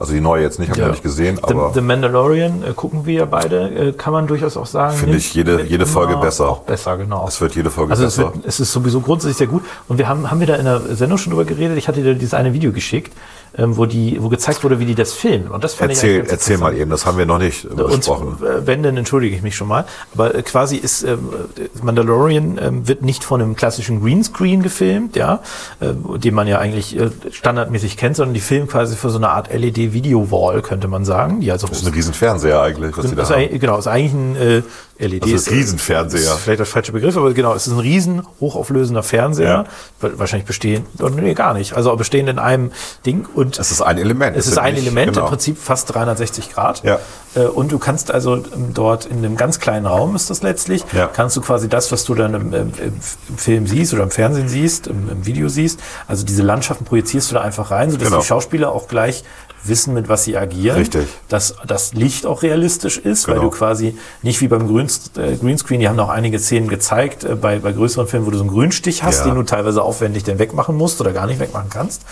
[0.03, 0.87] Also die neue jetzt nicht, habe ich Ja.
[0.89, 4.27] noch nicht gesehen, The, aber The Mandalorian äh, gucken wir ja beide, äh, kann man
[4.27, 4.97] durchaus auch sagen.
[4.97, 6.49] Finde ich jede- wird jede Folge besser.
[6.49, 7.25] Auch besser, genau.
[7.29, 8.35] es wird jede Folge also es, besser.
[8.35, 9.63] wird, es ist sowieso grundsätzlich sehr gut.
[9.87, 11.79] Und wir haben, haben wir da in der Sendung schon drüber geredet.
[11.79, 13.13] Ich hatte dir dieses eine Video geschickt,
[13.57, 15.49] ähm, wo die, wo gezeigt wurde, wie die das filmen.
[15.49, 17.77] Und das fand ich Erzähl, ganz erzähl mal eben, das haben wir noch nicht Und
[17.77, 18.39] besprochen.
[18.43, 19.85] äh, wenn, dann entschuldige ich mich schon mal.
[20.15, 21.29] Aber äh, quasi ist ähm,
[21.59, 25.41] äh, Mandalorian ähm, wird nicht von einem klassischen Greenscreen gefilmt, ja,
[25.81, 29.29] äh, den man ja eigentlich äh, standardmäßig kennt, sondern die filmen quasi für so eine
[29.29, 29.51] Art
[29.93, 31.41] LED-Video-Wall, könnte man sagen.
[31.41, 33.59] Die also Das ist ein Riesenfernseher eigentlich, was die da ist haben.
[33.59, 34.63] genau, ist eigentlich ein äh,
[35.07, 35.23] LED.
[35.25, 36.21] Das ist Riesenfernseher.
[36.21, 39.49] Ist vielleicht der falsche Begriff, aber genau, es ist ein riesen hochauflösender Fernseher.
[39.49, 39.65] Ja.
[40.01, 41.75] Wa- Wahrscheinlich bestehen, oh, nee, gar nicht.
[41.75, 42.73] Also bestehen in einem
[43.07, 44.37] Ding und Es ist ein Element.
[44.37, 45.25] es ist ein nicht- Element, genau.
[45.27, 46.83] im Prinzip fast 360 Grad.
[46.85, 46.99] Ja.
[47.35, 50.85] Äh, Und du kannst also ähm, dort in einem ganz kleinen Raum ist das letztlich,
[50.93, 51.07] Ja.
[51.07, 54.49] kannst du quasi das, was du dann im, im, im Film siehst oder im Fernsehen
[54.49, 58.21] siehst, im, im Video siehst, also diese Landschaften projizierst du da einfach rein, sodass Genau.
[58.21, 59.25] die Schauspieler auch gleich
[59.65, 60.77] wissen, mit was sie agieren.
[60.79, 61.07] Richtig.
[61.29, 63.51] Dass das Licht auch realistisch ist, weil Genau.
[63.51, 67.35] du quasi nicht wie beim Grün, äh, Greenscreen, die haben noch einige Szenen gezeigt, äh,
[67.35, 69.25] bei, bei größeren Filmen, wo du so einen Grünstich hast, Ja.
[69.27, 72.03] den du teilweise aufwendig dann wegmachen musst oder gar nicht wegmachen kannst.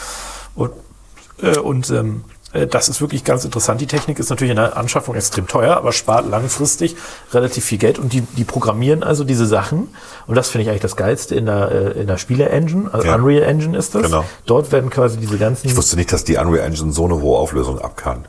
[0.54, 0.72] Und,
[1.42, 3.80] äh, und ähm, äh, das ist wirklich ganz interessant.
[3.80, 6.96] Die Technik ist natürlich in der Anschaffung extrem teuer, aber spart langfristig
[7.32, 9.88] relativ viel Geld und die, die programmieren also diese Sachen.
[10.26, 13.14] Und das finde ich eigentlich das Geilste in der, äh, in der Spiele-Engine, also Ja.
[13.14, 14.02] Unreal Engine ist das.
[14.02, 14.24] Genau.
[14.46, 15.68] Dort werden quasi diese ganzen.
[15.68, 18.26] Ich wusste nicht, dass die Unreal Engine so eine hohe Auflösung ab kann.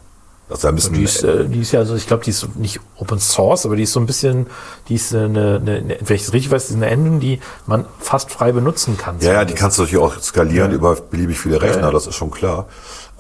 [0.51, 2.82] Also da müssen Die ist, äh, die ist ja, also ich glaube, die ist nicht
[2.97, 4.47] Open Source, aber die ist so ein bisschen,
[4.89, 7.86] die ist eine, eine, eine wenn ich es richtig weiß, ist eine Engine, die man
[7.99, 9.15] fast frei benutzen kann.
[9.22, 12.32] ja, ja, die kannst du natürlich auch skalieren über beliebig viele Rechner, das ist schon
[12.32, 12.67] klar.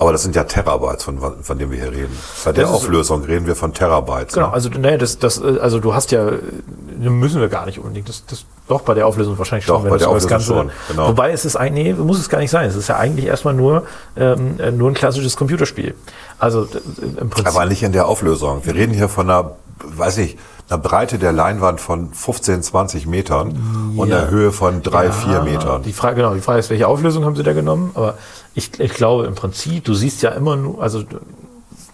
[0.01, 2.17] Aber das sind ja Terabytes, von, von denen wir hier reden.
[2.43, 4.33] Bei der Auflösung reden wir von Terabytes.
[4.33, 4.53] Genau, ne?
[4.53, 6.31] also nee, das, das, also du hast ja
[6.97, 8.09] müssen wir gar nicht unbedingt.
[8.09, 9.75] Das, das doch bei der Auflösung wahrscheinlich schon.
[9.75, 11.09] Doch, wenn bei das der über das Auflösung Ganze- schon, genau.
[11.09, 12.67] Wobei es ist eigentlich, nee, muss es gar nicht sein.
[12.67, 13.83] Es ist ja eigentlich erstmal nur,
[14.17, 15.93] ähm, äh, nur ein klassisches Computerspiel.
[16.39, 16.67] Also
[17.19, 17.47] im Prinzip.
[17.47, 18.65] Aber nicht in der Auflösung.
[18.65, 19.51] Wir reden hier von einer,
[19.83, 20.35] weiß ich,
[20.71, 25.83] einer Breite der Leinwand von 15, 20 Metern und einer Höhe von 3, 4 Metern.
[25.83, 27.91] Die Frage, genau, die Frage ist, welche Auflösung haben sie da genommen?
[27.93, 28.17] Aber
[28.55, 31.03] ich, ich glaube im Prinzip, du siehst ja immer nur, also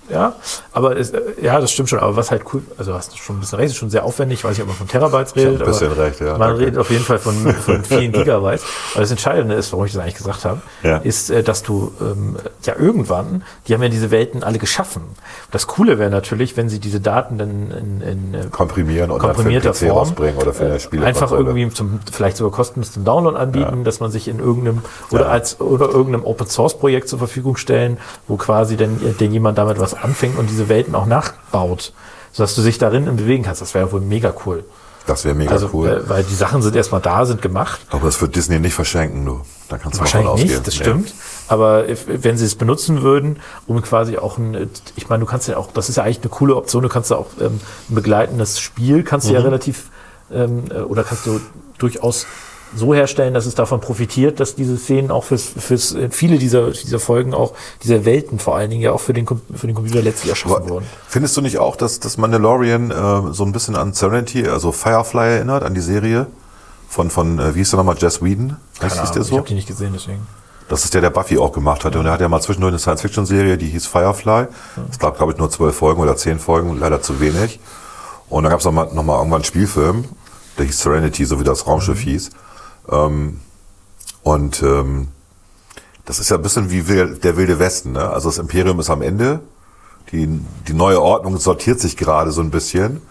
[0.10, 0.34] ja,
[0.72, 2.00] aber es, äh, ja, das stimmt schon.
[2.00, 4.40] Aber was halt cool, also hast du schon ein bisschen recht, ist schon sehr aufwendig.
[4.40, 5.62] Ich weiß nicht, ob man von Terabytes redet.
[5.62, 6.60] ein bisschen recht, ja, Man danke.
[6.60, 8.64] redet auf jeden Fall von, von vielen Gigabytes.
[8.94, 10.98] Aber das Entscheidende ist, warum ich das eigentlich gesagt habe, Ja.
[10.98, 15.02] ist, äh, dass du ähm, ja irgendwann, die haben ja diese Welten alle geschaffen.
[15.52, 19.74] Das Coole wäre natürlich, wenn sie diese Daten dann in, in äh, Komprimieren und komprimierter
[19.74, 21.08] für den PC Form rausbringen oder für eine Spielekonsole.
[21.08, 24.82] einfach irgendwie zum vielleicht sogar kostenlos zum Download anbieten, dass man sich in irgendeinem
[25.12, 25.28] oder Ja.
[25.32, 27.98] als oder irgendeinem Open Source Projekt zur Verfügung stellen,
[28.28, 31.94] wo quasi denn, denn jemand damit was anfängt und diese Welten auch nachbaut,
[32.32, 33.62] sodass du dich darin bewegen kannst.
[33.62, 34.64] Das wäre wohl mega cool.
[35.06, 35.88] Das wäre mega Also cool.
[35.88, 37.80] äh, weil die Sachen sind erstmal da, sind gemacht.
[37.92, 39.42] Aber das wird Disney nicht verschenken, du.
[39.70, 40.50] Da kannst du mal Wahrscheinlich ausgehen.
[40.50, 40.82] nicht, das Nee.
[40.84, 41.14] stimmt.
[41.50, 45.56] Aber wenn sie es benutzen würden, um quasi auch ein, ich meine, du kannst ja
[45.58, 48.60] auch, das ist ja eigentlich eine coole Option, du kannst ja auch ähm, ein begleitendes
[48.60, 49.36] Spiel, kannst du Mhm.
[49.38, 49.90] ja relativ,
[50.32, 51.40] ähm, äh, oder kannst du
[51.78, 52.26] durchaus
[52.76, 56.72] so herstellen, dass es davon profitiert, dass diese Szenen auch fürs, fürs äh, viele dieser,
[56.72, 57.54] dieser Folgen auch,
[57.84, 60.70] dieser Welten vor allen Dingen ja auch für den, für den Computer letztlich erschaffen Aber
[60.70, 60.86] wurden.
[61.08, 65.36] Findest du nicht auch, dass das Mandalorian äh, so ein bisschen an Serenity, also Firefly
[65.36, 66.28] erinnert, an die Serie
[66.90, 68.58] von, von äh, wie hieß der nochmal, Jess Whedon?
[68.80, 69.38] Heißt Keine der Ahnung, Ich so?
[69.38, 70.28] habe die nicht gesehen, deswegen.
[70.70, 71.98] Das ist der, der Buffy auch gemacht hatte.
[71.98, 74.48] Und er hat ja mal zwischendurch eine Science-Fiction-Serie, die hieß Firefly.
[74.92, 77.62] Es gab, glaube ich, nur zwölf Folgen oder zehn Folgen, leider zu wenig.
[78.28, 80.04] Und dann gab es nochmal noch mal irgendwann einen Spielfilm,
[80.58, 82.32] der hieß Serenity, so wie das Raumschiff hieß.
[82.92, 83.40] Ähm,
[84.24, 85.08] und ähm,
[86.06, 87.94] das ist ja ein bisschen wie der wilde Westen.
[87.94, 88.10] Ne?
[88.10, 89.42] Also das Imperium ist am Ende.
[90.12, 90.28] Die,
[90.68, 93.02] die neue Ordnung sortiert sich gerade so ein bisschen.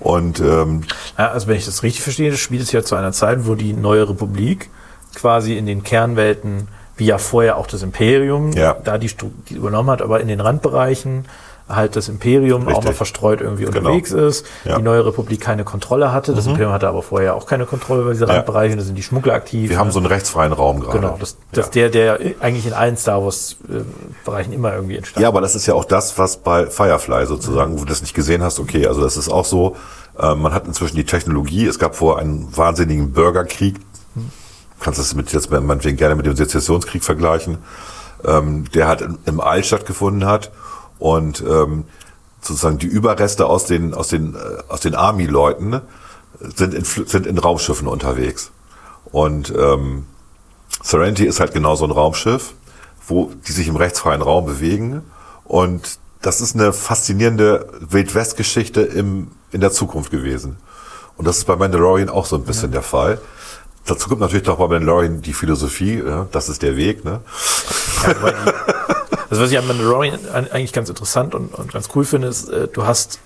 [0.00, 0.82] Und ähm,
[1.16, 3.72] Ja, also wenn ich das richtig verstehe, spielt es ja zu einer Zeit, wo die
[3.72, 4.70] neue Republik
[5.14, 6.66] quasi in den Kernwelten,
[6.96, 8.74] wie ja vorher auch das Imperium, Ja.
[8.82, 9.10] da die,
[9.48, 11.26] die übernommen hat, aber in den Randbereichen
[11.68, 12.84] halt das Imperium auch Richtig.
[12.86, 13.78] noch verstreut irgendwie Genau.
[13.78, 14.72] unterwegs ist, Ja.
[14.74, 14.78] Mhm.
[14.78, 18.12] die neue Republik keine Kontrolle hatte, das Imperium hatte aber vorher auch keine Kontrolle über
[18.12, 18.34] diese Ja.
[18.34, 19.70] Randbereiche, da sind die Schmuggler aktiv.
[19.70, 20.98] wir haben so einen rechtsfreien Raum gerade.
[20.98, 21.88] Genau, das, das ja.
[21.88, 23.80] der, der eigentlich in allen Star Wars äh,
[24.24, 25.22] Bereichen immer irgendwie entstand.
[25.22, 28.14] Ja, aber das ist ja auch das, was bei Firefly sozusagen, wo du das nicht
[28.14, 29.76] gesehen hast, okay, also das ist auch so,
[30.18, 33.76] äh, man hat inzwischen die Technologie, es gab vor einen wahnsinnigen Bürgerkrieg,
[34.80, 37.58] kannst das mit jetzt meinetwegen gerne mit dem Sezessionskrieg vergleichen,
[38.24, 40.50] ähm, der halt im All stattgefunden hat
[41.02, 41.84] und ähm,
[42.40, 44.38] sozusagen die Überreste aus den aus den äh,
[44.68, 45.80] aus den Army-Leuten
[46.40, 48.52] sind in, sind in Raumschiffen unterwegs
[49.10, 50.06] und ähm,
[50.82, 52.54] Serenity ist halt genau so ein Raumschiff,
[53.06, 55.02] wo die sich im rechtsfreien Raum bewegen.
[55.44, 60.56] Und das ist eine faszinierende Wildwest-Geschichte im, in der Zukunft gewesen.
[61.16, 63.20] Und das ist bei Mandalorian auch so ein bisschen der Fall.
[63.84, 67.04] Dazu kommt natürlich noch bei Mandalorian die Philosophie, ja, das ist der Weg.
[67.04, 67.20] Ne?
[68.06, 68.71] Ja,
[69.32, 72.48] also was ich an Mandalorian an- eigentlich ganz interessant und, und ganz cool finde, ist,
[72.48, 73.18] äh, du hast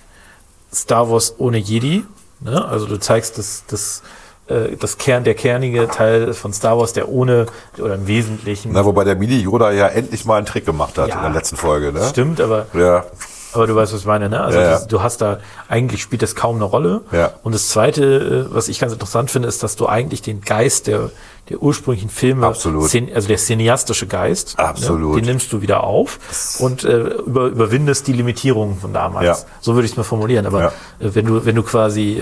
[0.72, 2.04] Star Wars ohne Jedi.
[2.40, 2.64] Ne?
[2.64, 4.02] Also du zeigst das, das,
[4.48, 7.46] äh, das Kern, der kernige Teil von Star Wars, der ohne
[7.78, 8.72] oder im Wesentlichen.
[8.72, 11.16] Na, wobei der Mini Yoda ja endlich mal einen Trick gemacht hat Ja.
[11.16, 11.92] in der letzten Folge.
[11.92, 12.06] Ne?
[12.08, 13.04] Stimmt, aber, Ja,
[13.52, 14.40] aber du weißt, was ich meine, ne?
[14.42, 14.84] Also Ja, ja.
[14.84, 15.38] du hast da,
[15.68, 17.00] eigentlich spielt das kaum eine Rolle.
[17.10, 17.32] Ja.
[17.42, 20.88] Und das zweite, äh, was ich ganz interessant finde, ist, dass du eigentlich den Geist
[20.88, 21.10] der,
[21.48, 22.92] der ursprünglichen Filme, Absolut.
[23.14, 25.14] also der cineastische Geist, Absolut.
[25.16, 26.18] Ne, den nimmst du wieder auf
[26.60, 29.26] und äh, über, überwindest die Limitierungen von damals.
[29.26, 29.36] Ja.
[29.60, 30.46] So würde ich es mal formulieren.
[30.46, 30.68] Aber Ja.
[31.00, 32.14] äh, wenn du, wenn du quasi,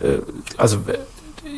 [0.00, 0.20] äh, äh,
[0.56, 0.78] also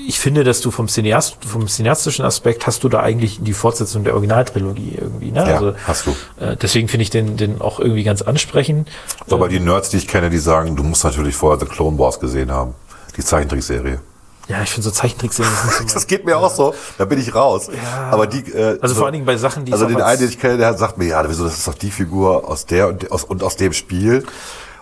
[0.09, 4.05] ich finde, dass du vom, Cineast, vom cineastischen Aspekt hast du da eigentlich die Fortsetzung
[4.05, 5.31] der Originaltrilogie irgendwie.
[5.33, 5.41] Ne?
[5.49, 6.11] Ja, hast du.
[6.45, 8.89] Äh, deswegen finde ich den, den auch irgendwie ganz ansprechend.
[9.31, 12.21] aber die Nerds, die ich kenne, die sagen, du musst natürlich vorher The Clone Wars
[12.21, 12.75] gesehen haben.
[13.17, 14.01] Die Zeichentrickserie.
[14.49, 16.75] Ja, ich finde so Zeichentrickserien mein- Das geht mir auch so.
[16.99, 17.69] Da bin ich raus.
[18.11, 20.29] Aber die, äh, Also so- vor allen Dingen bei Sachen, die Also den einen, den
[20.29, 23.11] ich kenne, der sagt mir, ja, wieso, das ist doch die Figur aus der und
[23.11, 24.25] aus, und aus dem Spiel.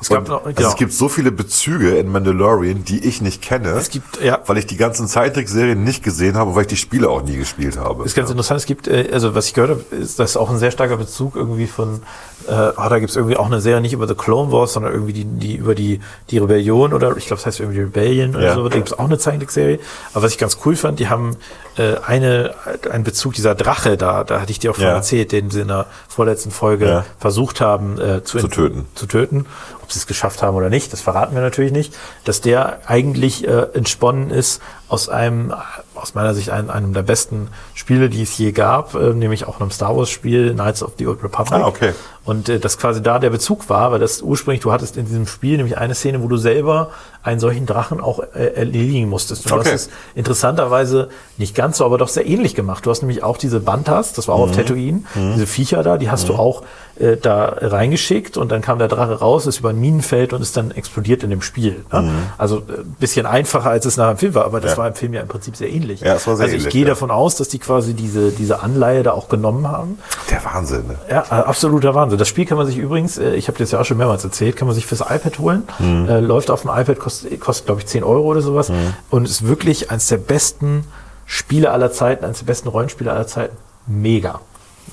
[0.05, 0.69] Es gab noch- also genau.
[0.69, 3.71] es gibt so viele Bezüge in Mandalorian, die ich nicht kenne.
[3.71, 4.39] Es gibt- ja.
[4.47, 7.79] Weil ich die ganzen Zeichentrickserien nicht gesehen habe weil ich die Spiele auch nie gespielt
[7.79, 8.05] habe.
[8.05, 8.61] ist ganz interessant.
[8.61, 11.37] Es gibt, äh, also was ich gehört habe, ist das auch ein sehr starker Bezug
[11.37, 12.03] irgendwie von,
[12.49, 14.93] äh, oh, da gibt es irgendwie auch eine Serie nicht über The Clone Wars, sondern
[14.93, 16.01] irgendwie die, die über die,
[16.31, 18.55] die Rebellion oder ich glaube, es heißt irgendwie Rebellion oder Ja.
[18.55, 18.69] so.
[18.69, 19.79] Da gibt es auch eine Zeichentrickserie.
[20.13, 21.37] Aber was ich ganz cool fand, die haben
[21.77, 22.55] äh, eine,
[22.91, 24.93] einen Bezug dieser Drache da, da hatte ich dir auch von Ja.
[24.95, 27.05] erzählt, den sie in der vorletzten Folge Ja.
[27.19, 28.87] versucht haben äh, zu, Zu töten.
[28.95, 29.47] zu töten.
[29.83, 31.95] Ob sie es geschafft haben oder nicht, das verraten wir natürlich nicht.
[32.25, 35.53] Dass der eigentlich äh, entsponnen ist aus einem,
[35.95, 39.61] aus meiner Sicht, einem, einem der besten Spiele, die es je gab, äh, nämlich auch
[39.61, 41.61] einem Star Wars Spiel, Knights of the Old Republic.
[41.61, 41.93] Ah, okay.
[42.25, 45.27] Und äh, das quasi da der Bezug war, weil das ursprünglich, du hattest in diesem
[45.27, 46.91] Spiel nämlich eine Szene, wo du selber
[47.23, 49.47] einen solchen Drachen auch äh, erledigen musstest.
[49.47, 49.63] Und Okay.
[49.65, 52.85] du hast es interessanterweise nicht ganz so, aber doch sehr ähnlich gemacht.
[52.87, 56.11] Du hast nämlich auch diese Bantas, das war auch auf Tatooine, diese Viecher da, die
[56.11, 56.63] hast du auch
[56.99, 60.57] äh, da reingeschickt und dann kam der Drache raus, ist über ein Minenfeld und ist
[60.57, 61.85] dann explodiert in dem Spiel.
[61.93, 62.11] Ne?
[62.39, 64.79] Also ein bisschen einfacher, als es nachher im Film war, aber das Ja.
[64.79, 66.01] war im Film ja im Prinzip sehr ähnlich.
[66.01, 66.89] Ja, es war sehr also ich ähnlich, gehe ja.
[66.89, 69.99] davon aus, dass die quasi diese, diese Anleihe da auch genommen haben.
[70.31, 70.87] Der Wahnsinn.
[70.87, 70.97] Ne?
[71.11, 72.19] Ja, äh, absoluter Wahnsinn.
[72.19, 74.57] Das Spiel kann man sich übrigens, äh, ich habe das ja auch schon mehrmals erzählt,
[74.57, 75.63] kann man sich fürs iPad holen.
[75.79, 76.09] Mhm.
[76.09, 78.71] Äh, läuft auf dem iPad, kostet, kostet glaube ich 10 Euro oder sowas.
[79.11, 80.85] Und ist wirklich eines der besten
[81.27, 83.57] Spiele aller Zeiten, eines der besten Rollenspiele aller Zeiten.
[83.87, 84.41] Mega.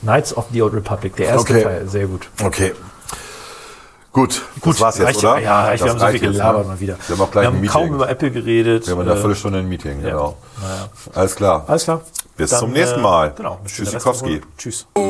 [0.02, 1.64] Knights of the Old Republic, der erste Okay.
[1.64, 2.30] Teil, sehr gut.
[2.44, 2.74] Okay.
[4.14, 5.40] Gut, das war's jetzt, reicht, oder?
[5.40, 6.68] Ja, reicht, wir haben so viel reicht jetzt, gelabert ne?
[6.74, 6.98] mal wieder.
[7.08, 7.70] Wir haben auch gleich ein Meeting.
[7.70, 8.86] kaum über Apple geredet.
[8.86, 10.10] Wir haben in einer Äh, Viertelstunde ein Meeting, ja.
[10.10, 10.38] genau.
[10.62, 10.90] Naja.
[11.14, 11.64] Alles klar.
[11.68, 12.02] Alles klar.
[12.36, 13.32] Bis Dann, zum nächsten äh, Mal.
[13.38, 13.60] Genau.
[13.60, 14.42] eine Tschüssikowski.
[14.58, 14.86] Tschüss.
[14.96, 15.02] Na